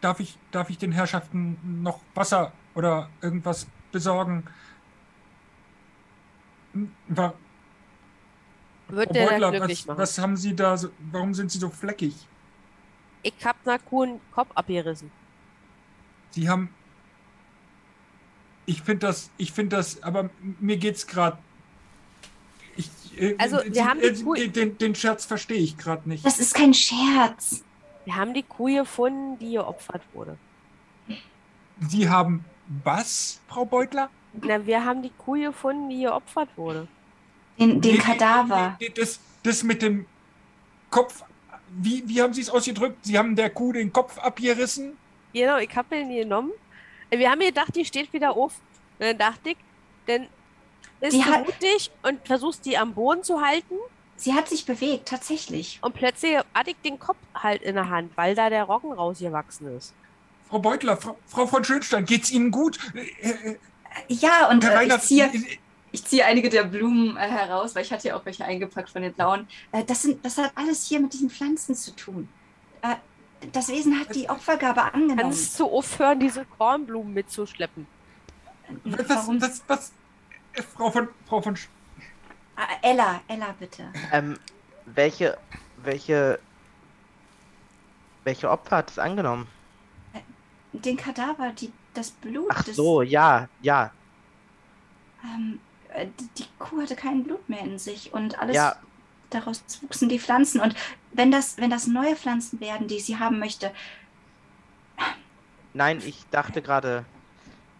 [0.00, 4.44] darf, ich, darf ich den Herrschaften noch Wasser oder irgendwas besorgen?
[6.72, 7.34] Hm, War,
[8.88, 9.98] Wird Frau der Beutler, glücklich was, machen.
[9.98, 10.76] was haben Sie da?
[10.76, 12.14] So, warum sind Sie so fleckig?
[13.22, 15.10] Ich hab na Kuhn Kopf abgerissen.
[16.30, 16.70] Sie haben.
[18.66, 20.30] Ich finde das, ich finde das, aber
[20.60, 21.38] mir geht's gerade.
[22.76, 22.88] Ich,
[23.20, 26.24] äh, Also, äh, wir haben äh, Kuh- den, den, den Scherz verstehe ich gerade nicht.
[26.24, 27.64] Das ist kein Scherz.
[28.10, 30.36] Wir haben die Kuh gefunden, die geopfert wurde.
[31.78, 32.44] Sie haben
[32.82, 34.10] was, Frau Beutler?
[34.32, 36.88] Na, wir haben die Kuh gefunden, die geopfert wurde.
[37.56, 38.76] Den, den Nee, Kadaver.
[38.96, 40.06] Das, das mit dem
[40.90, 41.22] Kopf.
[41.68, 42.96] Wie, wie haben Sie es ausgedrückt?
[43.02, 44.96] Sie haben der Kuh den Kopf abgerissen?
[45.32, 46.50] Genau, ich hab den genommen.
[47.10, 48.54] Wir haben gedacht, die steht wieder auf.
[48.98, 49.56] Und dann dachte ich,
[50.08, 50.26] denn
[50.98, 53.76] bist Die du mutig und versuchst die am Boden zu halten
[54.20, 55.78] Sie hat sich bewegt, tatsächlich.
[55.82, 59.74] und plötzlich hatte ich den Kopf halt in der Hand, weil da der Roggen rausgewachsen
[59.78, 59.94] ist.
[60.48, 62.78] Frau Beutler, Frau, Frau von Schönstein, geht's Ihnen gut?
[62.94, 63.56] Äh, äh,
[64.08, 65.30] Ja, und Herr äh, ich ziehe
[65.92, 69.00] ich ziehe einige der Blumen äh, heraus, weil ich hatte ja auch welche eingepackt von
[69.02, 69.48] den blauen.
[69.86, 72.28] Das, sind, das hat alles hier mit diesen Pflanzen zu tun.
[73.52, 75.18] Das Wesen hat die Opfergabe angenommen.
[75.18, 77.86] Kannst du aufhören, diese Kornblumen mitzuschleppen?
[78.84, 79.40] was, Warum?
[79.40, 79.92] was, was,
[80.52, 81.79] äh, Frau von, Frau von, Sch- Ah,
[82.82, 83.88] Ella, Ella, bitte.
[84.12, 84.38] Ähm,
[84.86, 85.38] welche,
[85.82, 86.38] welche,
[88.24, 89.46] welche Opfer hat es angenommen?
[90.72, 92.50] Den Kadaver, die, das Blut.
[92.50, 93.90] Ach des, so, ja, ja,
[95.24, 95.60] Ähm,
[95.92, 98.76] äh, die, die Kuh hatte kein Blut mehr in sich und alles ja,
[99.30, 100.60] daraus wuchsen die Pflanzen.
[100.60, 100.74] Und
[101.12, 103.72] wenn das, wenn das neue Pflanzen werden, die sie haben möchte,
[105.72, 107.04] nein, ich dachte gerade,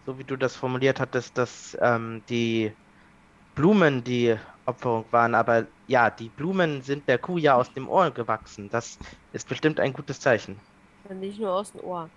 [0.07, 2.73] so wie du das formuliert hattest, dass ähm, die
[3.55, 8.11] Blumen die Opferung waren, aber ja, die Blumen sind der Kuh ja aus dem Ohr
[8.11, 8.69] gewachsen.
[8.71, 8.99] Das
[9.33, 10.59] ist bestimmt ein gutes Zeichen.
[11.09, 12.09] Nicht nur aus dem Ohr.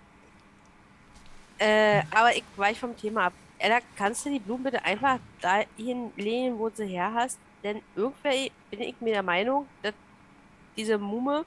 [1.58, 3.32] Äh, aber ich weich vom Thema ab.
[3.58, 7.38] Ella, kannst du die Blumen bitte einfach dahin lehnen, wo du sie her hast?
[7.62, 9.94] Denn irgendwie bin ich mir der Meinung, dass
[10.76, 11.44] diese Mumme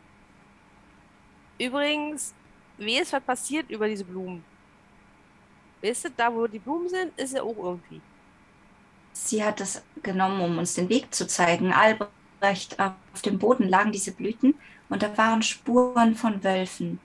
[1.60, 2.34] übrigens,
[2.78, 4.44] wie ist was passiert über diese Blumen?
[5.82, 8.02] Weißt du, da wo die Blumen sind, ist sie auch irgendwie.
[9.26, 11.74] Sie hat es genommen, um uns den Weg zu zeigen.
[11.74, 14.56] Albrecht, auf dem Boden lagen diese Blüten
[14.90, 17.00] und da waren Spuren von Wölfen.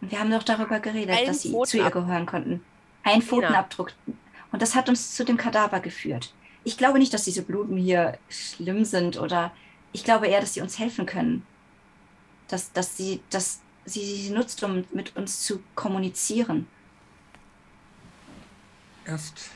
[0.00, 2.64] Und wir haben doch darüber geredet, Ein dass sie zu ihr gehören konnten.
[3.02, 3.92] Ein Pfotenabdruck.
[4.52, 6.32] Und das hat uns zu dem Kadaver geführt.
[6.64, 9.52] Ich glaube nicht, dass diese Blumen hier schlimm sind oder
[9.92, 11.46] ich glaube eher, dass sie uns helfen können.
[12.48, 16.66] Dass, dass, sie, dass sie sie nutzt, um mit uns zu kommunizieren.
[19.06, 19.50] erst,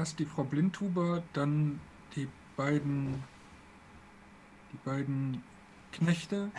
[0.00, 1.78] erst die Frau Blindhuber, dann
[2.16, 2.26] die
[2.56, 3.22] beiden,
[4.72, 5.44] die beiden
[5.92, 6.50] Knechte.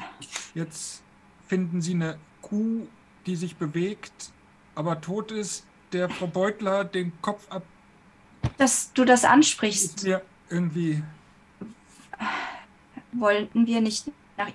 [0.54, 1.02] Jetzt
[1.48, 2.88] finden sie eine Kuh,
[3.26, 4.32] die sich bewegt,
[4.76, 7.64] aber tot ist, der Frau Beutler den Kopf ab,
[8.58, 11.04] Dass du das ansprichst, mir irgendwie,
[13.12, 14.52] wollten wir nicht nach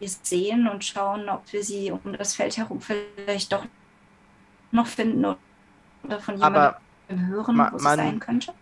[0.00, 3.64] ihr sehen und schauen, ob wir sie um das Feld herum vielleicht doch
[4.72, 5.24] noch finden
[6.02, 8.52] oder von Aber jemandem hören, ma- wo sie man- sein könnte.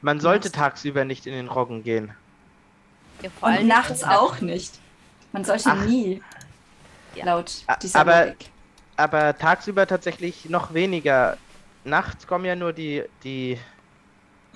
[0.00, 0.52] man sollte Was?
[0.52, 2.12] tagsüber nicht in den Roggen gehen.
[3.22, 4.78] Ja, vor Und nachts auch nicht.
[5.32, 5.84] Man sollte Ach.
[5.84, 6.22] nie,
[7.14, 7.24] Ja.
[7.26, 8.50] laut dieser aber- Logik.
[8.96, 11.38] Aber tagsüber tatsächlich noch weniger.
[11.84, 13.58] Nachts kommen ja nur die, die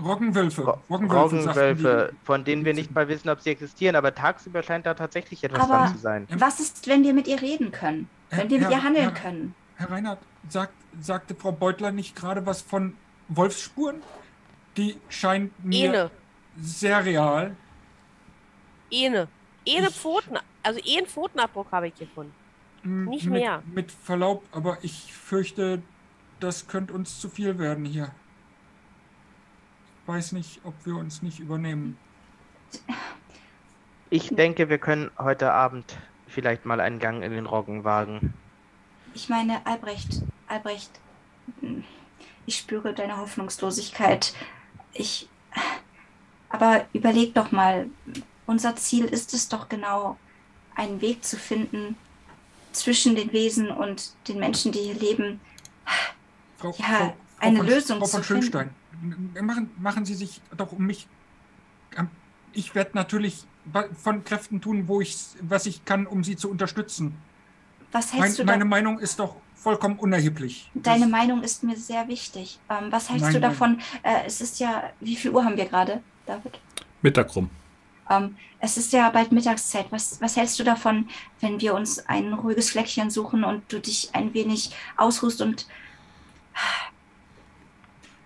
[0.03, 0.63] Roggenwölfe.
[0.63, 2.27] Ro- Roggenwölfe, Roggenwölfe, die.
[2.27, 5.61] von denen wir nicht mal wissen, ob sie existieren, aber tagsüber scheint da tatsächlich etwas
[5.63, 6.27] Aber- dran zu sein.
[6.37, 8.09] Was ist, wenn wir mit ihr reden können?
[8.31, 9.55] Wenn wir mit Herr- ihr handeln Herr- können?
[9.77, 10.19] Herr Reinhardt,
[10.51, 12.95] sagt, sagte Frau Beutler nicht gerade was von
[13.29, 14.03] Wolfsspuren?
[14.77, 16.11] Die scheint mir Ene,
[16.61, 17.57] sehr real.
[18.91, 19.29] Ene.
[19.65, 22.33] Ene Ich- Pfoten, also einen Pfotenabdruck habe ich gefunden.
[22.83, 23.63] Nicht mit, mehr.
[23.67, 25.83] Mit Verlaub, aber ich fürchte,
[26.39, 28.13] das könnte uns zu viel werden hier.
[30.03, 31.99] Ich weiß nicht, ob wir uns nicht übernehmen.
[34.11, 35.97] Ich denke, wir können heute Abend
[36.29, 38.35] vielleicht mal einen Gang in den Roggen wagen.
[39.15, 40.91] Ich meine, Albrecht, Albrecht,
[41.61, 41.83] hm,
[42.47, 44.35] ich spüre deine Hoffnungslosigkeit.
[44.93, 45.29] Ich,
[46.49, 47.89] aber überleg doch mal,
[48.47, 50.17] unser Ziel ist es doch genau,
[50.75, 51.97] einen Weg zu finden
[52.73, 55.41] zwischen den Wesen und den Menschen, die hier leben.
[56.59, 58.43] Frau, Ja, Frau, Frau eine von, Lösung Frau von zu finden.
[58.43, 58.71] Schönstein,
[59.03, 61.07] m- machen, machen Sie sich doch um mich.
[61.97, 62.11] am-
[62.53, 63.45] Ich werde natürlich
[63.97, 67.17] von Kräften tun, wo ich, was ich kann, um Sie zu unterstützen.
[67.93, 68.65] Was Mein, hältst du meine da?
[68.65, 69.37] Meinung ist doch
[69.67, 70.71] vollkommen unerheblich.
[70.75, 72.61] Deine Das- Meinung ist mir sehr wichtig.
[72.71, 73.81] Ähm, was hältst du davon?
[74.05, 76.61] Äh, es ist ja, wie viel Uhr haben wir gerade, David?
[77.03, 77.51] Mittag rum.
[78.09, 79.87] Ähm, es ist ja bald Mittagszeit.
[79.91, 81.09] Was, was hältst du davon,
[81.41, 85.67] wenn wir uns ein ruhiges Fleckchen suchen und du dich ein wenig ausruhst und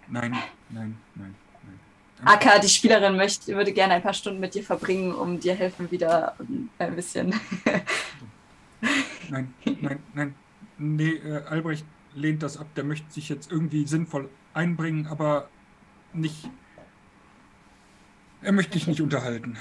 [0.09, 0.33] Nein,
[0.69, 1.35] nein, nein,
[1.65, 1.75] nein.
[2.23, 5.91] Aka, die Spielerin, möchte, würde gerne ein paar Stunden mit dir verbringen, um dir helfen,
[5.91, 6.37] wieder
[6.79, 7.35] ein bisschen.
[9.31, 10.35] Nein, nein, nein.
[10.83, 12.67] Nee, äh, Albrecht lehnt das ab.
[12.75, 15.51] Der möchte sich jetzt irgendwie sinnvoll einbringen, aber
[16.15, 16.51] nicht.
[18.41, 19.59] Er möchte dich nicht unterhalten.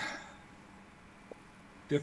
[1.89, 1.99] Der,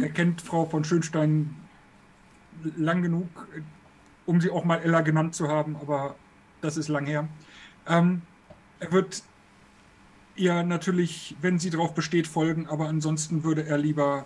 [0.00, 1.56] er kennt Frau von Schönstein
[2.76, 3.28] lang genug,
[4.26, 6.14] um sie auch mal Ella genannt zu haben, aber
[6.60, 7.28] das ist lang her.
[7.88, 8.22] Ähm,
[8.78, 9.24] er wird
[10.36, 14.24] ihr natürlich, wenn sie drauf besteht, folgen, aber ansonsten würde er lieber.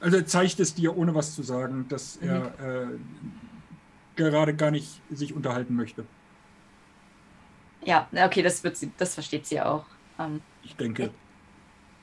[0.00, 2.98] Also er zeigt es dir, ohne was zu sagen, dass er äh,
[4.16, 6.06] gerade gar nicht sich unterhalten möchte.
[7.84, 9.86] Ja, okay, das, wird sie, das versteht sie auch.
[10.18, 11.12] Ähm, Ich denke,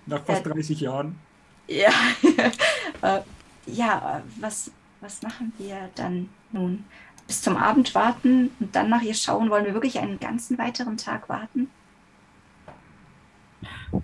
[0.06, 1.20] nach fast 30 Jahren.
[1.68, 1.92] ja,
[3.02, 3.22] äh,
[3.66, 6.86] ja äh, was, was machen wir dann nun?
[7.28, 9.50] Bis zum Abend warten und dann nach ihr schauen?
[9.50, 11.70] Wollen wir wirklich einen ganzen weiteren Tag warten?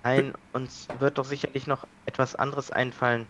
[0.04, 3.28] Nein, uns wird doch sicherlich noch etwas anderes einfallen,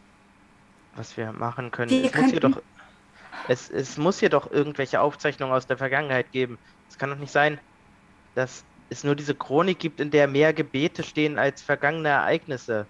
[0.98, 1.92] was wir machen können.
[1.92, 2.62] Wir es, muss hier doch,
[3.48, 6.58] es, es muss hier doch irgendwelche Aufzeichnungen aus der Vergangenheit geben.
[6.90, 7.60] Es kann doch nicht sein,
[8.36, 12.86] dass es nur diese Chronik gibt, in der mehr Gebete stehen als vergangene Ereignisse.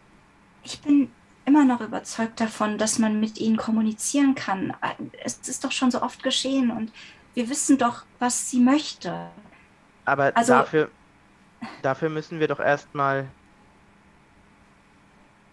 [0.64, 1.12] Ich bin
[1.46, 4.76] immer noch überzeugt davon, dass man mit ihnen kommunizieren kann.
[5.24, 6.92] Es ist doch schon so oft geschehen und
[7.34, 9.30] wir wissen doch, was sie möchte.
[10.06, 10.92] Aber Also- dafür,
[11.82, 13.28] dafür müssen wir doch erstmal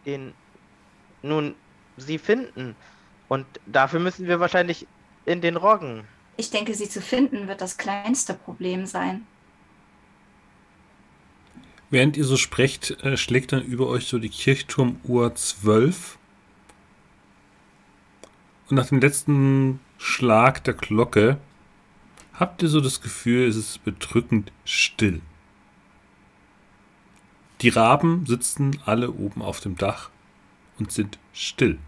[0.05, 0.35] den,
[1.23, 1.55] nun,
[1.97, 2.77] sie finden.
[3.29, 4.87] Und dafür müssen wir wahrscheinlich
[5.25, 6.05] in den Roggen.
[6.37, 9.27] Ich denke, sie zu finden wird das kleinste Problem sein.
[11.91, 16.19] Während ihr so sprecht, äh, schlägt dann über euch so die Kirchturmuhr 12.
[18.69, 21.39] Und nach dem letzten Schlag der Glocke
[22.33, 25.21] habt ihr so das Gefühl, es ist bedrückend still.
[27.61, 30.11] Die Raben sitzen alle oben auf dem Dach
[30.79, 31.79] und sind still.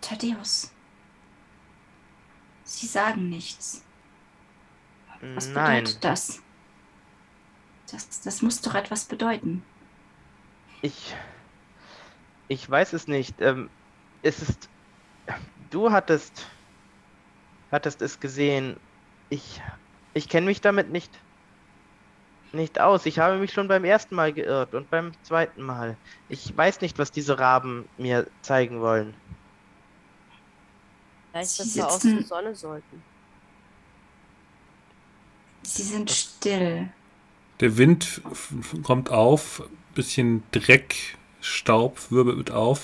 [0.00, 0.72] Thaddeus.
[2.64, 3.84] Sie sagen nichts.
[5.34, 6.42] Was Nein, bedeutet das?
[7.90, 8.20] das?
[8.22, 9.62] Das muss doch etwas bedeuten.
[10.82, 11.14] ich,
[12.48, 13.40] ich weiß es nicht.
[13.40, 13.68] Ähm,
[14.22, 14.68] es ist,
[15.70, 16.46] du hattest,
[17.70, 18.76] hattest es gesehen.
[19.28, 19.60] Ich,
[20.14, 21.10] ich kenne mich damit nicht,
[22.52, 23.06] nicht aus.
[23.06, 25.96] Ich habe mich schon beim ersten Mal geirrt und beim zweiten Mal.
[26.28, 29.14] Ich weiß nicht, was diese Raben mir zeigen wollen.
[31.32, 33.02] Vielleicht, Sie dass wir aus sitzen- der Sonne sollten.
[35.62, 36.88] Sie sind still.
[37.60, 38.22] Der Wind
[38.82, 39.62] kommt auf,
[39.94, 42.82] bisschen Dreck, Staub wirbelt auf.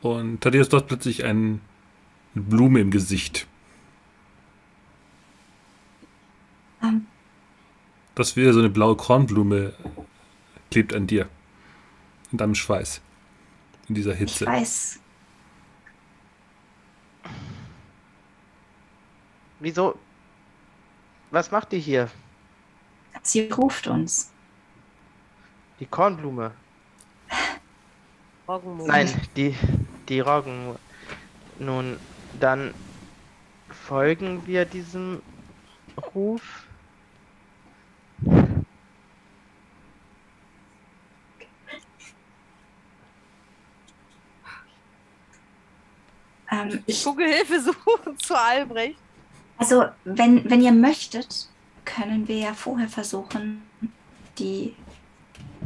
[0.00, 1.60] Und Thaddeus dort plötzlich ein,
[2.34, 3.46] eine Blume im Gesicht.
[6.82, 7.06] Ähm,
[8.14, 9.74] Das ist wieder so eine blaue Kornblume
[10.70, 11.28] klebt an dir.
[12.30, 13.00] In deinem Schweiß.
[13.88, 14.46] In dieser ich Hitze.
[14.46, 15.00] weiß.
[19.60, 19.98] Wieso?
[21.30, 22.10] Was macht die hier?
[23.22, 24.30] Sie ruft uns.
[25.78, 26.52] Die Kornblume?
[28.48, 28.88] Roggenmond.
[28.88, 29.54] Nein, die,
[30.08, 30.76] die Roggen.
[31.58, 31.96] Nun,
[32.40, 32.74] dann
[33.70, 35.22] folgen wir diesem
[36.14, 36.66] Ruf.
[46.52, 48.98] Ähm, Ich gucke Hilfe suchen zu Albrecht.
[49.58, 51.48] also, wenn, wenn ihr möchtet,
[51.84, 53.62] können wir ja vorher versuchen,
[54.38, 54.76] die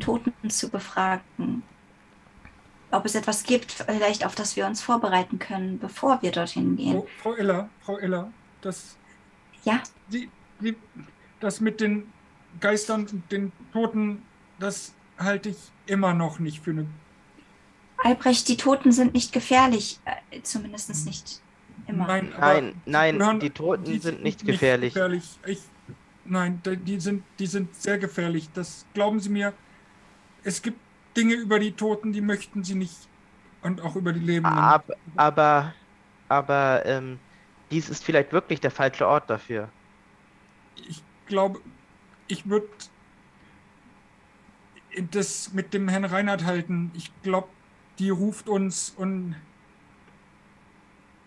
[0.00, 1.62] Toten zu befragen.
[2.90, 6.92] Ob es etwas gibt, vielleicht auf das wir uns vorbereiten können, bevor wir dorthin gehen.
[6.92, 8.96] Frau, Frau Ella, Frau Ella, das,
[9.64, 10.30] Ja, die,
[10.60, 10.76] die,
[11.40, 12.10] das mit den
[12.60, 14.22] Geistern und den Toten,
[14.58, 16.86] das halte ich immer noch nicht für eine.
[18.06, 19.98] Albrecht, die Toten sind nicht gefährlich.
[20.04, 21.40] Äh, zumindest nicht
[21.86, 22.06] immer.
[22.06, 24.94] Nein, aber Nein, nein, gehören- die Toten sind nicht gefährlich.
[24.94, 25.24] gefährlich.
[25.46, 25.60] Ich,
[26.24, 28.48] nein, die- die sind, die sind sehr gefährlich.
[28.54, 29.52] Das glauben Sie mir.
[30.44, 30.78] Es gibt
[31.16, 32.96] Dinge über die Toten, die möchten Sie nicht.
[33.62, 34.56] Und auch über die Lebenden.
[34.58, 34.84] Ab,
[35.16, 35.74] aber,
[36.28, 37.18] aber, ähm,
[37.72, 39.68] dies ist vielleicht wirklich der falsche Ort dafür.
[40.88, 41.58] ich glaube,
[42.28, 42.68] ich würde
[45.10, 46.90] das mit dem Herrn Reinhardt halten.
[46.94, 47.48] Ich glaube,
[47.98, 49.36] die ruft uns und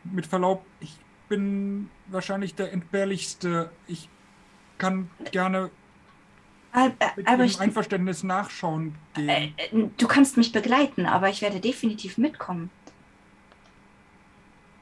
[0.04, 0.96] mit Verlaub, ich
[1.28, 3.72] bin wahrscheinlich der entbehrlichste.
[3.88, 4.10] Ich
[4.78, 5.70] kann gerne
[6.72, 9.94] Al äh, mit Ihrem Einverständnis nachschauen äh, gehen.
[9.98, 12.70] du kannst mich begleiten, aber ich werde definitiv mitkommen.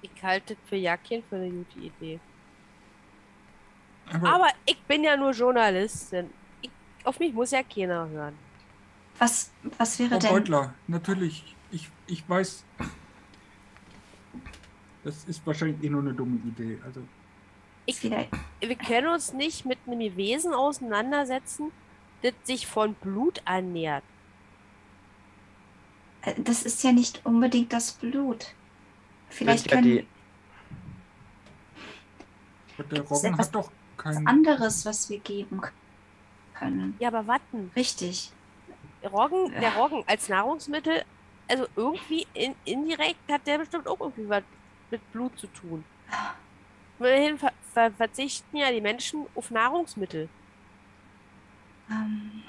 [0.01, 2.19] Ich halte für Jackin für eine gute Idee.
[4.11, 6.29] Aber, Aber ich bin ja nur Journalistin.
[6.61, 6.69] Ich,
[7.03, 8.37] auf mich muss ja keiner hören.
[9.19, 10.29] Was, was wäre Frau denn?
[10.29, 11.56] Beutler, natürlich.
[11.71, 12.63] Ich, ich weiß,
[15.03, 16.79] das ist wahrscheinlich eh nur eine dumme Idee.
[16.85, 17.01] Also,
[17.85, 21.71] Ich, wir können uns nicht mit einem Wesen auseinandersetzen,
[22.21, 24.03] das sich von Blut ernährt.
[26.23, 28.47] äh, das ist ja nicht unbedingt das Blut.
[29.29, 30.07] Vielleicht ja können die-
[32.91, 34.25] der Roggen hat doch kein.
[34.27, 35.61] anderes, was wir geben
[36.53, 36.95] können.
[36.99, 37.71] Ja, aber Watten.
[37.75, 38.31] Richtig.
[39.03, 39.75] Roggen, der.
[39.75, 41.03] Roggen als Nahrungsmittel,
[41.47, 44.43] also irgendwie in, indirekt hat der bestimmt auch irgendwie was
[44.91, 45.83] mit Blut zu tun.
[46.99, 50.29] Immerhin ver ver verzichten ja die Menschen auf Nahrungsmittel.
[51.89, 52.43] Ähm,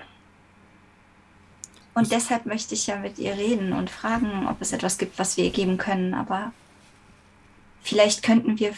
[1.95, 5.37] und deshalb möchte ich ja mit ihr reden und fragen, ob es etwas gibt, was
[5.37, 6.15] wir ihr geben können.
[6.15, 6.53] Aber
[7.83, 8.73] vielleicht könnten wir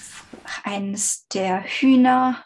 [0.64, 2.42] eines der Hühner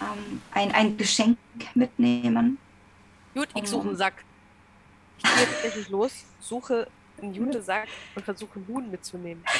[0.00, 1.38] ähm, ein, ein Geschenk
[1.74, 2.58] mitnehmen.
[3.34, 4.24] Gut, ich suche einen Sack.
[5.18, 6.86] Ich gehe tatsächlich los, suche
[7.20, 9.44] einen Jutesack und versuche einen Huhn mitzunehmen.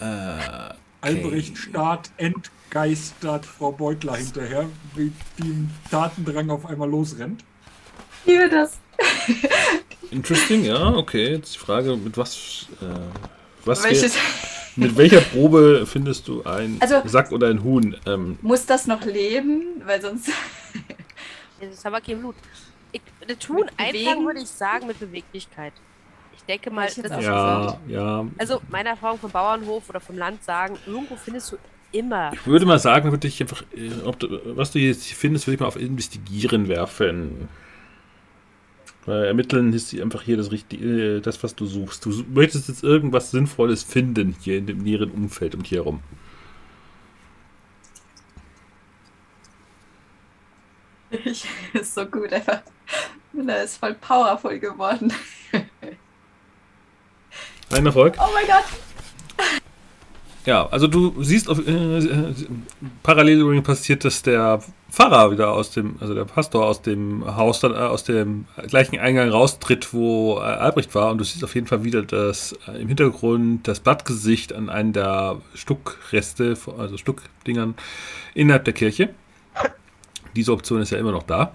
[0.00, 7.44] Äh, Albrecht starrt entgeistert Frau Beutler hinterher, wie die im Tatendrang auf einmal losrennt.
[8.24, 8.78] Ich liebe das.
[10.10, 11.32] interesting, ja, okay.
[11.34, 12.84] Jetzt die Frage, mit was, äh,
[13.64, 14.14] was Welches,
[14.76, 17.96] mit welcher Probe findest du ein Also- Sack oder ein Huhn?
[18.06, 19.82] Ähm, muss das noch leben?
[19.84, 20.30] Weil sonst.
[21.60, 22.34] Das ist aber kein Blut.
[22.92, 23.68] Ich, das Bewegen?
[23.78, 25.72] einfangen würde ich sagen mit Beweglichkeit.
[26.36, 28.26] Ich denke mal, ich das ist ja, ja.
[28.38, 31.56] Also meine Erfahrung vom Bauernhof oder vom Land sagen, irgendwo findest du
[31.92, 32.32] immer.
[32.34, 35.54] Ich würde mal sagen, würde ich einfach, äh, ob du, was du jetzt findest, würde
[35.54, 37.48] ich mal auf Investigieren werfen.
[39.06, 42.04] Weil ermitteln ist hier einfach hier das Richtige, äh, das, was du suchst.
[42.04, 46.00] Du möchtest jetzt irgendwas Sinnvolles finden hier in dem näheren Umfeld und hier herum.
[51.24, 52.62] Ich, ist so gut, einfach.
[53.46, 55.12] Er ist voll powerful geworden.
[57.70, 58.14] Ein Erfolg?
[58.18, 58.64] Oh mein Gott.
[60.46, 62.34] Ja, also du siehst auf, äh,
[63.02, 64.60] parallel übrigens passiert, dass der
[64.90, 68.98] Pfarrer wieder aus dem, also der Pastor aus dem Haus dann äh, aus dem gleichen
[68.98, 72.80] Eingang raustritt, wo äh, Albrecht war und du siehst auf jeden Fall wieder das äh,
[72.80, 77.74] im Hintergrund das Blattgesicht an einem der Stuckreste, also Stuckdingern
[78.34, 79.14] innerhalb der Kirche.
[80.36, 81.52] Diese Option ist ja immer noch da.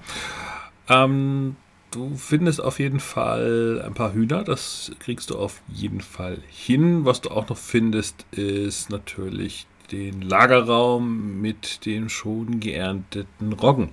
[0.87, 1.55] Ähm,
[1.91, 7.05] du findest auf jeden Fall ein paar Hühner, das kriegst du auf jeden Fall hin.
[7.05, 13.89] Was du auch noch findest, ist natürlich den Lagerraum mit den schon geernteten Roggen.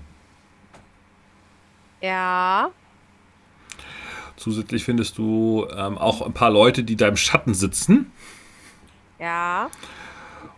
[2.00, 2.70] Ja.
[4.36, 8.12] Zusätzlich findest du ähm, auch ein paar Leute, die da im Schatten sitzen.
[9.18, 9.70] Ja.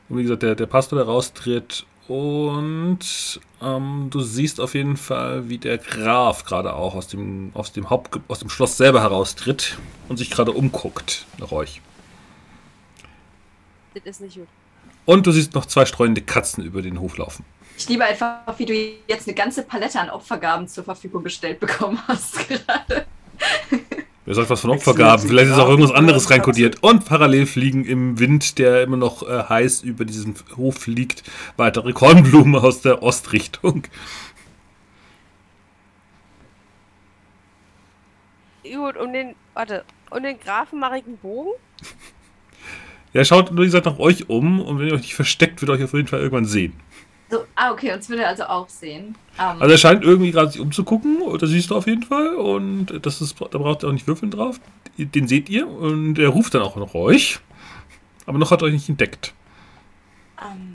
[0.09, 1.87] Und wie gesagt, der, der Pastor, der raustritt.
[2.09, 7.72] Und ähm, du siehst auf jeden Fall, wie der Graf gerade auch aus dem, aus
[7.72, 9.76] dem Haupt, aus dem Schloss selber heraustritt
[10.09, 11.82] und sich gerade umguckt nach euch.
[13.93, 14.48] Das ist nicht gut.
[15.05, 17.44] Und du siehst noch zwei streunende Katzen über den Hof laufen.
[17.76, 18.74] Ich liebe einfach, wie du
[19.06, 23.06] jetzt eine ganze Palette an Opfergaben zur Verfügung gestellt bekommen hast gerade.
[24.29, 25.27] Wer sagt was von Opfergaben?
[25.27, 26.83] Vielleicht ist auch irgendwas anderes reinkodiert.
[26.83, 31.23] Und parallel fliegen im Wind, der immer noch äh, heiß über diesen Hof liegt,
[31.57, 33.85] weitere Kornblumen aus der Ostrichtung.
[38.63, 41.53] Gut, um den, warte, um den Grafen mache ich einen Bogen.
[43.15, 45.83] Ja, schaut, wie gesagt, nach euch um und wenn ihr euch nicht versteckt, wird euch
[45.83, 46.75] auf jeden Fall irgendwann sehen.
[47.31, 49.15] So, ah, okay, uns will er also auch sehen.
[49.39, 52.35] Ähm, Also er scheint irgendwie gerade sich umzugucken, das siehst du auf jeden Fall.
[52.37, 54.61] Und das ist, da braucht ihr auch nicht würfeln drauf.
[54.97, 57.39] Den seht ihr und er ruft dann auch noch euch.
[58.27, 59.35] Aber noch hat er euch nicht entdeckt.
[60.43, 60.73] ähm,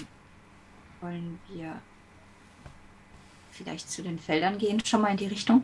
[1.02, 1.82] wollen wir
[3.52, 5.64] vielleicht zu den Feldern gehen, schon mal in die Richtung?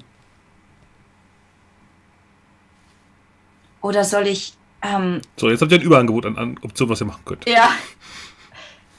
[3.82, 7.06] Oder soll ich, ähm, So, jetzt habt ihr ein Überangebot an, an Optionen, was ihr
[7.08, 7.48] machen könnt.
[7.48, 7.70] ja.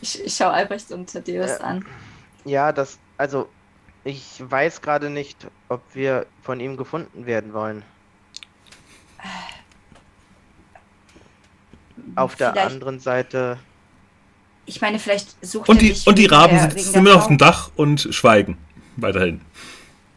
[0.01, 1.64] Ich, ich schaue Albrecht und Thaddeus Ja.
[1.64, 1.85] an.
[2.44, 3.48] Ja, das, also,
[4.05, 7.82] ich weiß gerade nicht, ob wir von ihm gefunden werden wollen.
[12.16, 13.59] Auf der anderen Seite,
[14.66, 17.39] Ich meine, vielleicht sucht Und er die, und die Raben der- sitzen immer auf dem
[17.39, 18.56] Dach und schweigen.
[18.97, 19.40] Weiterhin.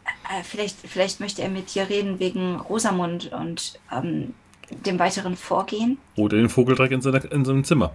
[0.05, 4.34] Äh, vielleicht, vielleicht möchte er mit dir reden wegen Rosamund und ähm,
[4.69, 5.97] dem weiteren Vorgehen.
[6.15, 7.93] Oder den Vogeldreck in, seiner, in seinem Zimmer.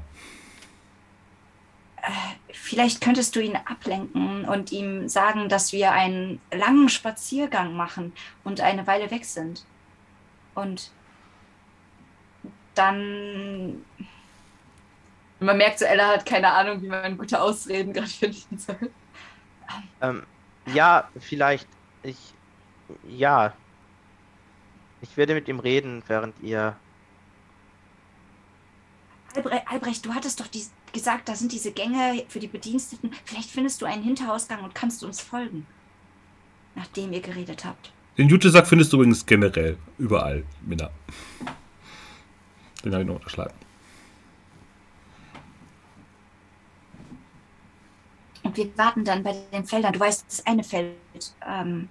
[2.69, 8.13] Vielleicht könntest du ihn ablenken und ihm sagen, dass wir einen langen Spaziergang machen
[8.45, 9.65] und eine Weile weg sind.
[10.55, 10.91] Und
[12.75, 13.87] dann.
[15.41, 18.91] Man merkt so, Ella hat keine Ahnung, wie man gute Ausreden gerade finden soll.
[20.03, 20.27] ähm,
[20.67, 21.69] ja, vielleicht,
[22.03, 22.19] ich,
[23.09, 23.55] ja.
[25.01, 26.77] Ich werde mit ihm reden, während ihr,
[29.35, 33.11] Albrecht, Albrecht, du hattest doch dies, gesagt, da sind diese Gänge für die Bediensteten.
[33.25, 35.67] Vielleicht findest du einen Hinterausgang und kannst uns folgen,
[36.75, 37.93] nachdem ihr geredet habt.
[38.17, 40.91] Den Jutesack findest du übrigens generell überall, Minna.
[42.85, 43.55] Den habe ich noch unterschlagen.
[48.43, 49.93] Und wir warten dann bei den Feldern.
[49.93, 50.97] Du weißt, das eine Feld,
[51.47, 51.89] ähm,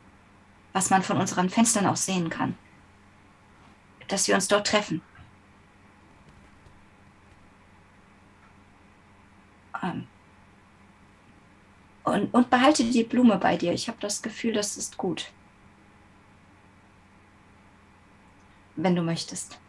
[0.73, 2.55] was man von unseren Fenstern aus sehen kann.
[4.07, 5.01] Dass wir uns dort treffen.
[9.83, 10.07] Ähm,
[12.03, 13.73] und, und behalte die Blume bei dir.
[13.73, 15.29] Ich habe das Gefühl, das ist gut.
[18.75, 19.59] Wenn du möchtest.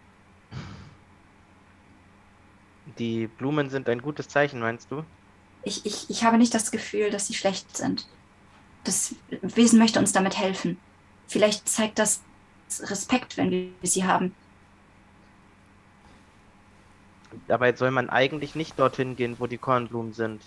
[2.98, 5.04] Die Blumen sind ein gutes Zeichen, meinst du?
[5.64, 8.06] Ich, ich, ich habe nicht das Gefühl, dass sie schlecht sind.
[8.84, 10.78] Das Wesen möchte uns damit helfen.
[11.26, 12.22] Vielleicht zeigt das
[12.82, 14.34] Respekt, wenn wir sie haben.
[17.46, 20.42] Dabei soll man eigentlich nicht dorthin gehen, wo die Kornblumen sind.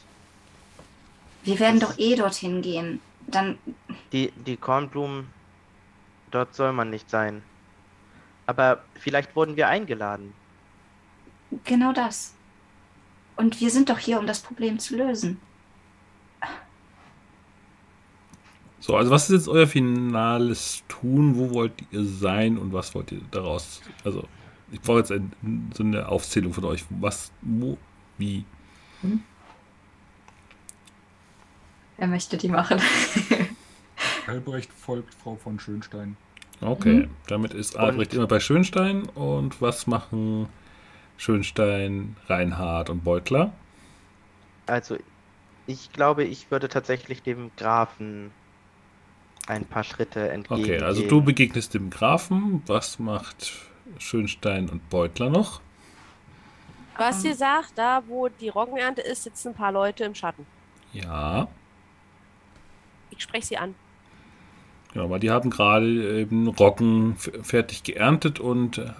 [1.43, 2.99] Wir werden doch eh dorthin gehen.
[3.27, 3.57] Dann.
[4.11, 5.27] Die, die Kornblumen,
[6.31, 7.43] dort soll man nicht sein.
[8.45, 10.33] Aber vielleicht wurden wir eingeladen.
[11.63, 12.33] Genau das.
[13.35, 15.39] Und wir sind doch hier, um das Problem zu lösen.
[18.79, 21.35] So, also was ist jetzt euer finales Tun?
[21.37, 23.81] Wo wollt ihr sein und was wollt ihr daraus?
[24.03, 24.27] Also,
[24.71, 25.31] ich brauche jetzt ein,
[25.73, 26.85] so eine Aufzählung von euch.
[26.89, 27.77] Was, wo,
[28.17, 28.45] wie?
[29.01, 29.21] Hm?
[31.97, 32.79] Er möchte die machen.
[34.27, 36.15] Albrecht folgt Frau von Schönstein.
[36.61, 37.09] Okay, mhm.
[37.27, 38.17] damit ist Albrecht und?
[38.17, 39.03] immer bei Schönstein.
[39.09, 40.47] Und was machen
[41.17, 43.51] Schönstein, Reinhard und Beutler?
[44.67, 44.97] Also,
[45.67, 48.31] ich glaube, ich würde tatsächlich dem Grafen
[49.47, 50.61] ein paar Schritte entgegen.
[50.61, 52.61] Okay, also du begegnest dem Grafen.
[52.67, 53.53] Was macht
[53.97, 55.61] Schönstein und Beutler noch?
[56.97, 60.45] Was ihr sagt, da wo die Roggenernte ist, sitzen ein paar Leute im Schatten.
[60.93, 61.47] Ja.
[63.09, 63.75] Ich spreche sie an.
[64.93, 68.91] Ja, weil die haben gerade eben Roggen fertig geerntet und äh,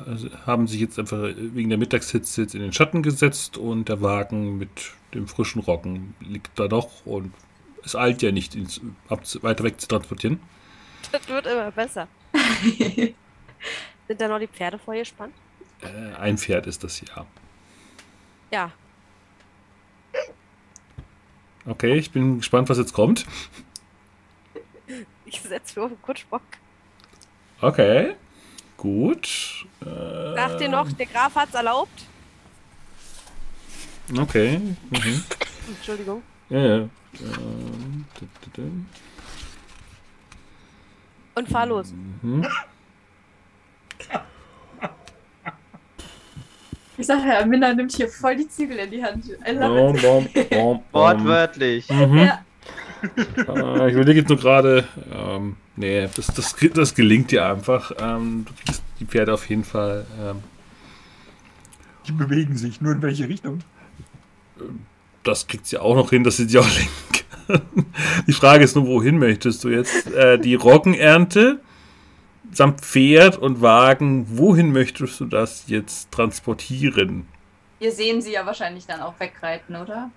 [0.46, 4.58] haben sich jetzt einfach wegen der Mittagshitze jetzt in den Schatten gesetzt und der Wagen
[4.58, 7.34] mit dem frischen Roggen liegt da doch und
[7.84, 8.68] es eilt ja nicht, ihn
[9.10, 10.40] weiter weg zu transportieren.
[11.12, 12.08] Das wird immer besser.
[14.12, 15.34] Sind da noch die Pferde vorgespannt?
[15.82, 17.26] Äh, ein Pferd ist das ja.
[18.52, 18.70] Ja.
[21.66, 23.26] Okay, ich bin gespannt, was jetzt kommt.
[25.24, 26.42] Ich setze nur auf den Kutschbock.
[27.62, 28.16] Okay,
[28.76, 29.66] gut.
[29.80, 29.86] Äh,
[30.36, 32.06] Sagt ihr noch, der Graf hat's erlaubt?
[34.20, 34.58] Okay.
[34.90, 35.24] Mhm.
[35.70, 36.22] Entschuldigung.
[36.50, 36.90] Ja, ja.
[41.34, 41.94] Und fahr los.
[42.22, 42.46] Mhm.
[46.98, 49.26] Ich sage ja, Minna nimmt hier voll die Zügel in die Hand.
[49.44, 51.90] Bom, bom, bom, Wortwörtlich.
[51.90, 52.18] Mhm.
[52.18, 52.46] Ja.
[53.48, 57.92] äh, ich überlege jetzt nur gerade, ähm, nee, das, das, das gelingt dir einfach.
[58.00, 60.06] Ähm, du kriegst die Pferde auf jeden Fall.
[60.22, 60.44] Ähm,
[62.06, 63.62] die bewegen sich, nur in welche Richtung?
[65.24, 67.22] Das kriegt sie auch noch hin, dass sie sie auch lenken
[68.28, 70.12] Die Frage ist nur, wohin möchtest du jetzt?
[70.12, 71.60] Äh, die Roggenernte
[72.54, 77.28] samt Pferd und Wagen, wohin möchtest du das jetzt transportieren?
[77.80, 80.12] Wir sehen sie ja wahrscheinlich dann auch wegreiten, oder?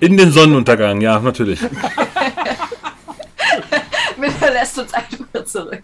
[0.00, 1.60] In den Sonnenuntergang, ja, natürlich.
[4.18, 5.82] Miller lässt uns einfach zurück.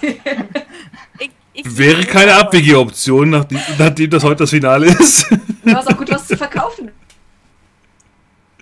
[0.00, 5.26] Ich, ich Wäre keine abwegige Option, nachdem, nachdem, das heute das Finale ist.
[5.64, 6.90] Du hast auch gut was zu verkaufen.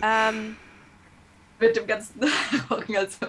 [0.01, 0.55] Ähm,
[1.59, 2.21] Mit dem ganzen
[2.69, 3.27] Roggen, also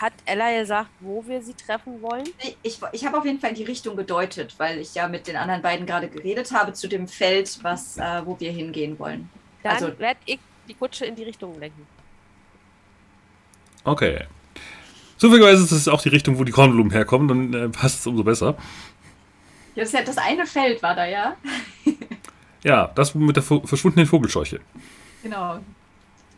[0.00, 2.28] hat Ella gesagt, wo wir sie treffen wollen?
[2.62, 5.36] Ich, ich habe auf jeden Fall in die Richtung gedeutet, weil ich ja mit den
[5.36, 9.28] anderen beiden gerade geredet habe zu dem Feld, was, äh, wo wir hingehen wollen.
[9.62, 10.38] Dann also werde ich
[10.68, 11.86] die Kutsche in die Richtung lenken.
[13.84, 14.24] Okay.
[15.16, 18.24] Zufälligerweise ist es auch die Richtung, wo die Kornblumen herkommen, dann äh, passt es umso
[18.24, 18.56] besser.
[19.74, 21.36] Ja, das, ja, das eine Feld war da, ja?
[22.62, 24.60] ja, das mit der verschwundenen Vogelscheuche.
[25.22, 25.60] Genau.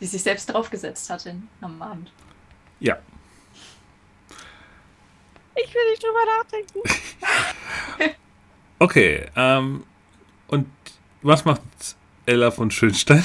[0.01, 2.13] Die sich selbst draufgesetzt hatte am Abend.
[2.81, 2.99] Ja,
[5.57, 6.81] ich will nicht drüber nachdenken.
[8.79, 9.85] okay, ähm,
[10.49, 10.69] und
[11.23, 11.63] was macht
[12.27, 13.25] Ella von Schönstein?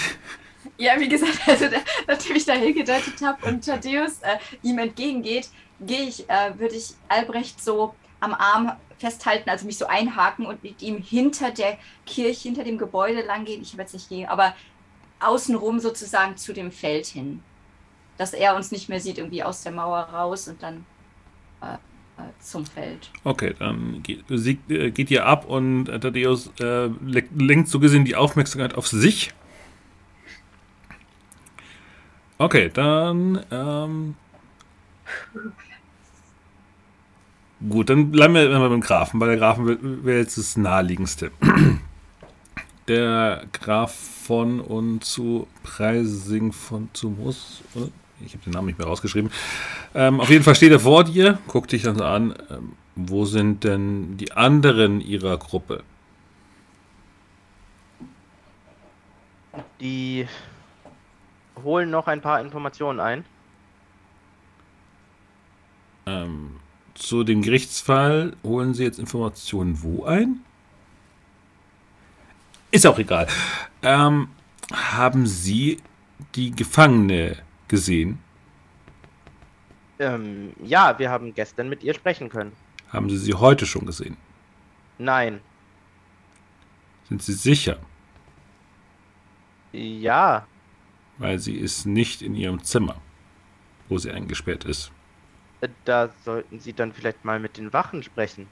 [0.77, 5.49] Ja, wie gesagt, also der, nachdem ich da hingedeutet habe und Thaddeus äh, ihm entgegengeht,
[5.79, 10.63] gehe ich, äh, würde ich Albrecht so am Arm festhalten, also mich so einhaken und
[10.63, 13.61] mit ihm hinter der Kirche, hinter dem Gebäude langgehen.
[13.61, 14.55] Ich werde jetzt nicht gehen, aber
[15.19, 17.43] außenrum sozusagen zu dem Feld hin.
[18.17, 20.85] Dass er uns nicht mehr sieht, irgendwie aus der Mauer raus und dann
[21.61, 21.77] äh,
[22.39, 23.11] zum Feld.
[23.23, 24.29] Okay, dann geht,
[24.69, 29.33] äh, geht ihr ab und Thaddeus äh, lenkt so gesehen die Aufmerksamkeit auf sich.
[32.37, 33.45] Okay, dann.
[33.51, 34.15] Ähm,
[37.69, 41.31] gut, dann bleiben wir immer beim Grafen, weil der Grafen wäre jetzt das naheliegendste.
[42.87, 47.61] Der Graf von und zu Preising von zu Muss.
[48.25, 49.31] Ich habe den Namen nicht mehr rausgeschrieben.
[49.93, 52.35] Ähm, auf jeden Fall steht er vor dir, guckt dich dann so an.
[52.49, 55.83] Ähm, wo sind denn die anderen ihrer Gruppe?
[59.79, 60.27] Die
[61.63, 63.25] holen noch ein paar Informationen ein.
[66.05, 66.59] Ähm,
[66.93, 70.41] zu dem Gerichtsfall holen Sie jetzt Informationen wo ein?
[72.71, 73.27] Ist auch egal.
[73.81, 74.29] Ähm,
[74.73, 75.81] haben Sie
[76.35, 77.37] die Gefangene
[77.71, 78.19] gesehen?
[79.97, 82.51] Ähm, ja, wir haben gestern mit ihr sprechen können.
[82.89, 84.17] Haben Sie sie heute schon gesehen?
[84.97, 85.39] Nein.
[87.07, 87.77] Sind Sie sicher?
[89.71, 90.45] Ja,
[91.17, 92.97] Weil sie ist nicht in ihrem Zimmer,
[93.87, 94.91] wo sie eingesperrt ist.
[95.61, 98.47] äh, da sollten Sie dann vielleicht mal mit den Wachen sprechen.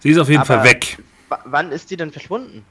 [0.00, 0.98] Sie ist auf jeden Fall Aber- weg.
[1.44, 2.64] Wann ist sie denn verschwunden?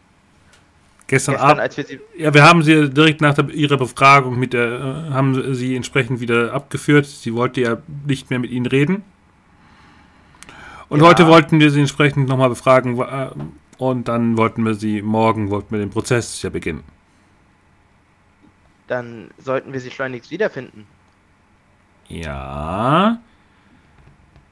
[1.07, 1.61] Gestern, Gestern, Abend.
[1.61, 1.99] als wir sie.
[2.17, 6.21] Ja, wir haben sie direkt nach der, ihrer Befragung mit der, äh, haben sie entsprechend
[6.21, 7.05] wieder abgeführt.
[7.05, 7.77] Sie wollte ja
[8.07, 9.03] nicht mehr mit ihnen reden.
[10.89, 11.07] Und Ja.
[11.07, 13.29] heute wollten wir sie entsprechend nochmal befragen äh,
[13.77, 16.83] und dann wollten wir sie, morgen wollten wir den Prozess ja beginnen.
[18.87, 20.85] Dann sollten wir sie schleunigst wiederfinden.
[22.07, 23.17] Ja.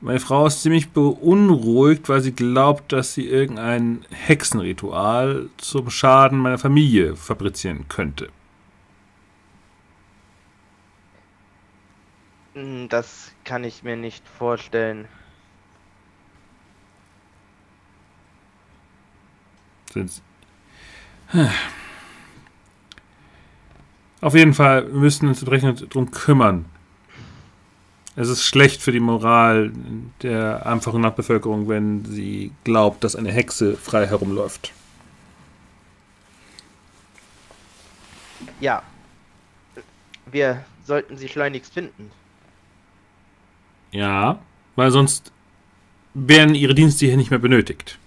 [0.02, 6.58] Meine Frau ist ziemlich beunruhigt, weil sie glaubt, dass sie irgendein Hexenritual zum Schaden meiner
[6.58, 8.30] Familie fabrizieren könnte.
[12.54, 15.08] Hm, Das kann ich mir nicht vorstellen.
[19.92, 20.22] Sind's-
[24.22, 26.66] Auf jeden Fall wir müssen uns entsprechend darum kümmern.
[28.16, 29.72] Es ist schlecht für die Moral
[30.22, 34.74] der einfachen Landbevölkerung, wenn sie glaubt, dass eine Hexe frei herumläuft.
[38.60, 38.84] Ja.
[40.26, 42.12] Wir sollten sie schleunigst finden.
[43.92, 44.40] Ja,
[44.76, 45.32] weil sonst
[46.14, 47.98] werden ihre Dienste hier nicht mehr benötigt.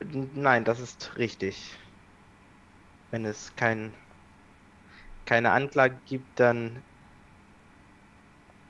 [0.00, 1.74] N- Nein, das ist richtig.
[3.10, 3.92] Wenn es kein,
[5.26, 6.76] keine Anklage gibt, dann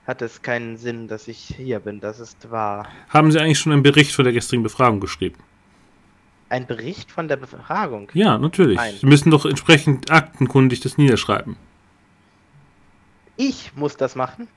[0.06, 2.00] hat es keinen Sinn, dass ich hier bin.
[2.00, 2.88] Das ist wahr.
[3.08, 5.38] Haben Sie eigentlich schon einen Bericht von der gestrigen Befragung geschrieben?
[6.48, 8.10] Ein Bericht von der Befragung.
[8.12, 8.76] Ja, natürlich.
[8.76, 8.94] Nein.
[9.00, 11.56] Sie müssen doch entsprechend aktenkundig das niederschreiben.
[13.36, 14.48] Ich muss das machen.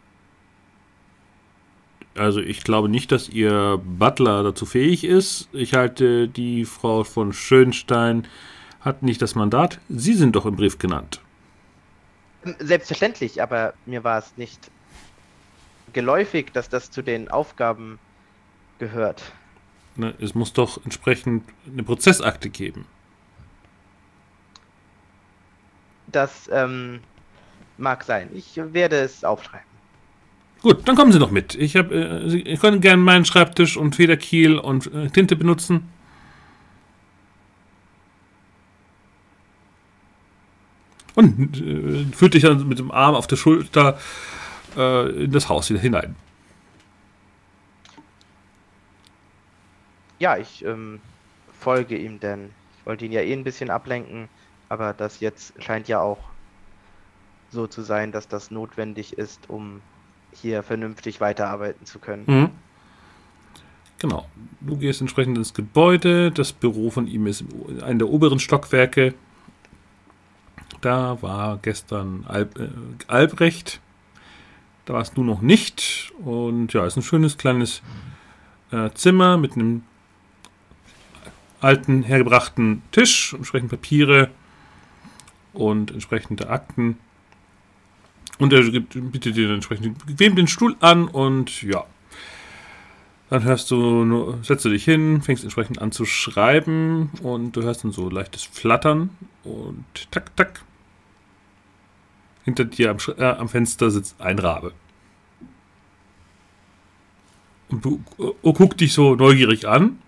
[2.15, 5.49] Also ich glaube nicht, dass Ihr Butler dazu fähig ist.
[5.53, 8.27] Ich halte, die Frau von Schönstein
[8.81, 9.79] hat nicht das Mandat.
[9.89, 11.21] Sie sind doch im Brief genannt.
[12.59, 14.71] Selbstverständlich, aber mir war es nicht
[15.93, 17.99] geläufig, dass das zu den Aufgaben
[18.79, 19.31] gehört.
[19.95, 22.85] Ne, Es muss doch entsprechend eine Prozessakte geben.
[26.07, 26.99] Das ähm,
[27.77, 28.29] mag sein.
[28.33, 29.65] Ich werde es aufschreiben.
[30.61, 31.55] Gut, dann kommen Sie doch mit.
[31.55, 35.89] Ich habe, äh, Sie können gerne meinen Schreibtisch und Federkiel und äh, Tinte benutzen.
[41.15, 43.97] Und äh, führt dich dann mit dem Arm auf der Schulter
[44.75, 46.15] äh, in das Haus wieder hinein.
[50.19, 50.99] Ja, ich ähm,
[51.59, 52.51] folge ihm denn.
[52.79, 54.29] Ich wollte ihn ja eh ein bisschen ablenken,
[54.69, 56.19] aber das jetzt scheint ja auch
[57.51, 59.81] so zu sein, dass das notwendig ist, um
[60.31, 62.23] hier vernünftig weiterarbeiten zu können.
[62.27, 62.49] Mhm.
[63.99, 64.27] Genau.
[64.61, 66.31] Du gehst entsprechend ins Gebäude.
[66.31, 69.13] Das Büro von ihm ist in einem der oberen Stockwerke.
[70.85, 72.67] Da war gestern Alb, äh,
[73.07, 73.81] Albrecht.
[74.85, 76.13] Da warst du noch nicht.
[76.23, 77.81] Und ja, ist ein schönes kleines
[78.69, 79.81] äh, Zimmer mit einem
[81.59, 84.29] alten, hergebrachten Tisch, entsprechend Papiere
[85.53, 86.99] und entsprechende Akten.
[88.37, 91.83] Und er bietet dir entsprechend bequem den Stuhl an und ja.
[93.31, 97.83] Dann hörst du, setzt du dich hin, fängst entsprechend an zu schreiben und du hörst
[97.83, 99.09] dann so leichtes Flattern
[99.43, 100.61] und tak, tak.
[102.45, 104.73] Hinter dir am, äh, am Fenster sitzt ein Rabe.
[107.69, 109.99] Und du äh, guckt dich so neugierig an.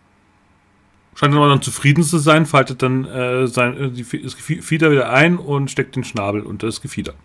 [1.15, 4.91] Scheint aber dann zufrieden zu sein, faltet dann äh, sein, äh, die, das Gefi- Gefieder
[4.91, 7.15] wieder ein und steckt den Schnabel unter das Gefieder.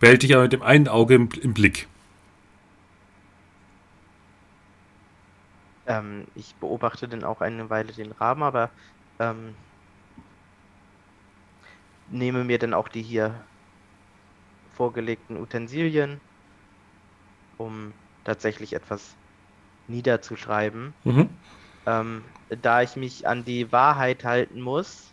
[0.00, 1.86] Behält dich aber mit dem einen Auge im, im Blick.
[5.86, 8.70] Ähm, ich beobachte dann auch eine Weile den Rahmen, aber
[9.20, 9.54] ähm,
[12.12, 13.34] nehme mir dann auch die hier
[14.74, 16.20] vorgelegten Utensilien,
[17.58, 17.92] um
[18.24, 19.14] tatsächlich etwas
[19.88, 20.94] niederzuschreiben.
[21.04, 21.28] Mhm.
[21.86, 22.24] Ähm,
[22.62, 25.10] da ich mich an die Wahrheit halten muss,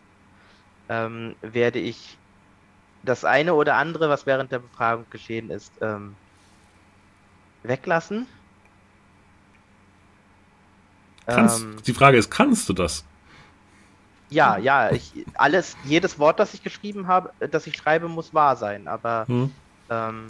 [0.90, 2.18] ähm, werde ich
[3.04, 6.16] das eine oder andere, was während der Befragung geschehen ist, ähm,
[7.64, 8.28] weglassen.
[11.26, 13.06] Kannst, Ähm, die Frage ist, kannst du das?
[14.30, 18.56] Ja, ja, ich, alles, jedes Wort, das ich geschrieben habe, das ich schreibe, muss wahr
[18.56, 19.52] sein, aber Hm?
[19.90, 20.28] ähm,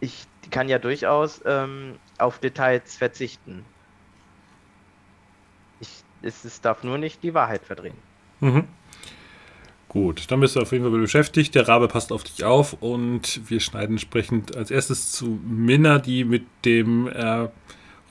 [0.00, 3.64] ich kann ja durchaus ähm, auf Details verzichten.
[5.80, 5.88] Ich,
[6.22, 7.96] es, es darf nur nicht die Wahrheit verdrehen.
[8.40, 8.64] Mhm.
[9.88, 11.54] Gut, dann bist du auf jeden Fall beschäftigt.
[11.54, 16.24] Der Rabe passt auf dich auf und wir schneiden entsprechend als erstes zu Minna, die
[16.24, 17.48] mit dem äh,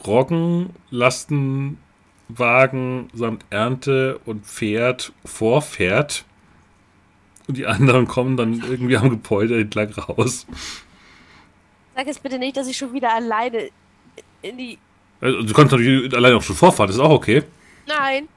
[0.06, 0.70] Roggen,
[2.30, 6.26] Lastenwagen samt Ernte und Pferd vorfährt.
[7.48, 10.46] Und die anderen kommen dann irgendwie am Gebäude entlang raus.
[11.96, 13.70] Sag jetzt bitte nicht, dass ich schon wieder alleine
[14.42, 14.78] in die.
[15.20, 17.44] Also, du kannst natürlich alleine auch schon vorfahren, das ist auch okay.
[17.86, 18.28] Nein.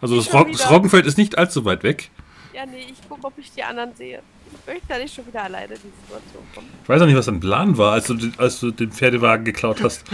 [0.00, 0.70] Also das, Rog das.
[0.70, 2.10] Roggenfeld ist nicht allzu weit weg.
[2.52, 4.20] Ja, nee, ich gucke, ob ich die anderen sehe.
[4.52, 6.68] Ich möchte da nicht schon wieder alleine in die Situation kommen.
[6.82, 9.44] Ich weiß auch nicht, was dein Plan war, als du, den- als du den Pferdewagen
[9.44, 10.04] geklaut hast.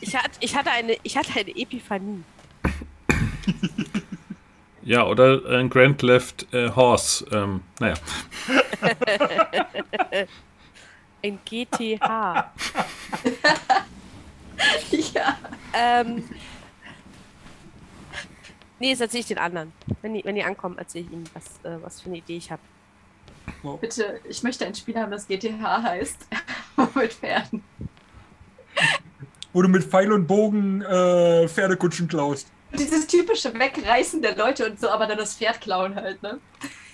[0.00, 2.22] Ich, hat, ich, hatte eine, ich hatte eine Epiphanie.
[4.82, 7.24] Ja, oder ein Grand Left äh, Horse.
[7.30, 7.94] Ähm, naja.
[11.22, 12.00] Ein GTH.
[15.14, 15.38] ja.
[15.74, 16.28] ähm.
[18.78, 19.72] Nee, jetzt erzähle ich den anderen.
[20.00, 22.50] Wenn die, wenn die ankommen, erzähle ich ihnen, was, äh, was für eine Idee ich
[22.50, 22.62] habe.
[23.80, 26.26] Bitte, ich möchte ein Spiel haben, das GTH heißt.
[26.94, 27.62] mit Pferden.
[29.52, 32.48] Wo du mit Pfeil und Bogen äh, Pferdekutschen klaust.
[32.78, 36.38] Dieses typische Wegreißen der Leute und so, aber dann das Pferd klauen halt, ne?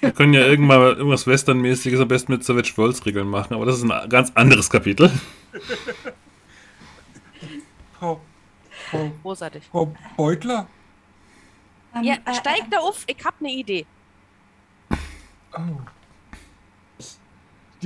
[0.00, 3.66] Wir können ja irgendwann mal irgendwas Westernmäßiges am besten mit Savage Worlds Regeln machen, aber
[3.66, 5.10] das ist ein ganz anderes Kapitel.
[7.98, 8.20] Frau,
[8.90, 9.64] Frau, Großartig.
[9.70, 10.66] Frau Beutler?
[11.94, 13.86] Ähm, Ja, äh, steig da auf, ich habe eine Idee.
[15.52, 15.60] Oh.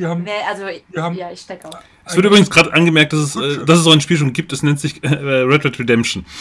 [0.00, 1.74] Die haben Wer, also, Wir haben- ja, ich steck auf.
[2.06, 4.50] Es wird übrigens gerade angemerkt, dass es, äh, dass es so ein Spiel schon gibt,
[4.50, 6.24] es nennt sich äh, Red Red Redemption.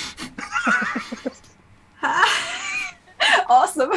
[3.50, 3.92] Awesome.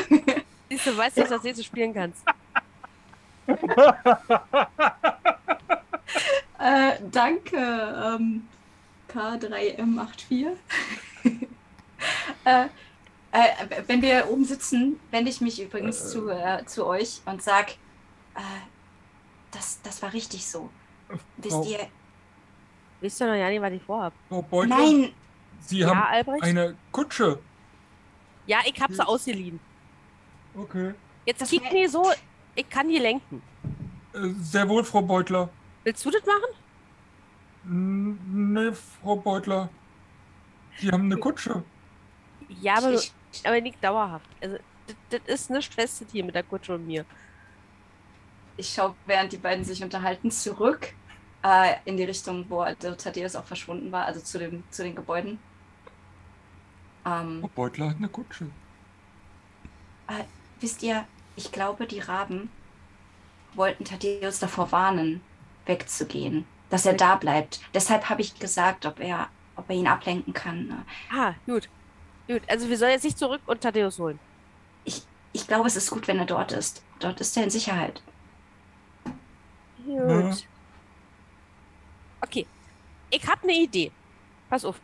[0.69, 2.25] Siehst du, weißt du, dass du das spielen kannst.
[6.59, 8.49] äh, danke, ähm,
[9.13, 10.47] K3M84.
[12.45, 12.67] äh, äh,
[13.87, 17.73] wenn wir oben sitzen, wende ich mich übrigens zu, äh, zu euch und sag,
[18.35, 18.41] äh,
[19.53, 20.69] das, das war richtig so.
[21.37, 21.87] Wisst Frau- ihr?
[23.01, 24.13] Wisst ihr noch ja nicht, was ich vorhab?
[24.29, 24.77] Frau Beutler?
[24.77, 25.13] Nein,
[25.61, 26.43] Sie Ja, haben Albrecht?
[26.43, 27.39] eine Kutsche.
[28.47, 29.61] Ja, ich hab sie ausgeliehen.
[30.57, 30.95] Okay.
[31.25, 32.11] Jetzt Das kick wär- mir so,
[32.57, 33.41] ich kann die lenken.
[34.13, 35.49] Äh, sehr wohl, Frau Beutler.
[35.85, 36.55] Willst du das machen?
[37.65, 39.69] Nee, Frau Beutler.
[40.79, 41.63] Sie haben eine Kutsche.
[42.61, 43.01] Ja, aber,
[43.45, 44.27] aber nicht dauerhaft.
[44.41, 44.57] Also,
[44.87, 47.05] das, das ist nicht festes hier mit der Kutsche und mir.
[48.57, 50.95] Ich schaue, während die beiden sich unterhalten, zurück
[51.43, 54.95] äh, in die Richtung, wo der Thaddeus auch verschwunden war, also zu, dem, zu den
[54.95, 55.39] Gebäuden.
[57.05, 58.47] Ähm, Frau Beutler hat eine Kutsche.
[60.61, 61.05] Wisst ihr,
[61.35, 62.49] ich glaube, die Raben
[63.55, 65.21] wollten Thaddeus davor warnen,
[65.67, 67.61] wegzugehen, dass er da bleibt.
[67.75, 70.69] Deshalb habe ich gesagt, ob er, ob er ihn ablenken kann.
[70.69, 70.85] ne?
[71.13, 71.69] Ah, gut.
[72.29, 74.21] Gut, also wir sollen jetzt nicht zurück und Thaddeus holen.
[74.85, 75.03] Ich,
[75.33, 76.83] ich glaube, es ist gut, wenn er dort ist.
[77.01, 78.01] Dort ist er in Sicherheit.
[79.85, 79.97] Gut.
[79.97, 80.31] Ja.
[82.21, 82.47] Okay.
[83.11, 83.91] Ich habe eine Idee.
[84.49, 84.81] Pass auf.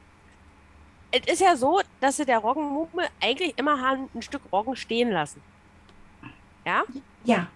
[1.10, 5.10] Es ist ja so, dass sie der Roggenmumme eigentlich immer haben ein Stück Roggen stehen
[5.10, 5.40] lassen.
[6.66, 6.82] Ja?
[7.24, 7.46] Ja,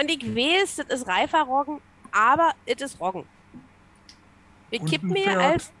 [0.00, 1.80] Und ich weiß, das ist reifer Roggen,
[2.12, 3.24] aber es ist Roggen.
[4.70, 5.72] Wir Und kippen mir als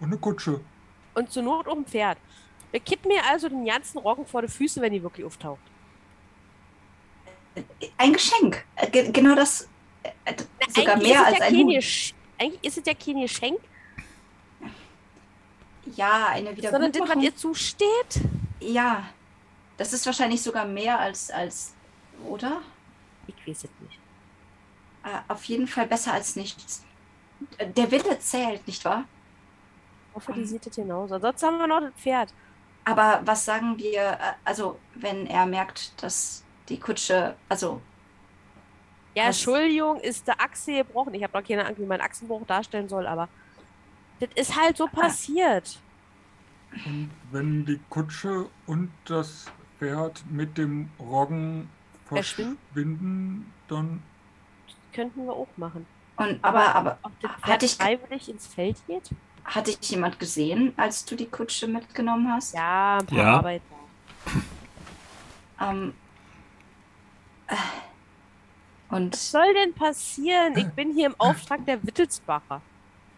[0.00, 0.60] Und eine Kutsche.
[1.14, 2.18] und zur Not auch ein Pferd.
[2.70, 5.60] Wir kippen mir also den ganzen Roggen vor die Füße, wenn die wirklich auftaucht.
[7.96, 8.64] Ein Geschenk.
[8.76, 9.68] Äh, ge- genau das.
[10.24, 10.34] äh,
[10.68, 11.74] sogar eigentlich mehr es als ja ein kein Hut.
[11.74, 13.60] Gesch- Eigentlich ist es ja kein Geschenk,
[15.96, 17.22] Ja, eine sondern das, was Wiedergutmachung.
[17.22, 18.20] ihr zusteht.
[18.60, 19.04] Ja,
[19.76, 21.74] das ist wahrscheinlich sogar mehr als, als
[22.26, 22.62] oder?
[23.26, 23.98] Ich weiß es nicht.
[25.04, 26.84] Äh, auf jeden Fall besser als nichts.
[27.60, 29.04] Der Wille zählt, nicht wahr?
[30.10, 31.18] Ich hoffe, die sieht das genauso.
[31.18, 32.32] Sonst haben wir noch das Pferd.
[32.84, 37.80] Aber was sagen wir, äh, also wenn er merkt, dass die Kutsche, also
[39.14, 41.12] Ja, Was- Entschuldigung, ist der Achse gebrochen.
[41.14, 43.28] Ich habe noch keine Ahnung, wie man Achsenbruch darstellen soll, aber
[44.20, 45.78] das ist halt so passiert.
[46.86, 49.46] Und wenn die Kutsche und das
[49.78, 51.68] Pferd mit dem Roggen
[52.06, 53.52] Verschwinden?
[53.68, 54.00] dann
[54.92, 55.86] Könnten wir auch machen.
[56.16, 59.10] und aber aber Ob das Hatte ich- freiwillig ins Feld geht?
[59.44, 62.54] hat dich jemand gesehen, als du die Kutsche mitgenommen hast?
[62.54, 63.36] Ja, ein paar Ja.
[63.38, 63.64] Arbeiter.
[65.60, 65.94] Ähm,
[68.90, 70.56] Und Was soll denn passieren?
[70.56, 72.60] Ich bin hier im Auftrag der Wittelsbacher.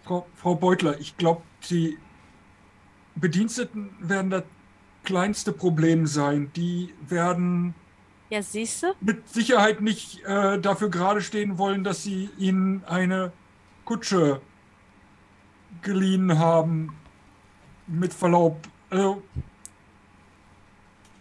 [0.04, 1.96] Frau, Frau Beutler, ich glaube, die
[3.14, 4.44] Bediensteten werden das
[5.04, 6.50] kleinste Problem sein.
[6.56, 7.74] Die werden
[8.30, 8.94] Ja, siehst du?
[9.00, 13.32] mit Sicherheit nicht äh, dafür gerade stehen wollen, dass sie ihnen eine
[13.84, 14.40] Kutsche
[15.82, 16.94] geliehen haben.
[17.86, 18.56] Mit Verlaub.
[18.90, 19.22] Also,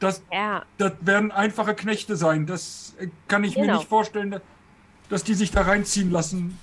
[0.02, 2.46] das, Ja, das werden einfache Knechte sein.
[2.46, 3.78] Das äh, kann ich mir Genau.
[3.78, 4.42] nicht vorstellen,
[5.10, 6.58] dass die sich da reinziehen lassen.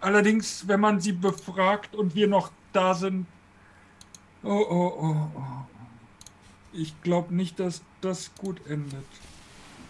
[0.00, 3.26] Allerdings, wenn man sie befragt und wir noch da sind.
[4.42, 5.66] Oh, oh, oh, oh.
[6.72, 9.04] Ich glaube nicht, dass das gut endet.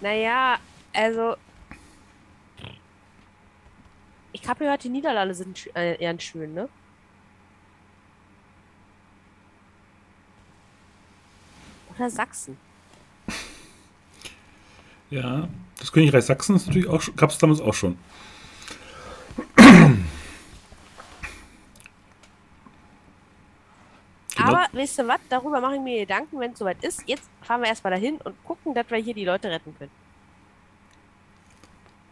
[0.01, 0.59] naja,
[0.93, 1.37] also.
[4.33, 6.69] Ich habe gehört, die Niederlande sind äh, eher schön, ne?
[11.95, 12.57] Oder Sachsen.
[15.13, 15.47] Ja,
[15.79, 17.99] das Königreich Sachsen ist natürlich auch, gab es damals auch schon.
[24.35, 24.49] Genau.
[24.49, 25.21] Aber weißt du was?
[25.29, 27.03] Darüber mache ich mir Gedanken, wenn es soweit ist.
[27.07, 29.91] Jetzt fahren wir erstmal dahin und gucken, dass wir hier die Leute retten können.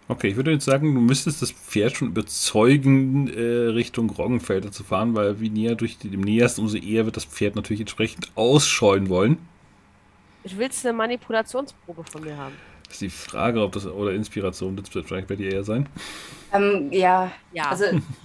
[0.09, 4.85] Okay, ich würde jetzt sagen, du müsstest das Pferd schon überzeugen, äh, Richtung Roggenfelder zu
[4.85, 8.31] fahren, weil wie näher durch die, dem näherst, umso eher wird das Pferd natürlich entsprechend
[8.35, 9.39] ausscheuen wollen.
[10.45, 12.55] Ich willst eine Manipulationsprobe von mir haben.
[12.91, 15.89] Das ist die Frage, ob das oder Inspiration, das wird vielleicht bei dir eher sein.
[16.51, 17.67] ähm, ja, Ja.
[17.69, 17.85] also,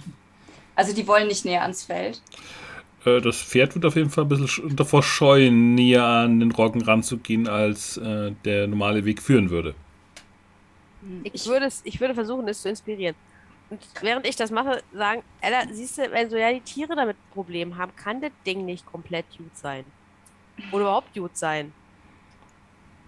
[0.74, 2.22] also die wollen nicht näher ans Feld.
[3.04, 6.52] Äh, das Pferd wird auf jeden Fall ein bisschen sch- davor scheuen, näher an den
[6.52, 9.74] Roggen ranzugehen, als äh, der normale Weg führen würde.
[11.22, 13.16] Ich würde, es, ich würde versuchen, es zu inspirieren.
[13.68, 17.18] Und während ich das mache, sagen, Ella, siehst du, wenn so ja die Tiere damit
[17.30, 19.92] Probleme haben, kann das Ding nicht komplett gut sein.
[20.70, 21.76] Oder überhaupt gut sein.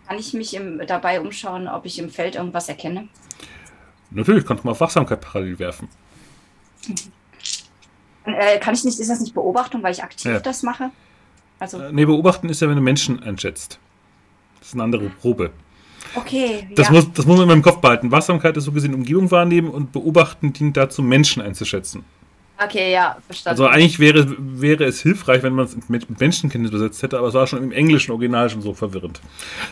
[0.09, 3.09] Kann ich mich im, dabei umschauen, ob ich im Feld irgendwas erkenne?
[4.11, 5.89] Natürlich, kannst du mal auf Wachsamkeit parallel werfen.
[8.25, 10.41] Äh, kann ich nicht, ist das nicht Beobachtung, weil ich aktiv Ja.
[10.41, 10.91] das mache?
[11.59, 13.79] Also, Äh, nee, beobachten ist ja, wenn du Menschen einschätzt.
[14.61, 15.51] Das ist eine andere Probe.
[16.15, 16.67] okay.
[16.75, 16.95] Das, ja.
[16.95, 18.11] muss, das muss man in meinem Kopf behalten.
[18.11, 22.05] Wachsamkeit ist so gesehen Umgebung wahrnehmen und beobachten dient dazu, Menschen einzuschätzen.
[22.61, 23.63] Okay, ja, verstanden.
[23.63, 27.35] Also eigentlich wäre, wäre es hilfreich, wenn man es mit Menschenkenntnis übersetzt hätte, aber es
[27.35, 29.21] war schon im englischen Original schon so verwirrend.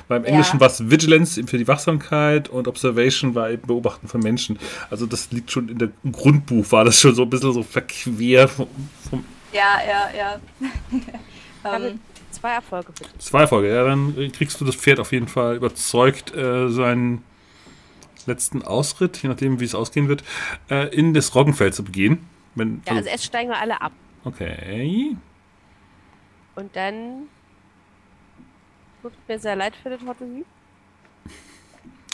[0.07, 0.31] Beim Ja.
[0.31, 4.59] Englischen war es Vigilance für die Wachsamkeit und Observation war eben Beobachten von Menschen.
[4.89, 7.65] Also das liegt schon in der im Grundbuch, war das schon so ein bisschen so
[7.65, 8.69] verquer vom,
[9.11, 10.41] vom ja, ja, ja.
[11.65, 12.01] habe ähm,
[12.31, 13.09] zwei Erfolge dich.
[13.19, 13.75] zwei Folge.
[13.75, 17.25] Ja, dann kriegst du das Pferd auf jeden Fall überzeugt, äh, seinen
[18.27, 20.23] letzten Ausritt, je nachdem wie es ausgehen wird,
[20.71, 22.19] äh, in das Roggenfeld zu begehen.
[22.57, 23.93] Wenn, Ja, also erst steigen wir alle ab.
[24.25, 25.17] okay.
[26.57, 27.29] Und dann.
[29.03, 30.45] Tut mir sehr leid für das Hottesie.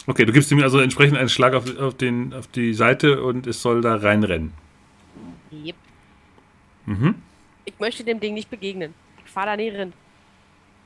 [0.07, 3.47] Okay, du gibst ihm also entsprechend einen Schlag auf, auf, den, auf die Seite und
[3.47, 4.53] es soll da reinrennen.
[5.53, 5.77] Yep.
[6.87, 7.15] Mhm.
[7.65, 8.95] Ich möchte dem Ding nicht begegnen.
[9.25, 9.93] Ich fahre da nie rein.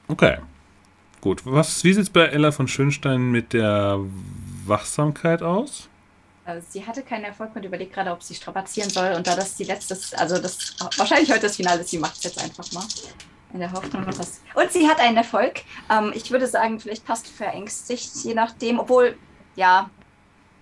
[0.08, 0.36] Okay.
[1.22, 1.40] Gut.
[1.46, 4.00] Was, wie sieht es bei Ella von Schönstein mit der
[4.66, 5.88] Wachsamkeit aus?
[6.46, 9.12] Äh, sie hatte keinen Erfolg und überlegt gerade, ob sie strapazieren soll.
[9.12, 12.24] Und da das die letzte, also das wahrscheinlich heute das Finale ist, sie macht es
[12.24, 12.84] jetzt einfach mal.
[13.52, 14.40] In der Hoffnung, dass das.
[14.54, 15.62] Und sie hat einen Erfolg.
[15.90, 18.78] Ähm, ich würde sagen, vielleicht passt verängstigt, je nachdem.
[18.78, 19.16] Obwohl,
[19.54, 19.90] ja,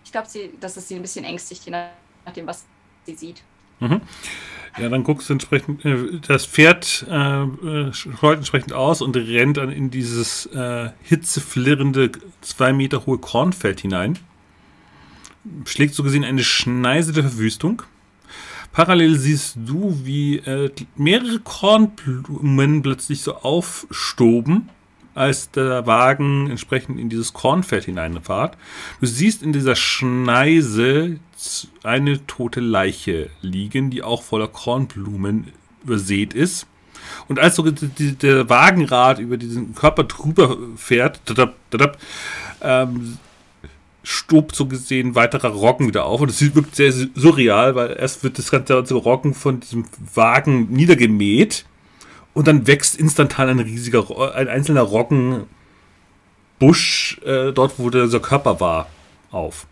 [0.04, 0.28] ich glaube,
[0.60, 1.88] dass es sie ein bisschen ängstigt, je
[2.26, 2.64] nachdem, was
[3.04, 3.42] sie sieht.
[3.80, 4.00] Mhm.
[4.76, 9.56] Ja, dann guckst du entsprechend, äh, das Pferd äh, äh, scheut entsprechend aus und rennt
[9.56, 14.18] dann in dieses äh, hitzeflirrende, zwei Meter hohe Kornfeld hinein.
[15.64, 17.82] Schlägt so gesehen eine Schneise der Verwüstung.
[18.72, 24.68] Parallel siehst du, wie äh, mehrere Kornblumen plötzlich so aufstoben,
[25.14, 28.58] als der Wagen entsprechend in dieses Kornfeld hineinfahrt.
[29.00, 31.20] Du siehst in dieser Schneise
[31.84, 35.52] eine tote Leiche liegen, die auch voller Kornblumen
[35.84, 36.66] übersät ist.
[37.28, 41.20] Und als so der Wagenrad über diesen Körper drüber fährt,
[42.60, 43.18] ähm,
[44.04, 46.20] stobt so gesehen weiterer Roggen wieder auf.
[46.20, 51.64] Und es wirkt sehr surreal, weil erst wird das ganze Roggen von diesem Wagen niedergemäht
[52.34, 55.48] und dann wächst instantan ein riesiger, ein einzelner Roggenbusch
[57.24, 58.86] äh, dort, wo dieser Körper war,
[59.30, 59.66] auf.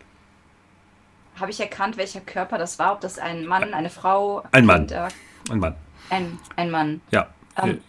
[1.39, 2.93] Habe ich erkannt, welcher Körper das war?
[2.95, 4.43] Ob das ein Mann, eine Frau?
[4.53, 4.87] Ein Mann.
[4.87, 5.09] Kind, äh,
[5.51, 5.75] Ein Mann.
[6.11, 7.01] ein, ein Mann.
[7.11, 7.29] Ja.
[7.63, 7.81] Ähm.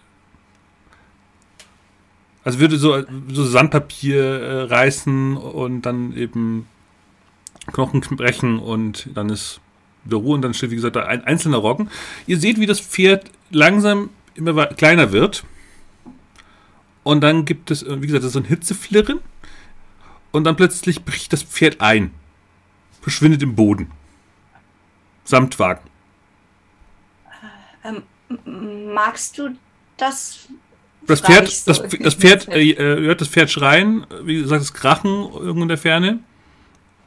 [2.44, 6.68] Also würde so, so Sandpapier äh, reißen und dann eben
[7.68, 9.62] Knochen brechen und dann ist
[10.04, 11.90] wieder Ruhe und dann steht, wie gesagt, da ein einzelner Roggen.
[12.28, 15.46] Ihr seht, wie das Pferd langsam immer kleiner wird.
[17.04, 19.20] Und dann gibt es, äh, wie gesagt, so ein Hitzeflirren.
[20.32, 22.12] Und dann plötzlich bricht das Pferd ein.
[23.02, 23.92] verschwindet im Boden.
[25.26, 25.90] Samt Wagen.
[27.84, 28.04] Ähm,
[28.94, 29.50] magst du
[29.98, 30.48] das?
[31.08, 31.72] Das Pferd, so.
[31.74, 35.78] das, das Pferd, äh, hört das Pferd schreien, wie gesagt, das Krachen irgendwo in der
[35.78, 36.20] Ferne.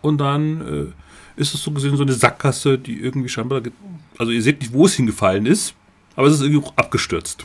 [0.03, 0.93] Und dann
[1.37, 3.73] äh, ist es so gesehen so eine Sackgasse, die irgendwie scheinbar, ge-
[4.19, 5.75] also ihr seht nicht, wo es hingefallen ist,
[6.15, 7.45] aber es ist irgendwie auch abgestürzt.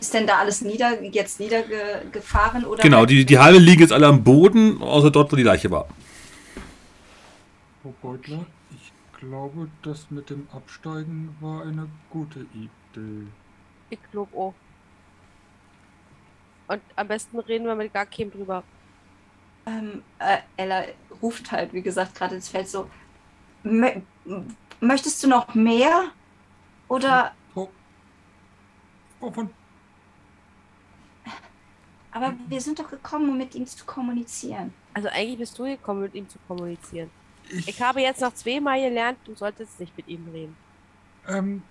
[0.00, 2.82] Ist denn da alles nieder, jetzt niedergefahren oder?
[2.82, 5.86] Genau, die, die Halle liegen jetzt alle am Boden, außer dort, wo die Leiche war.
[7.82, 8.44] Frau Beutler,
[8.74, 13.26] ich glaube, das mit dem Absteigen war eine gute Idee.
[13.90, 14.54] Ich glaube auch.
[16.72, 18.62] Und am besten reden wir mit gar keinem drüber.
[19.66, 20.84] Ähm, äh, Ella
[21.20, 22.88] ruft halt, wie gesagt, gerade ins Feld so.
[23.62, 24.00] "Mö-
[24.80, 26.04] Möchtest du noch mehr?
[26.88, 27.70] Oder, Frau,
[29.20, 29.50] Frau von
[32.14, 34.72] aber wir sind doch gekommen, um mit ihm zu kommunizieren.
[34.92, 37.10] Also eigentlich bist du gekommen, mit ihm zu kommunizieren.
[37.48, 40.56] ich, Ich habe jetzt noch zweimal gelernt, du solltest nicht mit ihm reden.
[41.28, 41.62] ähm,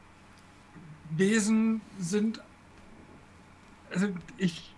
[1.12, 2.42] Wesen sind.
[3.94, 4.08] Also
[4.38, 4.74] ich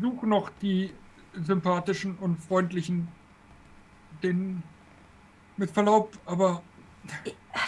[0.00, 0.92] suche noch die
[1.34, 3.08] sympathischen und freundlichen,
[4.22, 4.62] den
[5.56, 6.62] mit Verlaub, aber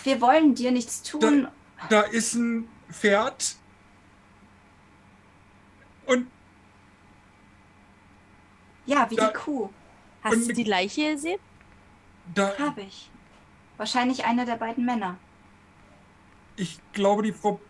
[0.04, 1.48] Wir wollen dir nichts tun.
[1.90, 3.56] da ist ein Pferd
[6.06, 6.26] und
[8.86, 9.68] Ja, wie Da- die Kuh.
[10.22, 11.38] Hast du die Leiche gesehen?
[12.34, 13.10] da Habe ich.
[13.76, 15.16] Wahrscheinlich einer der beiden Männer.
[16.56, 17.60] ich glaube die Frau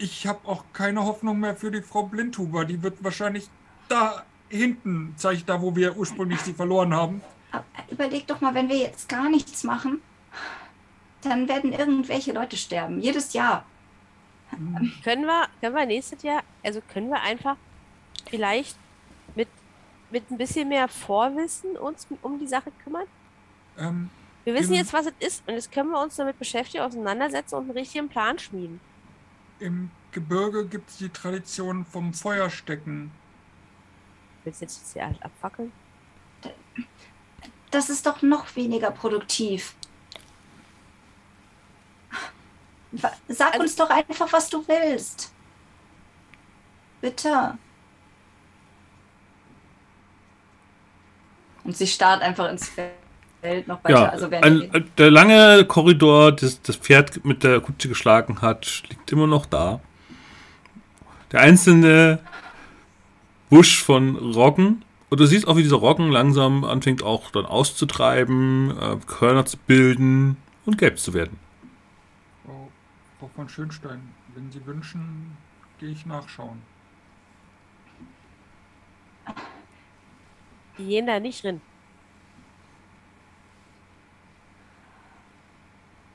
[0.00, 3.48] ich habe auch keine Hoffnung mehr für die Frau Blindhuber, die wird wahrscheinlich
[3.88, 7.20] da hinten, zeige ich da, wo wir ursprünglich sie verloren haben.
[7.52, 10.00] Aber überleg doch mal, wenn wir jetzt gar nichts machen,
[11.22, 13.00] dann werden irgendwelche Leute sterben.
[13.00, 13.64] Jedes Jahr.
[15.04, 17.56] Können wir, können wir nächstes Jahr, also können wir einfach
[18.30, 18.76] vielleicht
[19.34, 19.48] mit,
[20.10, 23.04] mit ein bisschen mehr Vorwissen uns um die Sache kümmern?
[23.78, 24.08] Ähm,
[24.44, 27.56] Wir wissen Im- jetzt, was es ist und jetzt können wir uns damit beschäftigen, auseinandersetzen
[27.56, 28.80] und einen richtigen Plan schmieden.
[29.60, 33.10] Im Gebirge gibt es die Tradition vom Feuerstecken.
[34.44, 35.72] Willst du jetzt das hier alles abfackeln?
[37.70, 39.74] Das ist doch noch weniger produktiv.
[43.28, 45.32] Sag Also- uns doch einfach, was du willst.
[47.00, 47.58] Bitte.
[51.64, 53.90] Und sie starrt einfach ins Feld noch weiter.
[54.00, 59.12] Ja, also ein- der lange Korridor, das das Pferd mit der Kutsche geschlagen hat, liegt
[59.12, 59.80] immer noch da.
[61.30, 62.20] Der einzelne
[63.50, 64.84] Busch von Roggen.
[65.10, 69.56] Und du siehst auch, wie dieser Roggen langsam anfängt auch dann auszutreiben, äh, Körner zu
[69.56, 71.38] bilden und gelb zu werden.
[72.44, 72.70] Frau,
[73.18, 74.02] Frau von Schönstein,
[74.34, 75.36] wenn Sie wünschen,
[75.78, 76.60] gehe ich nachschauen.
[80.76, 81.60] Die gehen da nicht drin.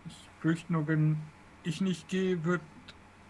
[0.06, 1.18] Ich fürchte nur, wenn
[1.64, 2.62] ich nicht gehe, wird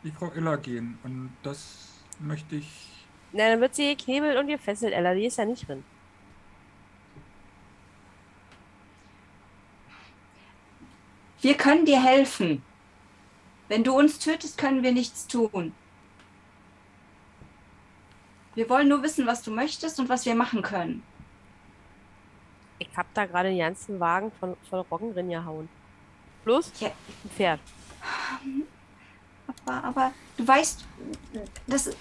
[0.03, 0.97] die Frau Ella gehen.
[1.03, 2.92] Und das möchte ich.
[3.33, 5.13] Na, dann wird sie geknebelt und gefesselt, Ella.
[5.13, 5.83] Die ist ja nicht drin.
[11.43, 12.63] wir können dir helfen.
[13.67, 15.73] Wenn du uns tötest, können wir nichts tun.
[18.55, 21.03] Wir wollen nur wissen, was du möchtest und was wir machen können.
[22.79, 25.69] Ich hab da gerade den ganzen Wagen von, voll Roggen drin gehauen.
[26.43, 27.59] Plus Ja, ein Pferd.
[29.65, 30.85] aber, aber du weißt,
[31.67, 31.97] das ist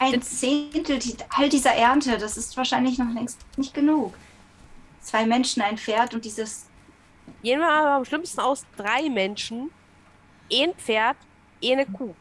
[0.00, 4.14] ein Zehntel die- all dieser Ernte, das ist wahrscheinlich noch längst nicht genug.
[5.00, 6.66] Zwei Menschen, ein Pferd und dieses.
[7.42, 9.70] Gehen wir aber am schlimmsten aus drei Menschen,
[10.52, 11.16] ein Pferd,
[11.64, 12.14] eine Kuh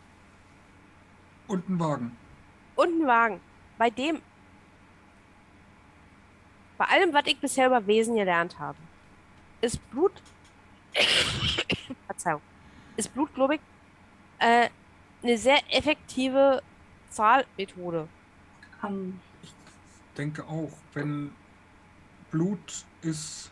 [1.47, 2.18] Und einen Wagen.
[2.76, 3.39] und ein Wagen.
[3.77, 4.22] Bei dem,
[6.77, 8.77] bei allem, was ich bisher über Wesen gelernt habe,
[9.61, 10.11] ist Blut,
[12.07, 12.41] Verzeihung,
[12.97, 13.61] ist Blut, glaube ich,
[14.39, 14.69] äh,
[15.23, 16.61] eine sehr effektive
[17.10, 18.07] Zahlmethode.
[18.84, 19.53] Ähm, Ich
[20.18, 21.31] denke auch, wenn
[22.31, 23.52] Blut ist.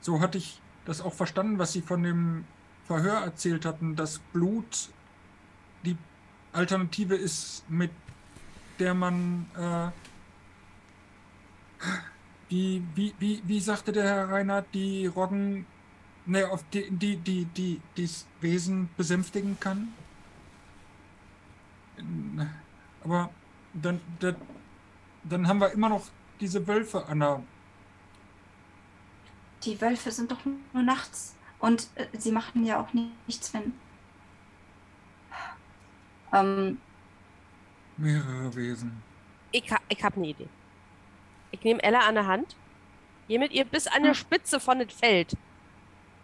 [0.00, 2.44] So hatte ich das auch verstanden, was Sie von dem
[2.86, 4.90] Verhör erzählt hatten, dass Blut
[5.84, 5.96] die
[6.52, 7.90] Alternative ist, mit
[8.78, 9.46] der man.
[9.56, 9.90] Äh,
[12.50, 15.66] die, wie, wie, wie sagte der Herr Reinhardt, die Roggen.
[16.28, 19.94] Ne, auf die, die, die, die, das Wesen besänftigen kann?
[23.02, 23.30] Aber
[23.74, 24.36] dann, dann,
[25.24, 26.04] dann haben wir immer noch
[26.40, 27.42] diese Wölfe an der.
[29.64, 31.34] die Wölfe sind doch nur nachts.
[31.58, 33.72] Und äh, sie machen ja auch nichts, wenn.
[36.32, 36.78] Ähm,
[37.96, 39.02] Mehrere Wesen.
[39.52, 40.48] Ich, ha ich habe eine Idee.
[41.50, 42.56] Ich nehme Ella an der Hand
[43.28, 45.36] Geh mit ihr bis an der Spitze von dem Feld.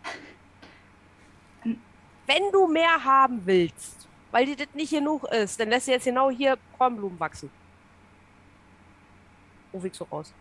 [1.64, 4.01] Wenn du mehr haben willst,
[4.32, 7.50] weil dir das nicht genug ist, dann lässt du jetzt genau hier Kornblumen wachsen.
[9.72, 10.32] Ruf ich so raus.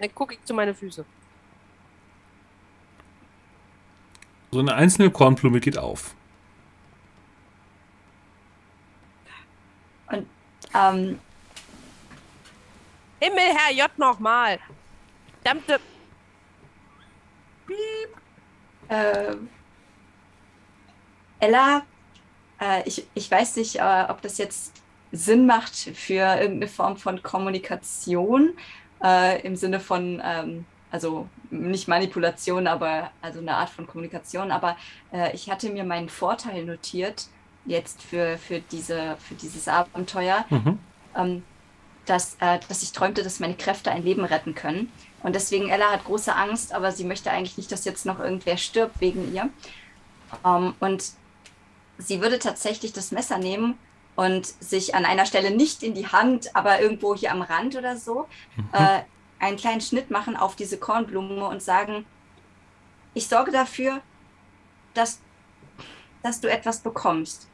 [0.00, 1.04] Dann gucke ich zu meine Füße.
[4.50, 6.14] So eine einzelne Kornblume geht auf.
[10.08, 10.26] Und
[10.74, 11.18] ähm,
[13.20, 13.98] Himmel, Herr J.
[13.98, 14.58] nochmal.
[15.42, 15.80] Verdammte.
[18.88, 19.36] äh,
[21.40, 21.84] Ella,
[22.60, 24.72] äh, ich, ich weiß nicht, äh, ob das jetzt
[25.12, 28.50] Sinn macht für irgendeine Form von Kommunikation
[29.02, 34.50] äh, im Sinne von, ähm, also nicht Manipulation, aber also eine Art von Kommunikation.
[34.50, 34.76] Aber
[35.12, 37.26] äh, ich hatte mir meinen Vorteil notiert
[37.66, 40.78] jetzt für, für, diese, für dieses Abenteuer, Mhm.
[41.16, 41.42] ähm,
[42.06, 44.92] dass, äh, dass ich träumte, dass meine Kräfte ein Leben retten können.
[45.22, 48.56] Und deswegen, Ella hat große Angst, aber sie möchte eigentlich nicht, dass jetzt noch irgendwer
[48.56, 49.48] stirbt wegen ihr.
[50.44, 51.04] Ähm, und
[51.98, 53.78] sie würde tatsächlich das Messer nehmen
[54.16, 57.96] und sich an einer Stelle nicht in die Hand, aber irgendwo hier am Rand oder
[57.96, 58.26] so,
[58.72, 59.00] äh,
[59.38, 62.06] einen kleinen Schnitt machen auf diese Kornblume und sagen,
[63.14, 64.00] ich sorge dafür,
[64.94, 65.20] dass,
[66.22, 67.48] dass du etwas bekommst,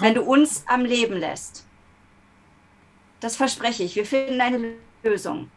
[0.00, 1.66] wenn du uns am Leben lässt.
[3.20, 3.96] Das verspreche ich.
[3.96, 5.50] Wir finden eine Lösung.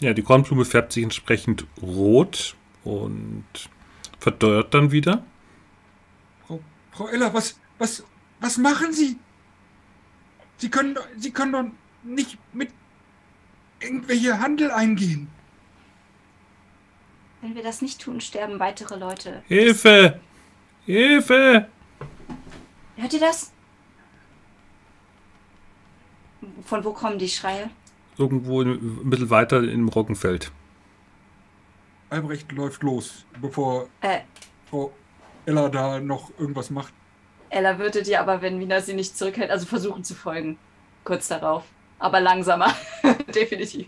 [0.00, 3.44] Ja, die Kornblume färbt sich entsprechend rot und
[4.18, 5.24] verdorrt dann wieder.
[6.92, 8.04] Frau, Eller, was, was,
[8.40, 9.18] was machen Sie?
[10.58, 11.64] Sie können, doch- Sie können doch
[12.04, 12.70] nicht mit
[13.80, 15.28] irgendwelche Handel eingehen.
[17.40, 19.42] Wenn wir das nicht tun, sterben weitere Leute.
[19.48, 20.20] Hilfe!
[20.86, 21.68] Hilfe!
[22.96, 23.52] Hört ihr das?
[26.64, 27.70] Von wo kommen die Schreie?
[28.18, 30.52] Irgendwo ein bisschen weiter im Roggenfeld.
[32.10, 34.20] Albrecht läuft los, bevor Äh,
[34.68, 34.92] Frau
[35.46, 36.92] Eller da noch irgendwas macht.
[37.50, 40.58] Ella würde dir aber, wenn Mina sie nicht zurückhält, also versuchen zu folgen.
[41.04, 41.64] Kurz darauf.
[41.98, 42.74] Aber langsamer.
[43.34, 43.86] Definitiv.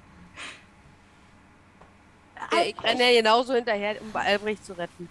[2.66, 5.09] Ich renne ja genauso hinterher, um Albrecht zu retten.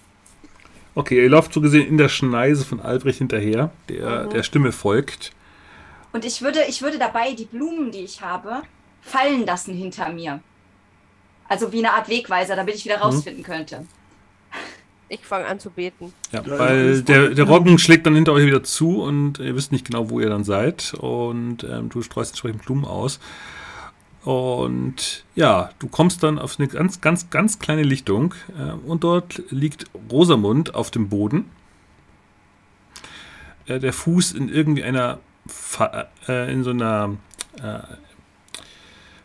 [0.96, 5.32] Okay, ihr lauft so gesehen in der Schneise von Albrecht hinterher, der der Stimme folgt.
[6.12, 8.62] Und ich würde, ich würde dabei die Blumen, die ich habe,
[9.02, 10.42] fallen lassen hinter mir.
[11.50, 13.86] Also wie eine Art Wegweiser, damit ich wieder rausfinden könnte.
[15.14, 16.12] Ich fange an zu beten.
[16.32, 19.72] Ja, weil das- der, der Roggen schlägt dann hinter euch wieder zu und ihr wisst
[19.72, 20.96] nicht genau, wo ihr dann seid.
[20.96, 23.20] Und ähm, du streust entsprechend Blumen aus.
[24.24, 28.34] Und ja, du kommst dann auf eine ganz, ganz, ganz kleine Lichtung.
[28.58, 31.46] Äh, und dort liegt Rosamund auf dem Boden.
[33.68, 37.18] Äh, der Fuß in irgendwie einer, Fa äh, in so einer
[37.62, 37.80] äh,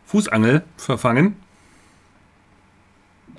[0.05, 1.35] Fußangel verfangen.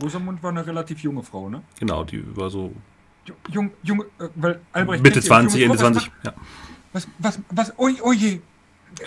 [0.00, 1.62] Rosamund war eine relativ junge Frau, ne?
[1.78, 2.72] Genau, die war so
[3.26, 5.02] Ju- Jung, junge, äh, weil Albrecht.
[5.02, 5.92] Mitte kennt sie als 20, junge Ende Frau.
[5.92, 6.12] 20.
[6.24, 6.32] Ja.
[6.92, 8.40] Was, was, was, oh, oh je.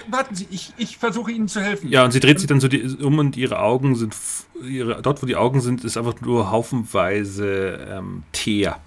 [0.10, 1.90] Warten Sie, ich, ich versuche Ihnen zu helfen.
[1.90, 4.16] Ja, und sie dreht sich dann so die, um und ihre Augen sind,
[4.64, 8.80] ihre, dort wo die Augen sind, ist einfach nur haufenweise ähm, Teer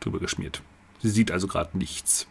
[0.00, 0.60] drüber geschmiert.
[1.02, 2.26] Sie sieht also gerade nichts.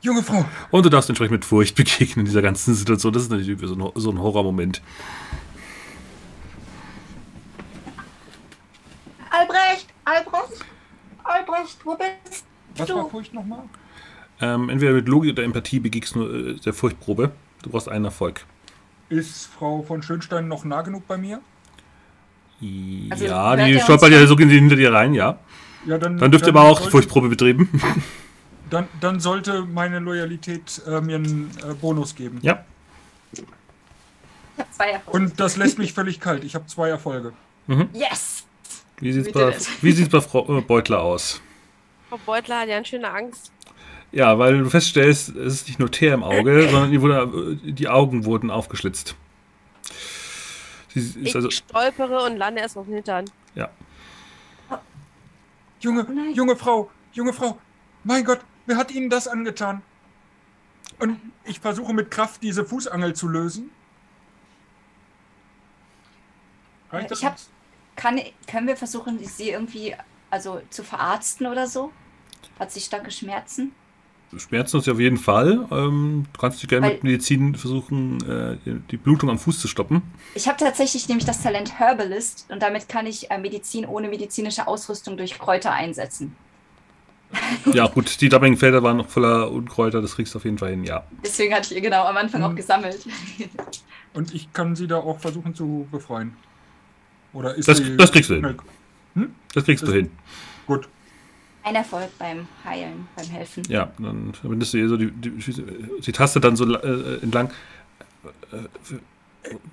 [0.00, 3.12] Junge Frau, Und du darfst entsprechend mit Furcht begegnen in dieser ganzen Situation.
[3.12, 4.80] Das ist natürlich so ein, so ein Horrormoment.
[9.30, 9.88] Albrecht!
[10.04, 10.64] Albrecht!
[11.24, 12.44] Albrecht, wo bist
[12.76, 12.96] was Du.
[12.96, 13.62] war Furcht nochmal?
[14.40, 17.32] Ähm, entweder mit Logik oder Empathie begegnest du äh, der Furchtprobe.
[17.62, 18.44] Du brauchst einen Erfolg.
[19.08, 21.40] Ist Frau von Schönstein noch nah genug bei mir?
[23.10, 25.38] Also, ja, die er stolpert ja so hinter dir rein, ja.
[25.86, 27.80] Ja, dann, Dann dürft ihr aber auch die Furchtprobe betrieben.
[28.70, 32.38] dann, dann sollte meine Loyalität äh, mir einen äh, Bonus geben.
[32.42, 32.64] ja.
[33.32, 35.18] Ich habe zwei Erfolge.
[35.18, 36.42] Und das lässt mich völlig kalt.
[36.42, 37.34] Ich habe zwei Erfolge.
[37.92, 38.46] Yes!
[38.98, 41.42] Wie sieht's bei, wie sieht's bei Frau äh, Beutler aus?
[42.08, 43.52] Frau Beutler hat ja eine schöne Angst.
[44.12, 47.88] Ja, weil du feststellst, es ist nicht nur Teer im Auge, sondern ihr wurde, die
[47.88, 49.16] Augen wurden aufgeschlitzt.
[50.94, 53.24] Sie ist Ich also, stolpere und lande erst auf den Hintern.
[53.54, 53.68] ja.
[55.80, 56.32] Junge, Oh nein.
[56.32, 57.58] junge Frau, junge Frau,
[58.02, 59.82] mein Gott, wer hat Ihnen das angetan?
[60.98, 63.70] Und ich versuche mit Kraft diese Fußangel zu lösen.
[66.90, 67.18] Reicht Äh, das?
[67.18, 67.36] ich hab-
[67.94, 68.20] Kann,
[68.50, 69.94] können wir versuchen, sie irgendwie
[70.36, 71.90] also zu verarzten oder so?
[72.60, 73.72] Hat sie starke Schmerzen?
[74.36, 75.66] Schmerzen ist ja auf jeden Fall.
[75.70, 78.56] Ähm, du kannst dich gerne Weil- mit Medizin versuchen, äh,
[78.90, 80.02] die- Blutung am Fuß zu stoppen.
[80.34, 84.66] Ich habe tatsächlich nämlich das Talent Herbalist und damit kann ich äh, Medizin ohne medizinische
[84.66, 86.36] Ausrüstung durch Kräuter einsetzen.
[87.72, 90.84] Ja, gut, die Dubbing-Felder waren noch voller Unkräuter, das kriegst du auf jeden Fall hin,
[90.84, 91.04] ja.
[91.24, 93.04] Deswegen hatte ich ihr genau am Anfang auch gesammelt.
[94.14, 96.36] Und ich kann sie da auch versuchen zu befreien.
[97.32, 98.56] Oder ist Das, sie das kriegst du hin.
[99.16, 100.10] Schnell- Das kriegst du Das- hin.
[100.66, 100.88] Gut.
[101.62, 103.64] Ein Erfolg beim Heilen, beim Helfen.
[103.68, 107.50] Ja, dann verbindest du ihr so die, die, die Taste dann so äh, entlang.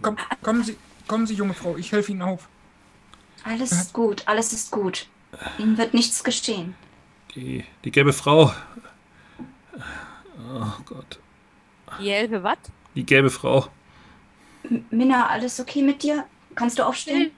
[0.02, 0.76] Komm, kommen Sie,
[1.08, 2.48] kommen Sie, junge Frau, ich helfe Ihnen auf.
[3.44, 5.08] Alles ist gut, alles ist gut.
[5.60, 6.74] Ihnen wird nichts geschehen.
[7.36, 8.54] Die, die gelbe Frau.
[9.76, 11.20] Oh Gott.
[12.00, 12.58] Die Helfe, was?
[12.96, 13.68] Die gelbe Frau.
[14.64, 16.26] M Minna, alles okay mit dir?
[16.56, 17.32] Kannst du aufstehen?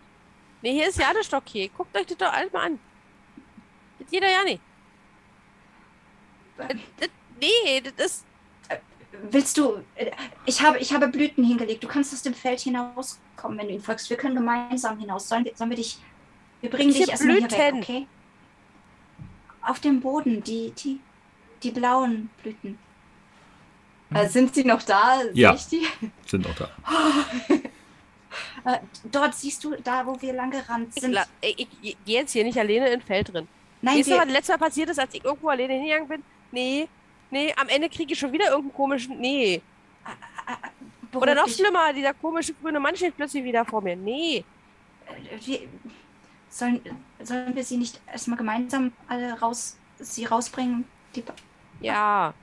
[0.66, 1.70] Nee, hier ist ja alles okay.
[1.78, 2.80] Guckt euch das doch alles mal an.
[4.00, 4.60] Das doch ja nicht.
[7.40, 8.26] Nee, das ist.
[9.30, 9.84] Willst du.
[9.94, 10.10] äh,
[10.48, 11.84] Ich habe, ich habe Blüten hingelegt.
[11.84, 14.10] Du kannst aus dem Feld hinauskommen, wenn du ihn folgst.
[14.10, 15.30] Wir können gemeinsam hinaus.
[15.30, 16.00] Sollen wir, sollen wir dich.
[16.62, 17.84] Wir bringen Welche dich erstmal hier weg, Blüten?
[17.84, 18.08] okay?
[19.62, 21.00] Auf dem Boden, die, die,
[21.62, 22.80] die blauen Blüten.
[24.16, 25.20] Äh, sind sie noch da?
[25.22, 25.54] Sehe Ja.
[25.54, 25.86] ich die?
[26.26, 26.70] Sind auch da.
[28.66, 28.80] Äh,
[29.12, 31.18] dort siehst du, da wo wir lang gerannt sind.
[31.42, 33.48] ich, ich, gehe jetzt hier nicht alleine in Feld drin.
[33.82, 36.24] Nein, Weißt du, was letztes Mal passiert ist, als ich irgendwo alleine hingegangen bin?
[36.52, 36.88] Nee,
[37.30, 39.20] nee, am Ende kriege ich schon wieder irgendeinen komischen.
[39.20, 39.62] Nee.
[41.12, 43.96] beruhig Oder noch schlimmer, dieser komische grüne Mann steht plötzlich wieder vor mir.
[43.96, 44.44] Nee.
[45.06, 45.60] Äh, wir,
[46.50, 46.82] sollen,
[47.22, 50.86] sollen wir sie nicht erstmal gemeinsam alle raus, sie rausbringen?
[51.82, 52.34] Ja.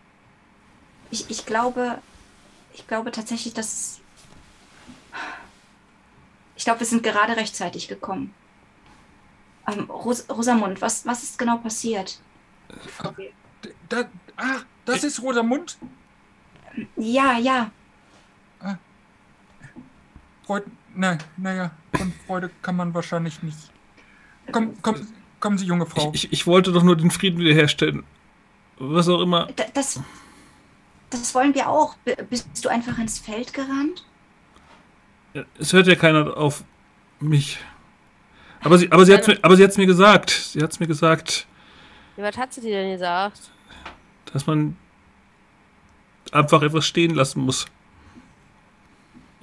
[1.10, 1.98] ich, ich glaube,
[2.72, 4.00] ich glaube tatsächlich, dass
[6.62, 8.32] ich glaube, wir sind gerade rechtzeitig gekommen.
[9.66, 12.20] Ähm, Ros Rosamund, was, was ist genau passiert?
[13.64, 14.04] D- Da,
[14.36, 15.76] ah, das ist Rosamund.
[16.96, 17.72] Ja, ja,
[20.46, 23.58] Freude, nein, naja, von Freude kann man wahrscheinlich nicht.
[24.52, 25.04] Komm, komm,
[25.40, 26.12] kommen Sie, junge Frau.
[26.14, 28.04] Ich, ich wollte doch nur den Frieden wiederherstellen.
[28.78, 29.48] Was auch immer.
[29.74, 30.00] das,
[31.10, 31.96] das wollen wir auch.
[32.30, 34.04] Bist du einfach ins Feld gerannt?
[35.58, 36.64] Es hört ja keiner auf
[37.20, 37.58] mich.
[38.60, 40.30] Aber sie, aber sie hat mir, aber sie hat's mir gesagt.
[40.30, 41.46] Sie hat's mir gesagt,
[42.16, 43.50] Ja, Was hat sie dir denn gesagt?
[44.32, 44.76] dass man
[46.32, 47.66] einfach etwas stehen lassen muss.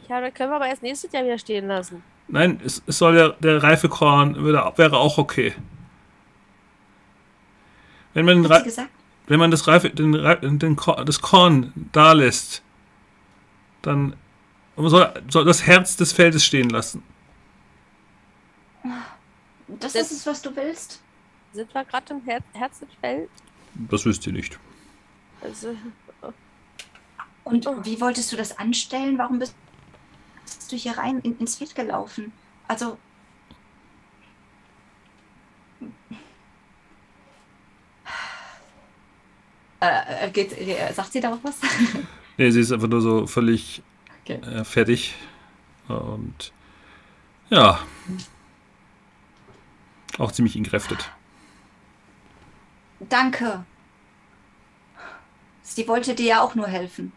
[0.08, 2.02] Ja, dann können wir aber erst nächstes Jahr wieder stehen lassen.
[2.28, 5.54] Nein, es, es soll ja der reife Korn würde, wäre auch okay.
[8.14, 8.66] Wenn man, den Hat
[9.28, 10.14] wenn man das reife, den,
[10.60, 12.64] den, Kor- das Korn da lässt,
[13.84, 14.16] dann
[14.84, 17.04] man soll, soll das Herz des Feldes stehen lassen.
[19.68, 21.02] Das, Das- ist es, was du willst?
[21.54, 23.30] Sind wir gerade im Her Herzenfeld?
[23.74, 24.60] Das wisst ihr nicht.
[25.42, 25.76] Also,
[27.44, 27.78] Und Oh.
[27.84, 29.18] wie wolltest du das anstellen?
[29.18, 29.56] Warum bist
[30.70, 32.32] du hier rein in, ins Feld gelaufen?
[32.68, 32.98] Also.
[39.82, 41.56] Äh, äh, geht, äh, sagt sie darauf was?
[42.38, 43.82] Nee, sie ist einfach nur so völlig
[44.38, 44.60] Okay.
[44.60, 45.16] äh, fertig.
[45.88, 46.52] Und
[47.50, 47.80] ja.
[50.18, 51.10] Auch ziemlich entkräftet.
[53.00, 53.64] Danke.
[55.64, 57.12] Sie wollte dir ja auch nur helfen.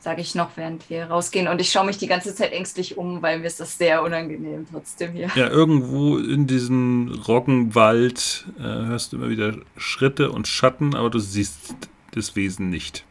[0.00, 1.48] Sage ich noch, während wir rausgehen.
[1.48, 4.66] Und ich schaue mich die ganze Zeit ängstlich um, weil mir ist das sehr unangenehm
[4.70, 5.30] trotzdem hier.
[5.34, 11.18] Ja, irgendwo in diesem Roggenwald äh, hörst du immer wieder Schritte und Schatten, aber du
[11.18, 11.74] siehst
[12.12, 13.04] das Wesen nicht.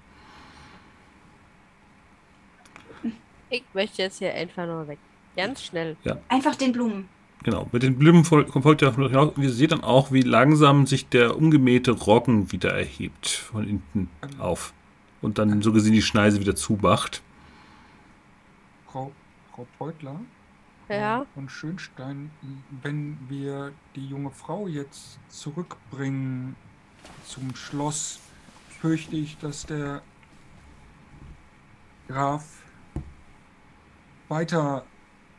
[3.55, 4.99] Ich möchte jetzt hier einfach nur weg.
[5.35, 5.97] Ganz schnell.
[6.29, 7.09] Einfach den Blumen.
[7.43, 9.33] Genau, mit den Blumen fol- folgt noch hinaus.
[9.35, 14.09] Wir sehen dann auch, wie langsam sich der umgemähte Roggen wieder erhebt von hinten
[14.39, 14.73] auf.
[15.21, 17.21] Und dann so gesehen die Schneise wieder zumacht.
[18.87, 19.11] Frau,
[19.53, 20.19] Frau Beutler
[20.89, 21.25] Ja.
[21.33, 22.31] von Schönstein,
[22.81, 26.55] wenn wir die junge Frau jetzt zurückbringen
[27.25, 28.19] zum Schloss,
[28.81, 30.01] fürchte ich, dass der
[32.07, 32.43] Graf
[34.29, 34.85] weiter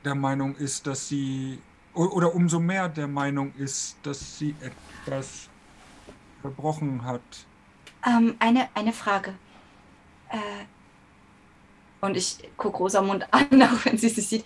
[0.05, 1.59] der Meinung ist, dass sie,
[1.95, 5.49] oder umso mehr der Meinung ist, dass sie etwas
[6.41, 7.23] verbrochen hat.
[8.07, 9.35] Ähm, eine, eine Frage.
[10.29, 10.65] Äh,
[12.01, 14.45] und ich gucke Rosamund an, auch wenn sie sie sieht.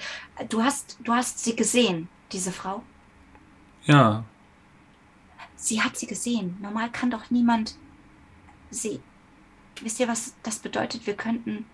[0.49, 2.83] Du hast, du hast sie gesehen, diese Frau.
[3.85, 4.25] Ja,
[5.61, 6.57] Sie hat sie gesehen.
[6.63, 7.77] Normal kann doch niemand
[8.71, 9.01] sie.
[9.83, 11.07] Wisst ihr, was das bedeutet?
[11.07, 11.67] Wir könnten.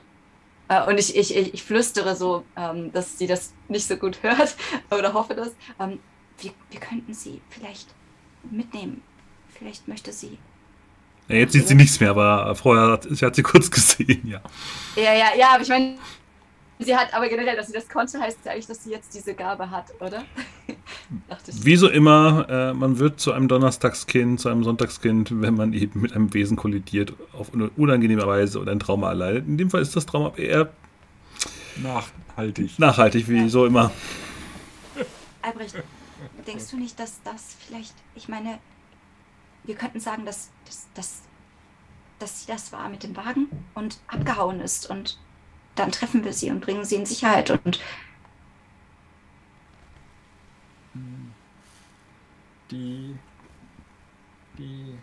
[0.69, 4.57] Äh, und ich, ich, ich, flüstere so, ähm, dass sie das nicht so gut hört
[4.91, 5.51] oder hoffe das.
[5.79, 6.01] Ähm,
[6.39, 7.89] wir, wir könnten sie vielleicht
[8.51, 9.03] mitnehmen.
[9.57, 10.39] Vielleicht möchte sie.
[11.29, 14.41] Ja, jetzt sieht sie nichts mehr, aber vorher hat, sie hat sie kurz gesehen, ja.
[14.97, 15.97] Ja, ja, ja, aber ich meine,
[16.85, 19.35] sie hat, aber generell, dass sie das konnte, heißt ja eigentlich, dass sie jetzt diese
[19.35, 20.25] Gabe hat, oder?
[21.63, 26.01] Wie so immer, äh, man wird zu einem Donnerstagskind, zu einem Sonntagskind, wenn man eben
[26.01, 29.47] mit einem Wesen kollidiert, auf eine unangenehme Weise oder ein Trauma erleidet.
[29.47, 30.71] In dem Fall ist das Trauma eher
[31.77, 32.79] nachhaltig.
[32.79, 33.91] Nachhaltig, wie so immer.
[35.43, 35.77] Albrecht,
[36.47, 38.59] denkst du nicht, dass das vielleicht, ich meine,
[39.65, 41.23] wir könnten sagen, dass, dass, dass,
[42.19, 45.19] dass sie das war mit dem Wagen und abgehauen ist und
[45.79, 47.81] dann treffen wir sie und bringen sie in Sicherheit und
[52.71, 53.15] Die,
[54.59, 54.99] die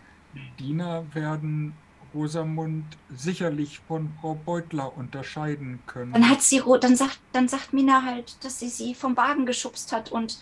[0.58, 1.74] Diener werden
[2.14, 6.12] Rosamund sicherlich von Frau Beutler unterscheiden können.
[6.12, 9.92] dann hat sie, dann sagt, dann sagt Mina halt, dass sie sie vom Wagen geschubst
[9.92, 10.38] hat und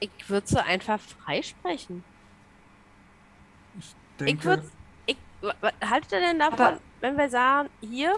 [0.00, 2.02] Ich würde sie einfach freisprechen.
[3.78, 4.81] ich denke, Ich
[5.84, 8.14] haltet ihr denn davon, Aber- wenn wir sagen, hier,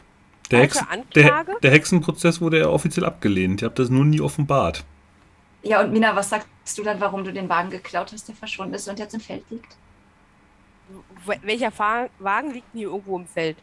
[0.51, 1.53] Der, Anklage?
[1.53, 3.63] der, der Hexenprozess wurde ja offiziell abgelehnt.
[3.63, 4.85] Ihr habt das nur nie offenbart.
[5.63, 8.75] ja und Mina, was sagst du dann, warum du den Wagen geklaut hast, der verschwunden
[8.75, 9.77] ist und jetzt im Feld liegt?
[11.43, 13.57] welcher Fa Wagen liegt denn hier irgendwo im Feld?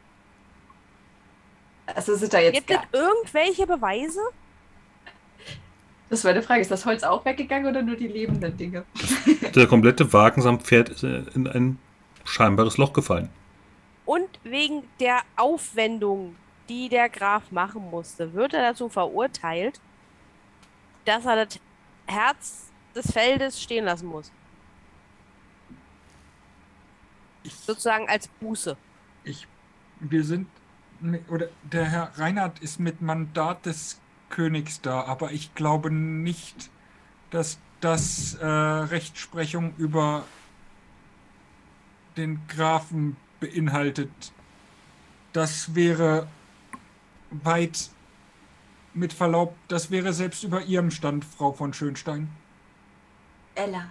[1.86, 4.20] Also sind da jetzt Gibt es irgendwelche Beweise?
[6.10, 8.84] Das ist meine Frage, ist das Holz auch weggegangen oder nur die lebenden Dinge?
[9.56, 11.80] Der komplette Wagen samt Pferd ist in ein
[12.26, 13.30] scheinbares Loch gefallen.
[14.12, 16.36] Und wegen der Aufwendung,
[16.68, 19.80] die der Graf machen musste, wird er dazu verurteilt,
[21.06, 21.60] dass er das
[22.08, 24.30] Herz des Feldes stehen lassen muss.
[27.44, 28.76] ich, Sozusagen als Buße.
[29.24, 29.48] ich,
[30.02, 30.50] wir sind,
[31.30, 36.70] oder der Herr Reinhardt ist mit Mandat des Königs da, aber ich glaube nicht,
[37.30, 40.26] dass das äh, Rechtsprechung über
[42.18, 44.10] den Grafen beinhaltet.
[45.34, 46.28] Das wäre
[47.32, 47.90] weit,
[48.94, 52.30] mit Verlaub, das wäre selbst über Ihrem Stand, Frau von Schönstein.
[53.56, 53.90] Ella,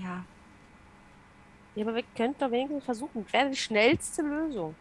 [0.00, 0.24] ja.
[1.74, 3.22] Ja, aber wir könnten doch wenigstens versuchen.
[3.24, 4.74] Das wäre die schnellste Lösung.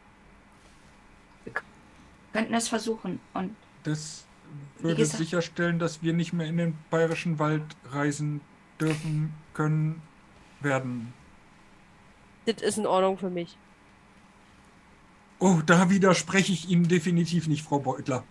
[2.33, 3.19] Könnten es versuchen.
[3.33, 4.25] Und Das
[4.79, 8.41] würde gesagt- sicherstellen, dass wir nicht mehr in den bayerischen Wald reisen
[8.79, 10.01] dürfen, können,
[10.59, 11.13] werden.
[12.45, 13.57] Das ist in Ordnung für mich.
[15.39, 18.23] Oh, da widerspreche ich Ihnen definitiv nicht, Frau Beutler.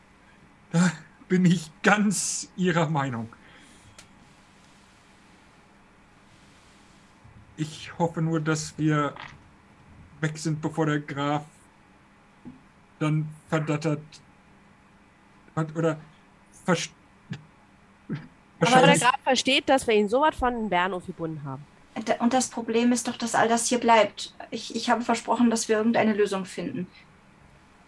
[0.72, 0.92] Da
[1.28, 3.28] bin ich ganz Ihrer Meinung.
[7.56, 9.14] Ich hoffe nur, dass wir
[10.20, 11.44] weg sind, bevor der Graf
[12.98, 14.02] dann verdattert
[15.54, 15.98] hat oder
[16.64, 16.90] verst
[18.60, 21.64] Aber der Graf versteht, dass wir ihn so weit von den Bären aufgebunden haben.
[22.18, 24.34] Und das Problem ist doch, dass all das hier bleibt.
[24.50, 26.86] Ich, ich habe versprochen, dass wir irgendeine Lösung finden.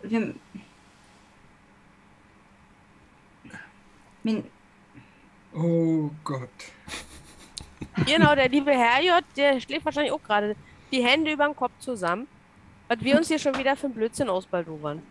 [0.03, 0.35] Wir.
[4.23, 4.45] Min,
[5.55, 6.49] Oh Gott.
[8.07, 10.55] Genau, der liebe Herrjott, der schläft wahrscheinlich auch gerade
[10.93, 12.29] die Hände über den Kopf zusammen.
[12.87, 15.03] Was wir uns hier schon wieder für einen Blödsinn ausbaldowern.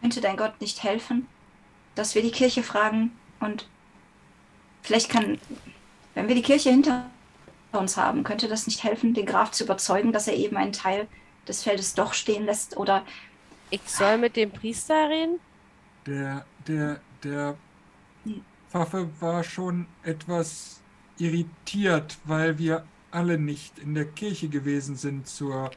[0.00, 1.26] könnte dein Gott nicht helfen,
[1.94, 3.66] dass wir die Kirche fragen und
[4.82, 5.38] vielleicht kann,
[6.14, 7.10] wenn wir die Kirche hinter
[7.78, 11.08] uns haben, könnte das nicht helfen, den Graf zu überzeugen, dass er eben einen Teil
[11.48, 13.04] des Feldes doch stehen lässt oder
[13.70, 15.40] Ich soll mit dem Priester reden?
[16.06, 17.58] Der, der, der
[18.24, 18.44] Hm.
[18.70, 20.82] Pfaffe war schon etwas
[21.16, 25.70] irritiert, weil wir alle nicht in der Kirche gewesen sind zur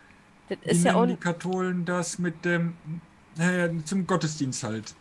[0.50, 2.78] Das Wie ist ja die Katholen das mit dem
[3.36, 4.96] naja, zum Gottesdienst halt.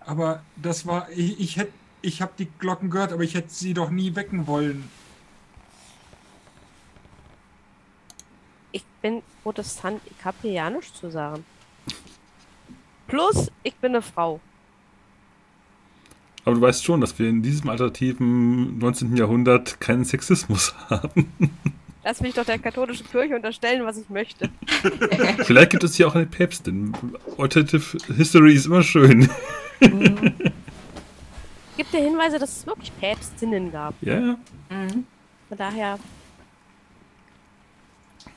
[0.00, 3.74] Aber das war ich, ich hätte ich habe die Glocken gehört, aber ich hätte sie
[3.74, 4.92] doch nie wecken wollen.
[8.72, 11.44] Ich bin Protestant, ich habe hier ja nichts zu sagen.
[13.06, 14.40] Plus, ich bin eine Frau.
[16.44, 19.16] Aber du weißt schon, dass wir in diesem alternativen 19.
[19.16, 21.32] Jahrhundert keinen Sexismus haben.
[22.04, 24.48] Lass mich doch der katholischen Kirche unterstellen, was ich möchte.
[25.44, 26.92] Vielleicht gibt es hier auch eine Päpstin.
[27.36, 29.28] Alternative History ist immer schön.
[31.76, 33.94] Gibt ja Hinweise, dass es wirklich Päpstinnen gab.
[34.00, 34.38] Ja, ja.
[34.70, 35.04] Mhm.
[35.48, 35.98] Von daher.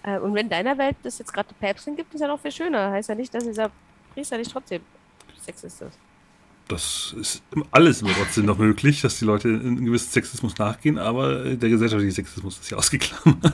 [0.04, 2.52] Äh, und wenn in deiner Welt es jetzt gerade Päpstin gibt, ist ja noch viel
[2.52, 2.92] schöner.
[2.92, 3.70] Heißt ja nicht, dass dieser
[4.14, 4.82] Priester nicht trotzdem
[5.40, 5.98] Sexist ist.
[6.68, 7.42] Das ist
[7.72, 11.70] alles immer trotzdem noch möglich, dass die Leute in einen gewissen Sexismus nachgehen, aber der
[11.70, 13.54] gesellschaftliche Sexismus ist ja ausgeklammert.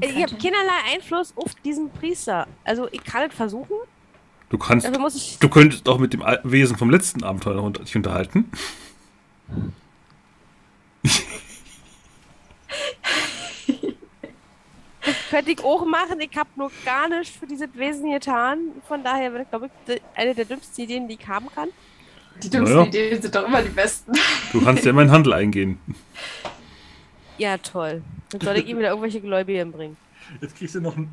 [0.00, 2.46] Äh, Ich habe keinerlei Einfluss auf diesen Priester.
[2.64, 3.76] Also ich kann es versuchen,
[4.50, 5.38] Du kannst, dafür muss ich.
[5.38, 8.50] du könntest auch mit dem Wesen vom letzten Abenteuer unter- dich unterhalten.
[15.30, 18.58] Könnte ich auch machen, ich habe nur gar nichts für dieses Wesen getan.
[18.86, 21.68] Von daher wäre, glaube ich, eine der dümmsten Ideen, die ich haben kann.
[22.42, 22.88] Die dümmsten Naja.
[22.88, 24.12] Ideen sind doch immer die besten.
[24.52, 25.78] Du kannst ja immer in Handel eingehen.
[27.36, 28.02] Ja, toll.
[28.30, 29.96] Dann soll ich ihm wieder irgendwelche Gläubigen bringen.
[30.40, 31.10] Jetzt kriegst du noch ein.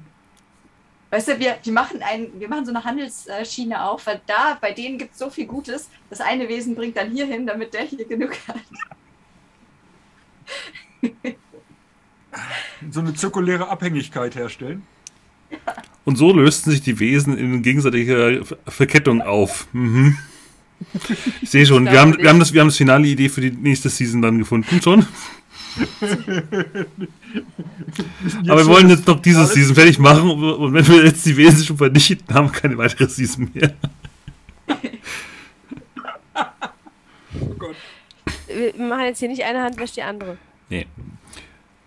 [1.11, 4.71] Weißt du, wir, wir, machen ein, wir machen so eine Handelsschiene auf, weil da, bei
[4.71, 5.89] denen gibt es so viel Gutes.
[6.09, 8.59] Das eine Wesen bringt dann hier hin, damit der hier genug hat.
[12.91, 14.83] so eine zirkuläre Abhängigkeit herstellen.
[16.03, 19.67] Und so lösten sich die Wesen in gegenseitiger Ver- Verkettung auf.
[19.73, 20.17] Mhm.
[21.41, 23.51] Ich sehe schon, wir haben, wir, haben das, wir haben das finale Idee für die
[23.51, 25.05] nächste Season dann gefunden schon.
[28.47, 31.35] Aber wir wollen jetzt noch diese Season fertig machen und und wenn wir jetzt die
[31.37, 33.73] Wesen schon vernichten, haben wir keine weitere Season mehr.
[37.39, 37.75] Oh Gott.
[38.55, 40.37] Wir machen jetzt hier nicht eine Hand wäscht die andere.
[40.69, 40.87] Nee.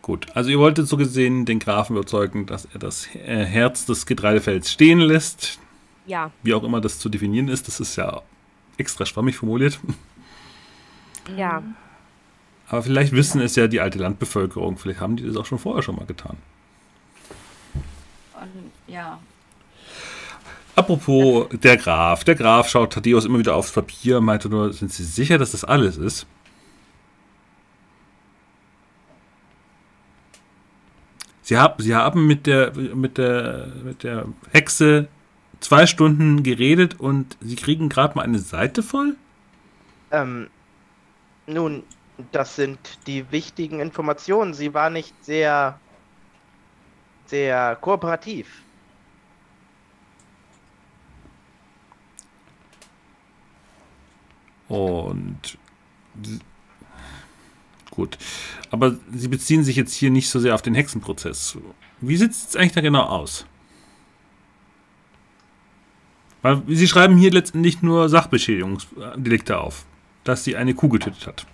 [0.02, 4.06] Gut, also ihr wolltet so gesehen den Grafen überzeugen, dass er das äh, Herz des
[4.06, 5.58] Getreidefelds stehen lässt.
[6.06, 8.22] Ja, Wie auch immer das zu definieren ist, das ist ja
[8.78, 9.78] extra schwammig formuliert.
[11.36, 11.62] ja.
[12.68, 15.82] Aber vielleicht wissen es ja die alte Landbevölkerung, vielleicht haben die das auch schon vorher
[15.82, 16.36] schon mal getan.
[18.34, 19.18] Und ja,
[20.78, 22.22] Apropos der Graf.
[22.22, 25.64] Der Graf schaut Thaddeus immer wieder aufs Papier, meinte nur, sind Sie sicher, dass das
[25.64, 26.24] alles ist?
[31.48, 35.08] Sie haben, Sie haben mit der, mit der, mit der Hexe
[35.60, 39.16] zwei Stunden geredet und Sie kriegen gerade mal eine Seite voll?
[40.10, 40.50] Ähm,
[41.46, 41.84] nun,
[42.32, 44.52] das sind die wichtigen Informationen.
[44.52, 45.80] Sie war nicht sehr,
[47.24, 48.60] sehr kooperativ.
[54.68, 55.56] Und
[57.98, 58.16] gut.
[58.70, 61.58] Aber Sie beziehen sich jetzt hier nicht so sehr auf den Hexenprozess.
[62.00, 63.44] Wie sieht es eigentlich da genau aus?
[66.42, 69.84] Weil Sie schreiben hier letztendlich nur Sachbeschädigungsdelikte auf,
[70.24, 71.46] dass sie eine Kuh getötet hat.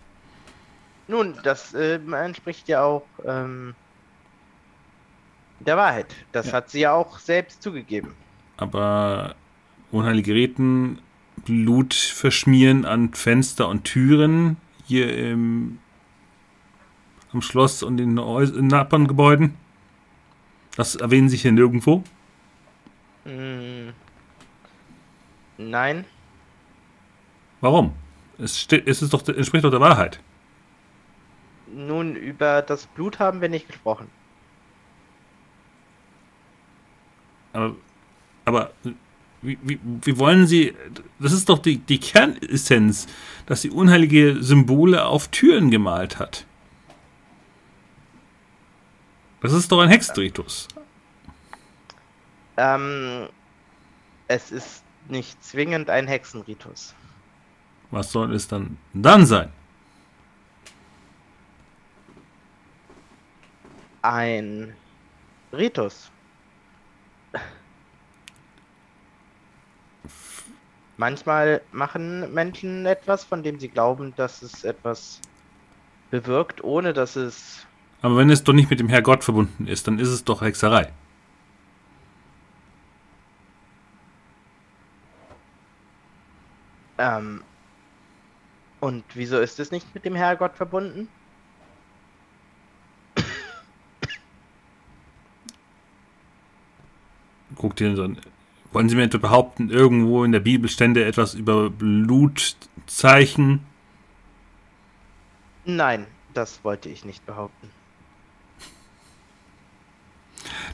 [1.09, 3.75] Nun, das äh, entspricht ja auch ähm,
[5.61, 6.15] der Wahrheit.
[6.33, 6.53] Das Ja.
[6.53, 8.11] hat sie ja auch selbst zugegeben.
[8.59, 9.35] Aber
[9.91, 10.99] unheilige Reden,
[11.45, 14.57] Blut verschmieren an Fenster und Türen
[14.87, 15.79] hier im,
[17.35, 19.55] am Schloss und in, in Nachbarngebäuden,
[20.77, 22.03] das erwähnen Sie hier nirgendwo.
[23.25, 23.93] Hm,
[25.59, 26.05] nein,
[27.65, 27.95] Warum?
[28.37, 30.21] Es, steht, es ist doch, entspricht doch der Wahrheit.
[31.73, 34.09] nun über das Blut haben wir nicht gesprochen.
[37.55, 37.75] Aber,
[38.45, 38.73] aber
[39.41, 40.75] wie, wie, wie wollen Sie.
[41.19, 43.07] Das ist doch die, die Kernessenz,
[43.47, 46.45] dass sie unheilige Symbole auf Türen gemalt hat.
[49.45, 50.69] Das ist doch ein Hexenritus.
[52.57, 53.29] Ähm,
[54.27, 56.95] es ist nicht zwingend ein Hexenritus.
[57.91, 59.53] Was soll es dann dann sein?
[64.01, 64.75] Ein
[65.53, 66.11] Ritus.
[70.97, 75.21] Manchmal machen Menschen etwas, von dem sie glauben, dass es etwas
[76.11, 77.67] bewirkt, ohne dass es
[78.05, 80.93] Aber wenn es doch nicht mit dem Herrgott verbunden ist, dann ist es doch Hexerei.
[86.99, 87.43] Ähm,
[88.81, 91.09] und wieso ist es nicht mit dem Herrgott verbunden?
[97.57, 98.19] Guckt ihr so an.
[98.73, 103.65] Wollen Sie mir etwa behaupten, irgendwo in der Bibel stände etwas über Blutzeichen?
[105.65, 107.71] Nein, das wollte ich nicht behaupten.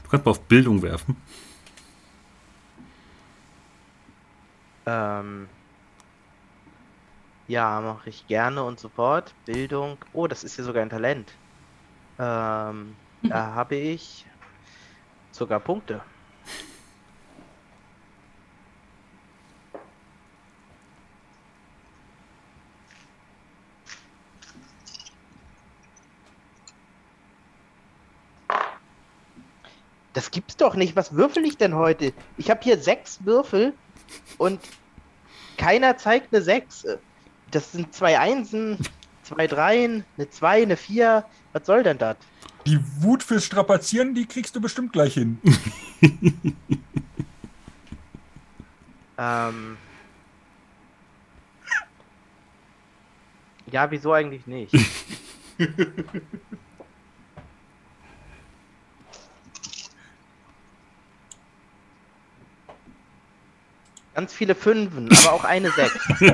[0.11, 1.15] kannst mal auf Bildung werfen.
[4.85, 5.47] Ähm,
[7.47, 9.33] ja, mache ich gerne und sofort.
[9.45, 9.97] Bildung.
[10.13, 11.33] Oh, das ist ja sogar ein Talent.
[12.19, 14.25] Ähm, da habe ich
[15.31, 16.01] sogar Punkte.
[30.13, 30.95] Das gibt's doch nicht.
[30.95, 32.13] Was würfel ich denn heute?
[32.37, 33.73] Ich habe hier sechs Würfel
[34.37, 34.59] und
[35.57, 36.87] keiner zeigt eine 6.
[37.51, 38.77] Das sind zwei Einsen,
[39.23, 41.25] zwei Dreien, eine 2, eine 4.
[41.53, 42.17] Was soll denn das?
[42.65, 45.39] Die Wut fürs Strapazieren, die kriegst du bestimmt gleich hin.
[49.21, 49.77] Ähm.
[53.71, 54.73] Ja, wieso eigentlich nicht?
[64.13, 65.99] Ganz viele Fünfen, aber auch eine 6.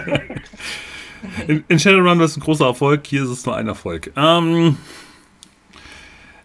[1.48, 4.12] In, in Shadowrun war es ein großer Erfolg, hier ist es nur ein Erfolg.
[4.16, 4.78] Ähm,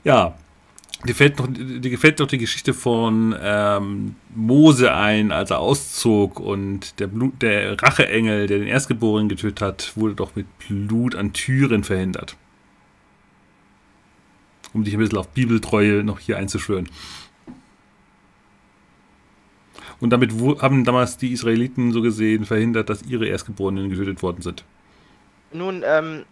[0.05, 0.35] Ja,
[1.05, 6.41] dir, fällt noch, dir gefällt noch die Geschichte von ähm, Mose ein, als er auszog
[6.41, 11.33] und der, Blut, der Racheengel, der den Erstgeborenen getötet hat, wurde doch mit Blut an
[11.33, 12.37] Türen verhindert.
[14.73, 16.89] Um dich ein bisschen auf Bibeltreue noch hier einzuschwören.
[20.03, 24.65] Und damit haben damals die Israeliten so gesehen verhindert, dass ihre Erstgeborenen getötet worden sind.
[25.53, 26.25] Nun, ähm,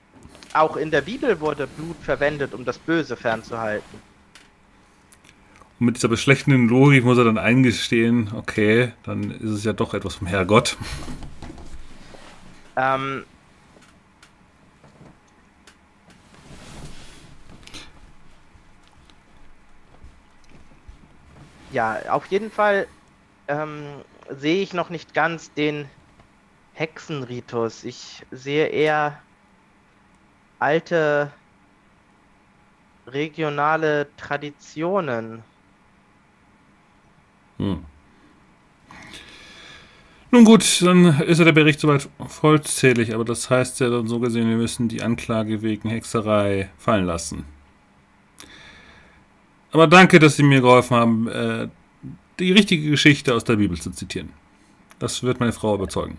[0.54, 4.00] auch in der Bibel wurde Blut verwendet, um das Böse fernzuhalten.
[5.78, 9.94] Und mit dieser beschlechtenden Logik muss er dann eingestehen, okay, dann ist es ja doch
[9.94, 10.76] etwas vom Herrgott.
[12.74, 13.22] Ähm,
[21.70, 22.88] ja, auf jeden Fall
[23.50, 23.82] ähm,
[24.28, 25.86] sehe ich noch nicht ganz den
[26.74, 27.84] Hexenritus.
[27.84, 29.20] Ich sehe eher
[30.60, 31.32] alte
[33.06, 35.42] regionale Traditionen.
[37.58, 37.84] Hm.
[40.32, 44.20] Nun gut, dann ist ja der Bericht soweit vollzählig, aber das heißt ja dann so
[44.20, 47.44] gesehen, wir müssen die Anklage wegen Hexerei fallen lassen.
[49.72, 51.68] Aber danke, dass Sie mir geholfen haben, äh,
[52.40, 54.30] die richtige Geschichte aus der Bibel zu zitieren.
[54.98, 56.18] Das wird meine Frau überzeugen.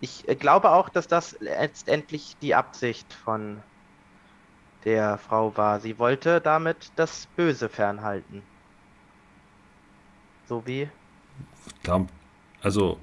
[0.00, 3.62] Ich äh, glaube auch, dass das letztendlich die Absicht von
[4.84, 5.80] der Frau war.
[5.80, 8.42] Sie wollte damit das Böse fernhalten.
[10.48, 10.88] So wie.
[12.62, 12.98] Also,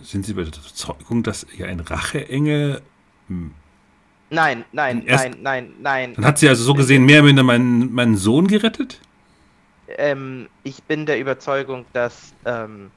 [0.00, 2.82] sind Sie bei der Überzeugung, dass ihr ein Racheengel.
[3.28, 3.52] Hm,
[4.30, 6.14] nein, nein, nein, nein, nein.
[6.14, 9.00] Dann hat sie also so gesehen mehr oder minder meinen, meinen Sohn gerettet?
[9.88, 12.90] Ähm, ich bin der Überzeugung, dass ähm,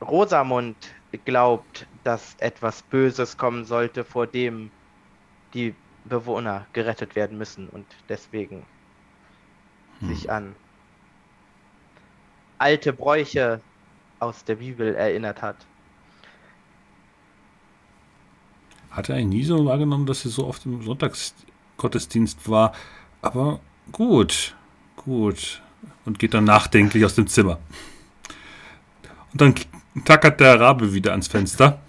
[0.00, 0.76] Rosamund
[1.24, 4.70] glaubt, dass etwas Böses kommen sollte, vor dem
[5.52, 5.74] die
[6.04, 8.64] Bewohner gerettet werden müssen und deswegen
[10.00, 10.08] hm.
[10.08, 10.54] sich an
[12.58, 13.60] alte Bräuche
[14.20, 15.56] aus der Bibel erinnert hat.
[18.90, 22.72] Hat er eigentlich nie so wahrgenommen, dass sie so oft im Sonntagsgottesdienst war.
[23.22, 23.60] Aber
[23.92, 24.54] gut,
[24.96, 25.63] gut
[26.04, 27.58] und geht dann nachdenklich aus dem Zimmer.
[29.32, 29.54] Und dann
[30.04, 31.80] tackert der Rabe wieder ans Fenster.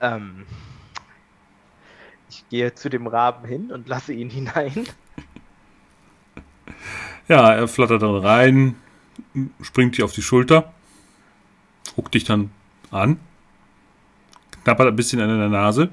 [0.00, 0.46] Ähm,
[2.28, 4.86] ich gehe zu dem Raben hin und lasse ihn hinein.
[7.28, 8.76] Ja, er flattert dann rein,
[9.62, 10.72] springt dir auf die Schulter,
[11.94, 12.50] guckt dich dann
[12.90, 13.18] an,
[14.62, 15.90] knappert ein bisschen an deiner Nase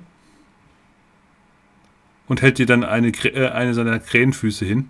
[2.31, 4.89] und hält dir dann eine, äh, eine seiner Krähenfüße hin.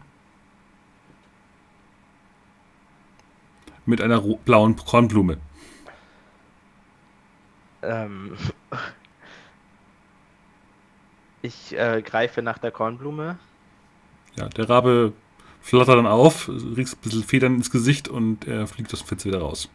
[3.88, 5.40] Mit einer blauen Kornblume.
[7.82, 8.38] Ähm.
[11.42, 13.40] Ich äh, greife nach der Kornblume.
[14.36, 15.14] Ja, der Rabe
[15.62, 16.46] flattert dann auf,
[16.76, 19.68] kriegst ein bisschen Federn ins Gesicht und er fliegt aus dem Fenster wieder raus.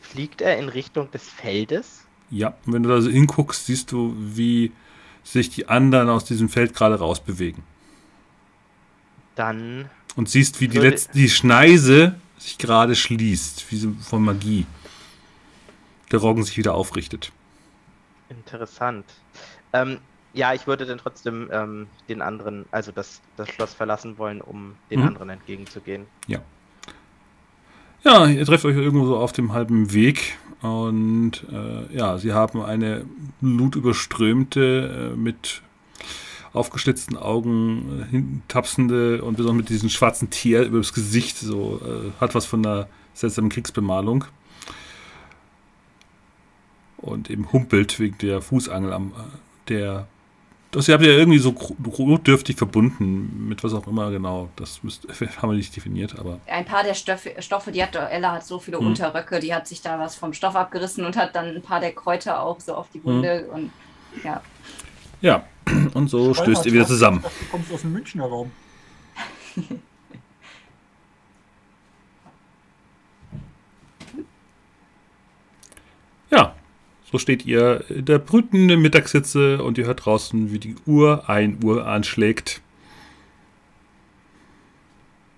[0.00, 2.04] Fliegt er in Richtung des Feldes?
[2.30, 4.72] Ja, wenn du da so hinguckst, siehst du, wie
[5.24, 7.62] sich die anderen aus diesem Feld gerade rausbewegen.
[9.34, 9.88] Dann.
[10.16, 14.66] Und siehst, wie die, letzte, die Schneise sich gerade schließt, wie so von Magie.
[16.10, 17.32] Der Roggen sich wieder aufrichtet.
[18.28, 19.06] Interessant.
[19.72, 19.98] Ähm,
[20.34, 24.74] ja, ich würde dann trotzdem ähm, den anderen, also das, das Schloss verlassen wollen, um
[24.90, 25.08] den mhm.
[25.08, 26.06] anderen entgegenzugehen.
[26.26, 26.40] Ja.
[28.04, 32.62] Ja, ihr trefft euch irgendwo so auf dem halben Weg und äh, ja, sie haben
[32.62, 33.04] eine
[33.40, 35.62] blutüberströmte, äh, mit
[36.52, 42.20] aufgeschlitzten Augen äh, tapsende und besonders mit diesem schwarzen Tier über das Gesicht, so äh,
[42.20, 44.24] hat was von einer seltsamen Kriegsbemalung.
[46.96, 50.06] Und eben humpelt wegen der Fußangel am äh, der
[50.72, 51.54] das habt ihr ja irgendwie so
[51.98, 54.48] notdürftig verbunden, mit was auch immer genau.
[54.56, 56.40] Das müsst, haben wir nicht definiert, aber.
[56.46, 58.86] Ein paar der Stoffe, Stoffe die hat Ella hat so viele hm.
[58.86, 61.92] Unterröcke, die hat sich da was vom Stoff abgerissen und hat dann ein paar der
[61.92, 63.54] Kräuter auch so auf die Wunde hm.
[63.54, 63.70] und
[64.24, 64.40] ja.
[65.20, 65.44] Ja,
[65.94, 67.22] und so Schreiner, stößt ihr wieder zusammen.
[67.22, 68.50] Du kommst aus dem Münchner Raum.
[76.30, 76.54] ja,
[77.12, 81.62] so steht ihr in der brütenden Mittagssitze und ihr hört draußen, wie die Uhr ein
[81.62, 82.62] Uhr anschlägt.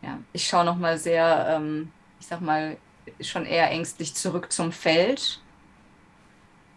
[0.00, 1.90] Ja, ich schaue nochmal sehr, ähm,
[2.20, 2.76] ich sag mal,
[3.20, 5.40] schon eher ängstlich zurück zum Feld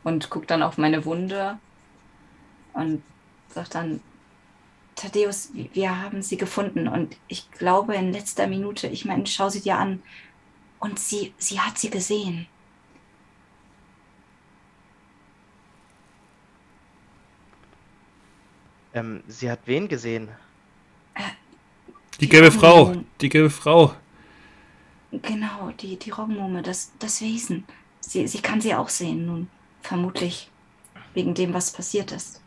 [0.04, 1.60] und gucke dann auf meine Wunde
[2.74, 3.04] und
[3.50, 4.02] sage dann,
[4.96, 9.62] Thaddeus, wir haben sie gefunden und ich glaube in letzter Minute, ich meine, schau sie
[9.62, 10.02] dir an
[10.80, 12.48] und sie, sie hat sie gesehen.
[18.98, 20.30] Ähm, sie hat wen gesehen?
[22.20, 22.88] Die gelbe Die Frau.
[22.88, 23.06] Augen.
[23.22, 23.94] Die gelbe Frau.
[25.12, 27.64] Genau, die, die Roggenmumme, das, das Wesen.
[28.00, 29.50] Sie, sie kann sie auch sehen nun.
[29.82, 30.50] Vermutlich
[31.14, 32.42] wegen dem, was passiert ist.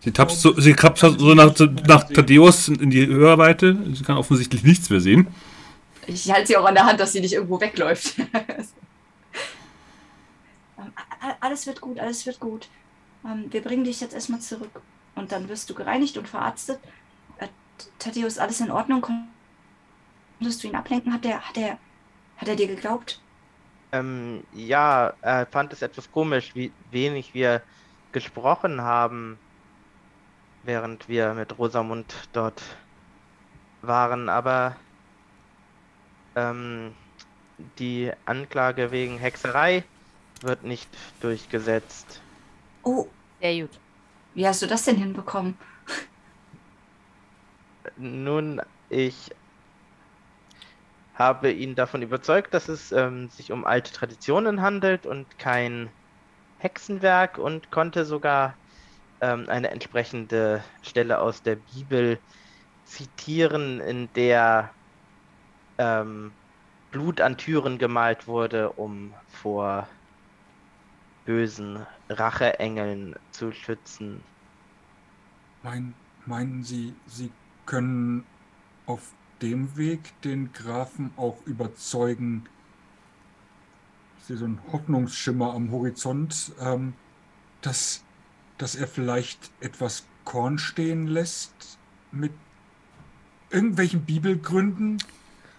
[0.00, 1.54] Sie tapst so, sie tapst so nach,
[1.86, 3.78] nach Thaddeus in die Hörweite.
[3.94, 5.28] Sie kann offensichtlich nichts mehr sehen.
[6.06, 8.16] Ich halte sie auch an der Hand, dass sie nicht irgendwo wegläuft.
[10.76, 10.92] Ähm,
[11.40, 12.68] alles wird gut, alles wird gut.
[13.24, 14.82] Ähm, wir bringen dich jetzt erstmal zurück.
[15.14, 16.80] Und dann wirst du gereinigt und verarztet.
[17.38, 17.48] Äh,
[17.98, 19.02] Thaddeus, alles in Ordnung?
[20.38, 21.12] Konntest du ihn ablenken?
[21.12, 21.78] Hat er, hat er,
[22.36, 23.20] hat er dir geglaubt?
[23.92, 27.62] Ähm, ja, er fand es etwas komisch, wie wenig wir
[28.10, 29.38] gesprochen haben,
[30.64, 32.62] während wir mit Rosamund dort
[33.82, 34.76] waren, aber
[36.34, 36.94] ähm,
[37.78, 39.84] die Anklage wegen Hexerei
[40.40, 40.88] wird nicht
[41.20, 42.20] durchgesetzt.
[42.82, 43.06] Oh,
[43.40, 43.80] Sehr gut.
[44.34, 45.56] Wie hast du das denn hinbekommen?
[47.96, 49.30] Nun, ich
[51.14, 55.90] habe ihn davon überzeugt, dass es ähm, sich um alte Traditionen handelt und kein
[56.58, 58.54] Hexenwerk und konnte sogar
[59.20, 62.18] ähm, eine entsprechende Stelle aus der Bibel
[62.84, 64.70] zitieren, in der
[65.78, 66.32] ähm,
[66.90, 69.88] Blut an Türen gemalt wurde, um vor
[71.24, 74.22] bösen Racheengeln zu schützen.
[75.62, 75.94] Mein,
[76.26, 77.30] meinen Sie, Sie
[77.66, 78.24] können
[78.86, 82.46] auf dem Weg den Grafen auch überzeugen?
[84.18, 86.94] Ich sehe so einen Hoffnungsschimmer am Horizont, ähm,
[87.62, 88.04] dass,
[88.58, 91.78] dass er vielleicht etwas Korn stehen lässt
[92.12, 92.32] mit
[93.50, 94.98] irgendwelchen Bibelgründen.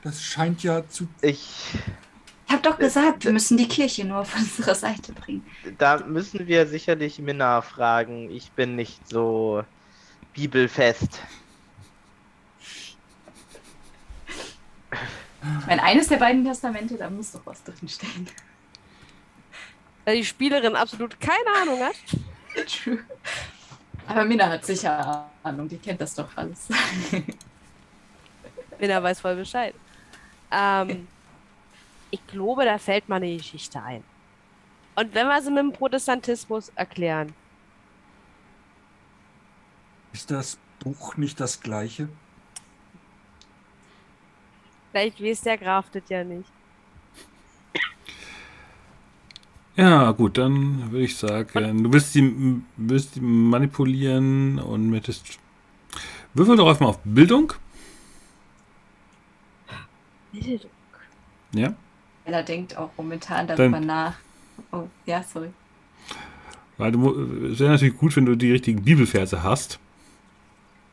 [0.03, 1.07] Das scheint ja zu.
[1.22, 1.77] Ich
[2.47, 5.45] Ich habe doch gesagt, wir müssen die Kirche nur auf unsere Seite bringen.
[5.77, 8.30] Da müssen wir sicherlich Minna fragen.
[8.30, 9.63] Ich bin nicht so
[10.34, 11.19] bibelfest.
[15.59, 18.27] Ich meine, eines der beiden Testamente, da muss doch was drinstehen.
[20.03, 21.95] Weil die Spielerin absolut keine Ahnung hat.
[22.67, 22.99] True.
[24.07, 26.67] Aber Minna hat sicher Ahnung, die kennt das doch alles.
[28.80, 29.73] Minna weiß voll Bescheid.
[30.51, 31.07] Ähm,
[32.15, 34.03] ich glaube, da fällt mal eine Geschichte ein.
[34.95, 37.33] Und wenn wir sie mit dem Protestantismus erklären,
[40.13, 42.07] Ist das Buch nicht das gleiche?
[44.91, 46.49] vielleicht weiß der Graf das ja nicht.
[49.75, 55.37] Ja, gut, dann würde ich sagen, du willst die, willst die manipulieren und möchtest.
[56.33, 57.51] Würfel doch einfach mal auf Bildung.
[61.51, 61.75] Ja.
[62.26, 64.14] Ella denkt auch momentan darüber Dann- nach.
[64.72, 65.49] Oh, ja, sorry.
[66.77, 69.80] Weil du, es wäre natürlich gut, wenn du die richtigen Bibelverse hast.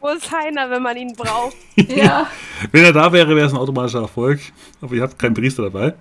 [0.01, 1.57] Wo ist Heiner, wenn man ihn braucht?
[1.89, 2.27] Ja,
[2.73, 4.41] Wenn er da wäre, wäre es ein automatischer Erfolg.
[4.81, 5.95] Aber ihr habt keinen Priester dabei.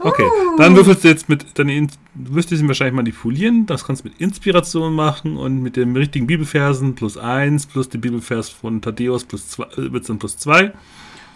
[0.00, 0.24] Okay,
[0.58, 3.64] dann würfelst du jetzt mit deine, In- du müsstest ihn wahrscheinlich manipulieren.
[3.66, 8.00] Das kannst du mit Inspiration machen und mit den richtigen Bibelversen plus 1 plus den
[8.00, 10.72] Bibelvers von Thaddäus plus 2, äh, wird es dann plus 2.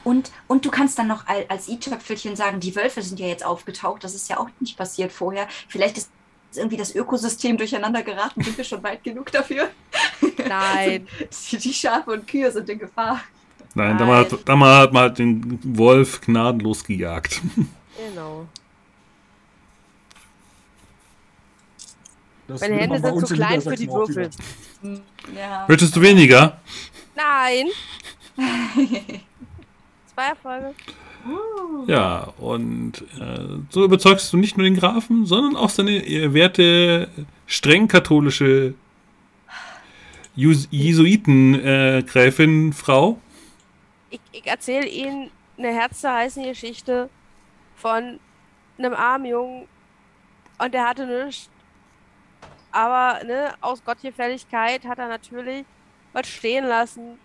[0.08, 3.44] und, und du kannst dann noch al- als i-Töpfelchen sagen, die Wölfe sind ja jetzt
[3.44, 4.02] aufgetaucht.
[4.04, 5.46] Das ist ja auch nicht passiert vorher.
[5.68, 6.10] Vielleicht ist
[6.54, 8.42] irgendwie das Ökosystem durcheinander geraten.
[8.42, 9.68] Sind wir schon weit genug dafür?
[10.48, 11.06] Nein.
[11.50, 13.20] Die, die Schafe und Kühe sind in Gefahr.
[13.74, 14.40] Nein, damals, Nein.
[14.40, 17.42] hat- damals hat man halt den Wolf gnadenlos gejagt.
[17.96, 18.46] Genau.
[22.46, 24.30] Das Meine Hände sind zu in klein für die Würfel.
[25.36, 25.66] Ja.
[25.68, 26.56] Möchtest du weniger?
[27.14, 27.66] Nein.
[30.18, 30.74] Zwei Erfolge.
[31.86, 37.08] Ja, und äh, so überzeugst du nicht nur den Grafen, sondern auch seine äh, werte,
[37.46, 38.74] streng katholische
[40.34, 43.20] Jus- Jesuiten-Gräfin, Frau.
[44.10, 47.08] Ich, ich erzähle Ihnen eine herzzerreißende Geschichte
[47.76, 48.18] von
[48.76, 49.68] einem armen Jungen
[50.58, 51.48] und der hatte nichts.
[52.72, 55.64] Aber ne, aus Gottgefälligkeit hat er natürlich
[56.12, 57.20] was stehen lassen.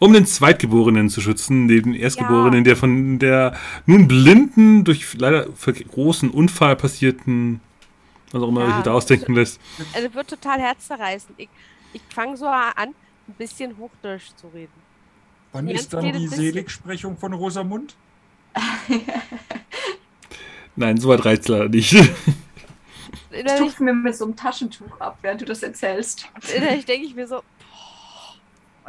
[0.00, 3.54] Um den Zweitgeborenen zu schützen, neben den Erstgeborenen, der von der
[3.86, 7.60] nun blinden, durch leider für großen Unfall passierten,
[8.32, 8.74] was auch immer Ja.
[8.76, 9.60] sich da ausdenken lässt.
[9.92, 11.34] Also wird total herzzerreißend.
[11.38, 11.48] Ich,
[11.92, 12.94] ich fange so an, ein
[13.36, 14.72] bisschen Hochdeutsch zu reden.
[15.52, 16.26] Wann Ganz ist dann die.
[16.28, 17.94] Seligsprechung von Rosamund?
[20.76, 21.92] Nein, so weit reizt leider nicht.
[23.32, 26.26] Ich tupfe mir mit so einem Taschentuch ab, während du das erzählst.
[26.56, 27.42] innerlich denke ich mir so,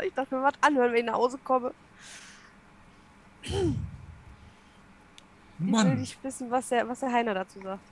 [0.03, 1.73] ich darf mir was anhören, wenn ich nach Hause komme.
[3.41, 3.75] Ich will
[5.57, 7.83] Mann, nicht wissen, was der, was der Heiner dazu sagt.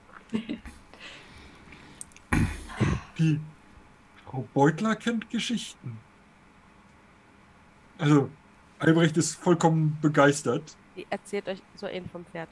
[3.15, 3.39] wie
[4.25, 5.97] Frau Beutler kennt Geschichten.
[7.97, 8.29] Also,
[8.79, 10.75] Albrecht ist vollkommen begeistert.
[10.95, 12.49] Die erzählt euch so einen vom Pferd.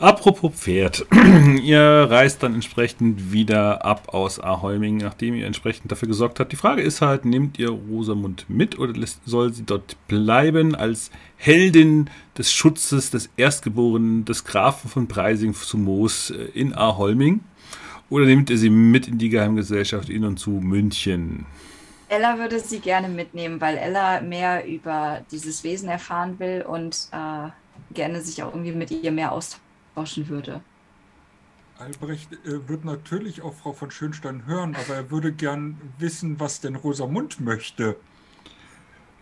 [0.00, 1.04] Apropos Pferd.
[1.62, 6.52] ihr reist dann entsprechend wieder ab aus Aholming, nachdem ihr entsprechend dafür gesorgt habt.
[6.52, 8.94] Die Frage ist halt, nehmt ihr Rosamund mit oder
[9.26, 12.08] soll sie dort bleiben als Heldin
[12.38, 17.40] des Schutzes des Erstgeborenen des Grafen von Preising zu Moos äh, in Aholming?
[18.08, 21.44] Oder nehmt ihr sie mit in die Geheimgesellschaft in und zu München?
[22.08, 27.50] Ella würde sie gerne mitnehmen, weil Ella mehr über dieses Wesen erfahren will und äh,
[27.92, 30.60] gerne sich auch irgendwie mit ihr mehr austauschen austauschen würde.
[31.78, 36.60] Albrecht äh, wird natürlich auch Frau von Schönstein hören, aber er würde gern wissen, was
[36.60, 37.96] denn Rosamund möchte.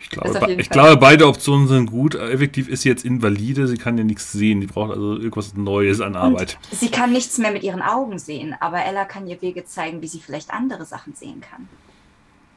[0.01, 2.15] Ich glaube, ich glaube, beide Optionen sind gut.
[2.15, 4.61] Effektiv ist sie jetzt invalide, sie kann ja nichts sehen.
[4.61, 6.57] Die braucht also irgendwas Neues an Arbeit.
[6.71, 10.01] Und sie kann nichts mehr mit ihren Augen sehen, aber Ella kann ihr Wege zeigen,
[10.01, 11.69] wie sie vielleicht andere Sachen sehen kann.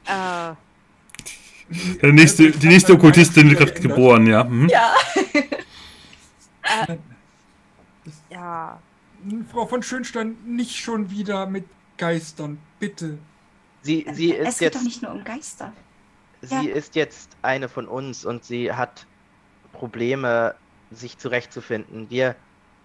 [0.04, 0.54] Äh.
[2.00, 4.44] Der nächste, die nächste Okkultistin wird gerade geboren, ja.
[4.44, 4.68] Mhm.
[4.68, 4.94] Ja.
[6.88, 6.96] äh,
[8.42, 8.82] ja.
[9.50, 11.64] Frau von Schönstein, nicht schon wieder mit
[11.96, 13.18] Geistern, bitte.
[13.82, 15.72] Sie, sie ist es geht jetzt, doch nicht nur um Geister.
[16.40, 16.74] sie ja.
[16.74, 19.06] ist jetzt eine von uns und sie hat
[19.72, 20.54] Probleme,
[20.90, 22.10] sich zurechtzufinden.
[22.10, 22.36] Wir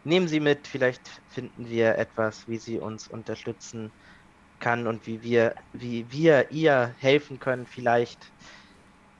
[0.03, 3.91] nehmen sie mit, vielleicht finden wir etwas, wie sie uns unterstützen
[4.59, 8.31] kann und wie wir, wie wir ihr helfen können, vielleicht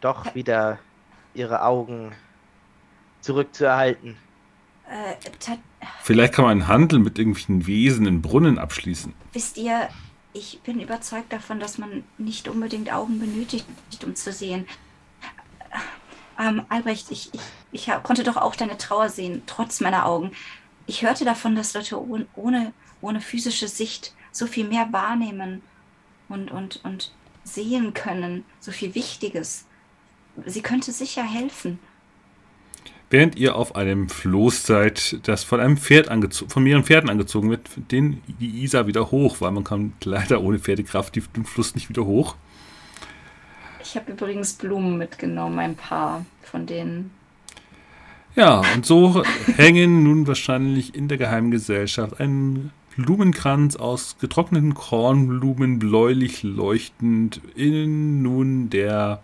[0.02, 0.80] doch wieder
[1.34, 2.14] ihre Augen
[3.22, 4.18] zurückzuerhalten.
[4.90, 5.16] Äh,
[6.02, 9.14] Vielleicht kann man einen Handel mit irgendwelchen Wesen in Brunnen abschließen.
[9.34, 9.90] Wisst ihr,
[10.34, 13.66] ich bin überzeugt davon, dass man nicht unbedingt Augen benötigt,
[14.06, 14.66] um zu sehen.
[16.40, 17.42] Ähm, Albrecht, ich, ich,
[17.72, 20.32] ich konnte doch auch deine Trauer sehen, trotz meiner Augen.
[20.86, 22.00] Ich hörte davon, dass Leute
[22.36, 25.62] ohne, ohne physische Sicht so viel mehr wahrnehmen
[26.30, 27.12] und, und, und
[27.44, 29.66] sehen können, so viel Wichtiges.
[30.46, 31.80] Sie könnte sicher helfen.
[33.10, 36.10] Während ihr auf einem Floß seid, das von einem Pferd
[36.50, 40.60] von mehreren Pferden angezogen wird, den die Isar wieder hoch, weil man kann leider ohne
[40.60, 42.36] Pferdekraft den Fluss nicht wieder hoch.
[43.82, 47.12] Ich habe übrigens Blumen mitgenommen, ein paar von denen.
[48.36, 49.24] Ja, und so
[49.56, 58.70] hängen nun wahrscheinlich in der Geheimgesellschaft ein Blumenkranz aus getrockneten Kornblumen, bläulich leuchtend, in nun
[58.70, 59.22] der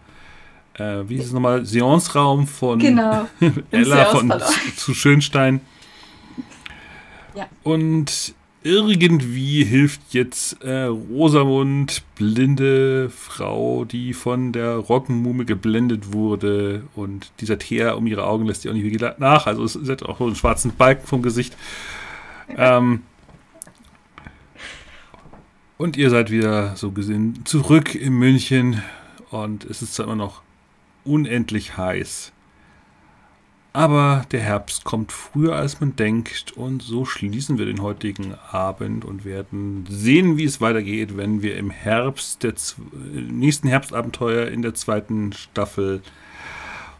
[0.77, 3.27] äh, wie ist es nochmal, Seance-Raum von genau,
[3.71, 4.33] Ella von
[4.75, 5.61] zu Schönstein.
[7.35, 7.47] Ja.
[7.63, 17.31] Und irgendwie hilft jetzt äh, Rosamund, blinde Frau, die von der Roggenmume geblendet wurde und
[17.41, 19.47] dieser Teer um ihre Augen lässt ihr auch nicht wirklich nach.
[19.47, 21.57] Also es hat auch so einen schwarzen Balken vom Gesicht.
[22.55, 23.03] Ähm,
[25.77, 28.81] und ihr seid wieder so gesehen zurück in München
[29.31, 30.41] und es ist zwar immer noch
[31.05, 32.33] unendlich heiß.
[33.75, 39.03] Aber der Herbst kommt früher als man denkt und so schließen wir den heutigen Abend
[39.03, 42.53] und werden sehen, wie es weitergeht, wenn wir im Herbst der
[43.13, 46.03] nächsten Herbstabenteuer in der zweiten Staffel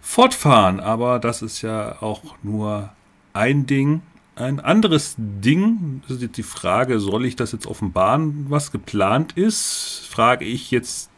[0.01, 0.79] fortfahren.
[0.79, 2.91] Aber das ist ja auch nur
[3.33, 4.01] ein Ding.
[4.35, 9.33] Ein anderes Ding, das ist jetzt die Frage, soll ich das jetzt offenbaren, was geplant
[9.33, 11.11] ist, frage ich jetzt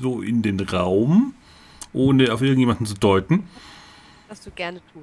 [0.00, 1.34] so in den Raum
[1.92, 3.44] ohne auf irgendjemanden zu deuten.
[4.28, 5.02] Was du gerne tun.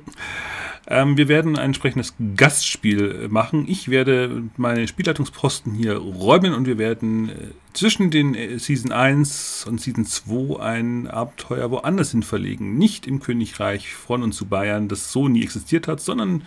[0.87, 3.65] Ähm, wir werden ein entsprechendes Gastspiel machen.
[3.67, 7.33] Ich werde meine Spielleitungsposten hier räumen und wir werden äh,
[7.73, 12.77] zwischen den äh, Season 1 und Season 2 ein Abenteuer woanders hin verlegen.
[12.77, 16.43] Nicht im Königreich von und zu Bayern, das so nie existiert hat, sondern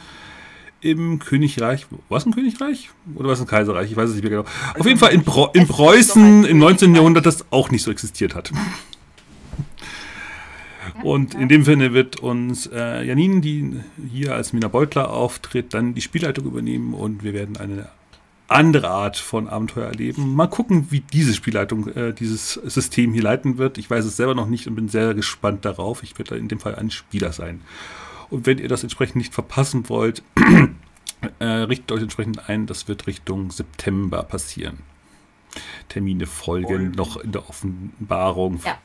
[0.80, 2.88] im Königreich, was ein Königreich?
[3.14, 3.90] Oder was ein Kaiserreich?
[3.90, 4.48] Ich weiß es nicht mehr genau.
[4.78, 6.94] Auf jeden Fall in, Preu in Preußen im 19.
[6.94, 8.50] Jahrhundert, das auch nicht so existiert hat.
[11.02, 15.94] Und in dem Sinne wird uns äh, Janine, die hier als Mina Beutler auftritt, dann
[15.94, 17.88] die Spielleitung übernehmen und wir werden eine
[18.48, 20.34] andere Art von Abenteuer erleben.
[20.34, 23.78] Mal gucken, wie diese Spielleitung, äh, dieses System hier leiten wird.
[23.78, 26.02] Ich weiß es selber noch nicht und bin sehr gespannt darauf.
[26.02, 27.60] Ich werde in dem Fall ein Spieler sein.
[28.28, 30.22] Und wenn ihr das entsprechend nicht verpassen wollt,
[31.38, 32.66] äh, richtet euch entsprechend ein.
[32.66, 34.78] Das wird Richtung September passieren.
[35.88, 38.60] Termine folgen noch in der Offenbarung.
[38.64, 38.78] Ja.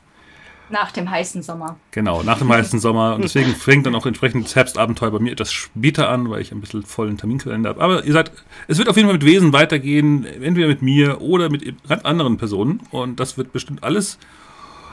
[0.68, 1.76] Nach dem heißen Sommer.
[1.92, 3.14] Genau, nach dem heißen Sommer.
[3.14, 6.50] Und deswegen fängt dann auch entsprechend das Herbstabenteuer bei mir etwas später an, weil ich
[6.50, 7.80] ein bisschen vollen Terminkalender habe.
[7.80, 8.32] Aber ihr seid,
[8.66, 12.36] es wird auf jeden Fall mit Wesen weitergehen, entweder mit mir oder mit ganz anderen
[12.36, 12.80] Personen.
[12.90, 14.18] Und das wird bestimmt alles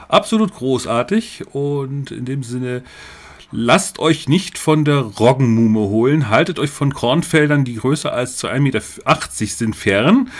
[0.08, 1.44] absolut großartig.
[1.52, 2.84] Und in dem Sinne,
[3.50, 6.30] lasst euch nicht von der Roggenmume holen.
[6.30, 8.82] Haltet euch von Kornfeldern, die größer als zu 1,80 Meter
[9.30, 10.30] sind, fern.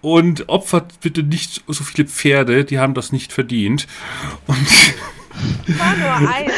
[0.00, 3.86] Und opfert bitte nicht so viele Pferde, die haben das nicht verdient.
[4.46, 4.66] Und
[5.66, 6.52] Es war nur eins.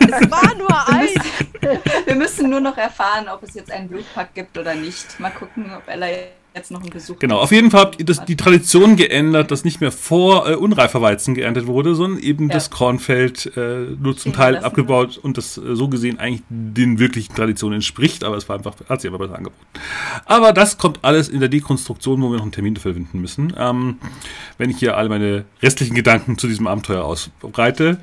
[0.00, 1.12] Es war nur Wir eins.
[1.14, 5.18] müssen, wir müssen nur noch erfahren, ob es jetzt einen Blutpakt gibt oder nicht.
[5.20, 6.06] Mal gucken, ob Ella
[6.54, 9.64] jetzt noch einen Besuch Genau, auf jeden Fall habt ihr das, die Tradition geändert, dass
[9.64, 12.54] nicht mehr vor äh, unreifer Weizen geerntet wurde, sondern eben Ja.
[12.54, 16.98] das Kornfeld äh, nur zum Teil gelassen abgebaut und das äh, so gesehen eigentlich den
[16.98, 19.64] wirklichen Traditionen entspricht, aber es war einfach, hat sich aber besser angeboten.
[20.26, 23.52] Aber das kommt alles in der Dekonstruktion, wo wir noch einen Termin dafür finden müssen.
[23.58, 23.98] Ähm,
[24.58, 27.98] wenn ich hier alle meine restlichen Gedanken zu diesem Abenteuer ausbreite.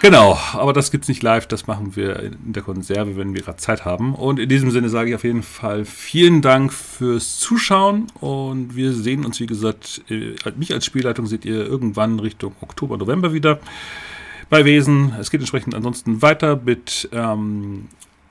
[0.00, 3.58] Genau, aber das gibt's nicht live, das machen wir in der Konserve, wenn wir gerade
[3.58, 4.14] Zeit haben.
[4.14, 8.92] Und in diesem Sinne sage ich auf jeden Fall vielen Dank fürs Zuschauen und wir
[8.92, 13.58] sehen uns, wie gesagt, äh, mich als Spielleitung seht ihr irgendwann Richtung Oktober, November wieder
[14.48, 15.12] bei Wesen.
[15.18, 17.88] Es geht entsprechend ansonsten weiter mit ähm,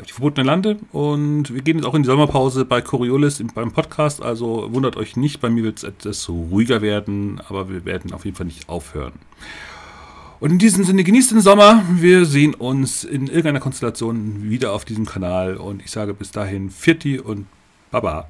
[0.07, 3.73] die verbotenen Lande und wir gehen jetzt auch in die Sommerpause bei Coriolis im- beim
[3.73, 8.13] Podcast, also wundert euch nicht, bei mir wird es etwas ruhiger werden, aber wir werden
[8.13, 9.13] auf jeden Fall nicht aufhören.
[10.39, 11.83] Und in diesem Sinne genießt den Sommer.
[11.89, 15.57] Wir sehen uns in irgendeiner Konstellation wieder auf diesem Kanal.
[15.57, 17.47] Und ich sage bis dahin Firti und
[17.89, 18.27] Baba.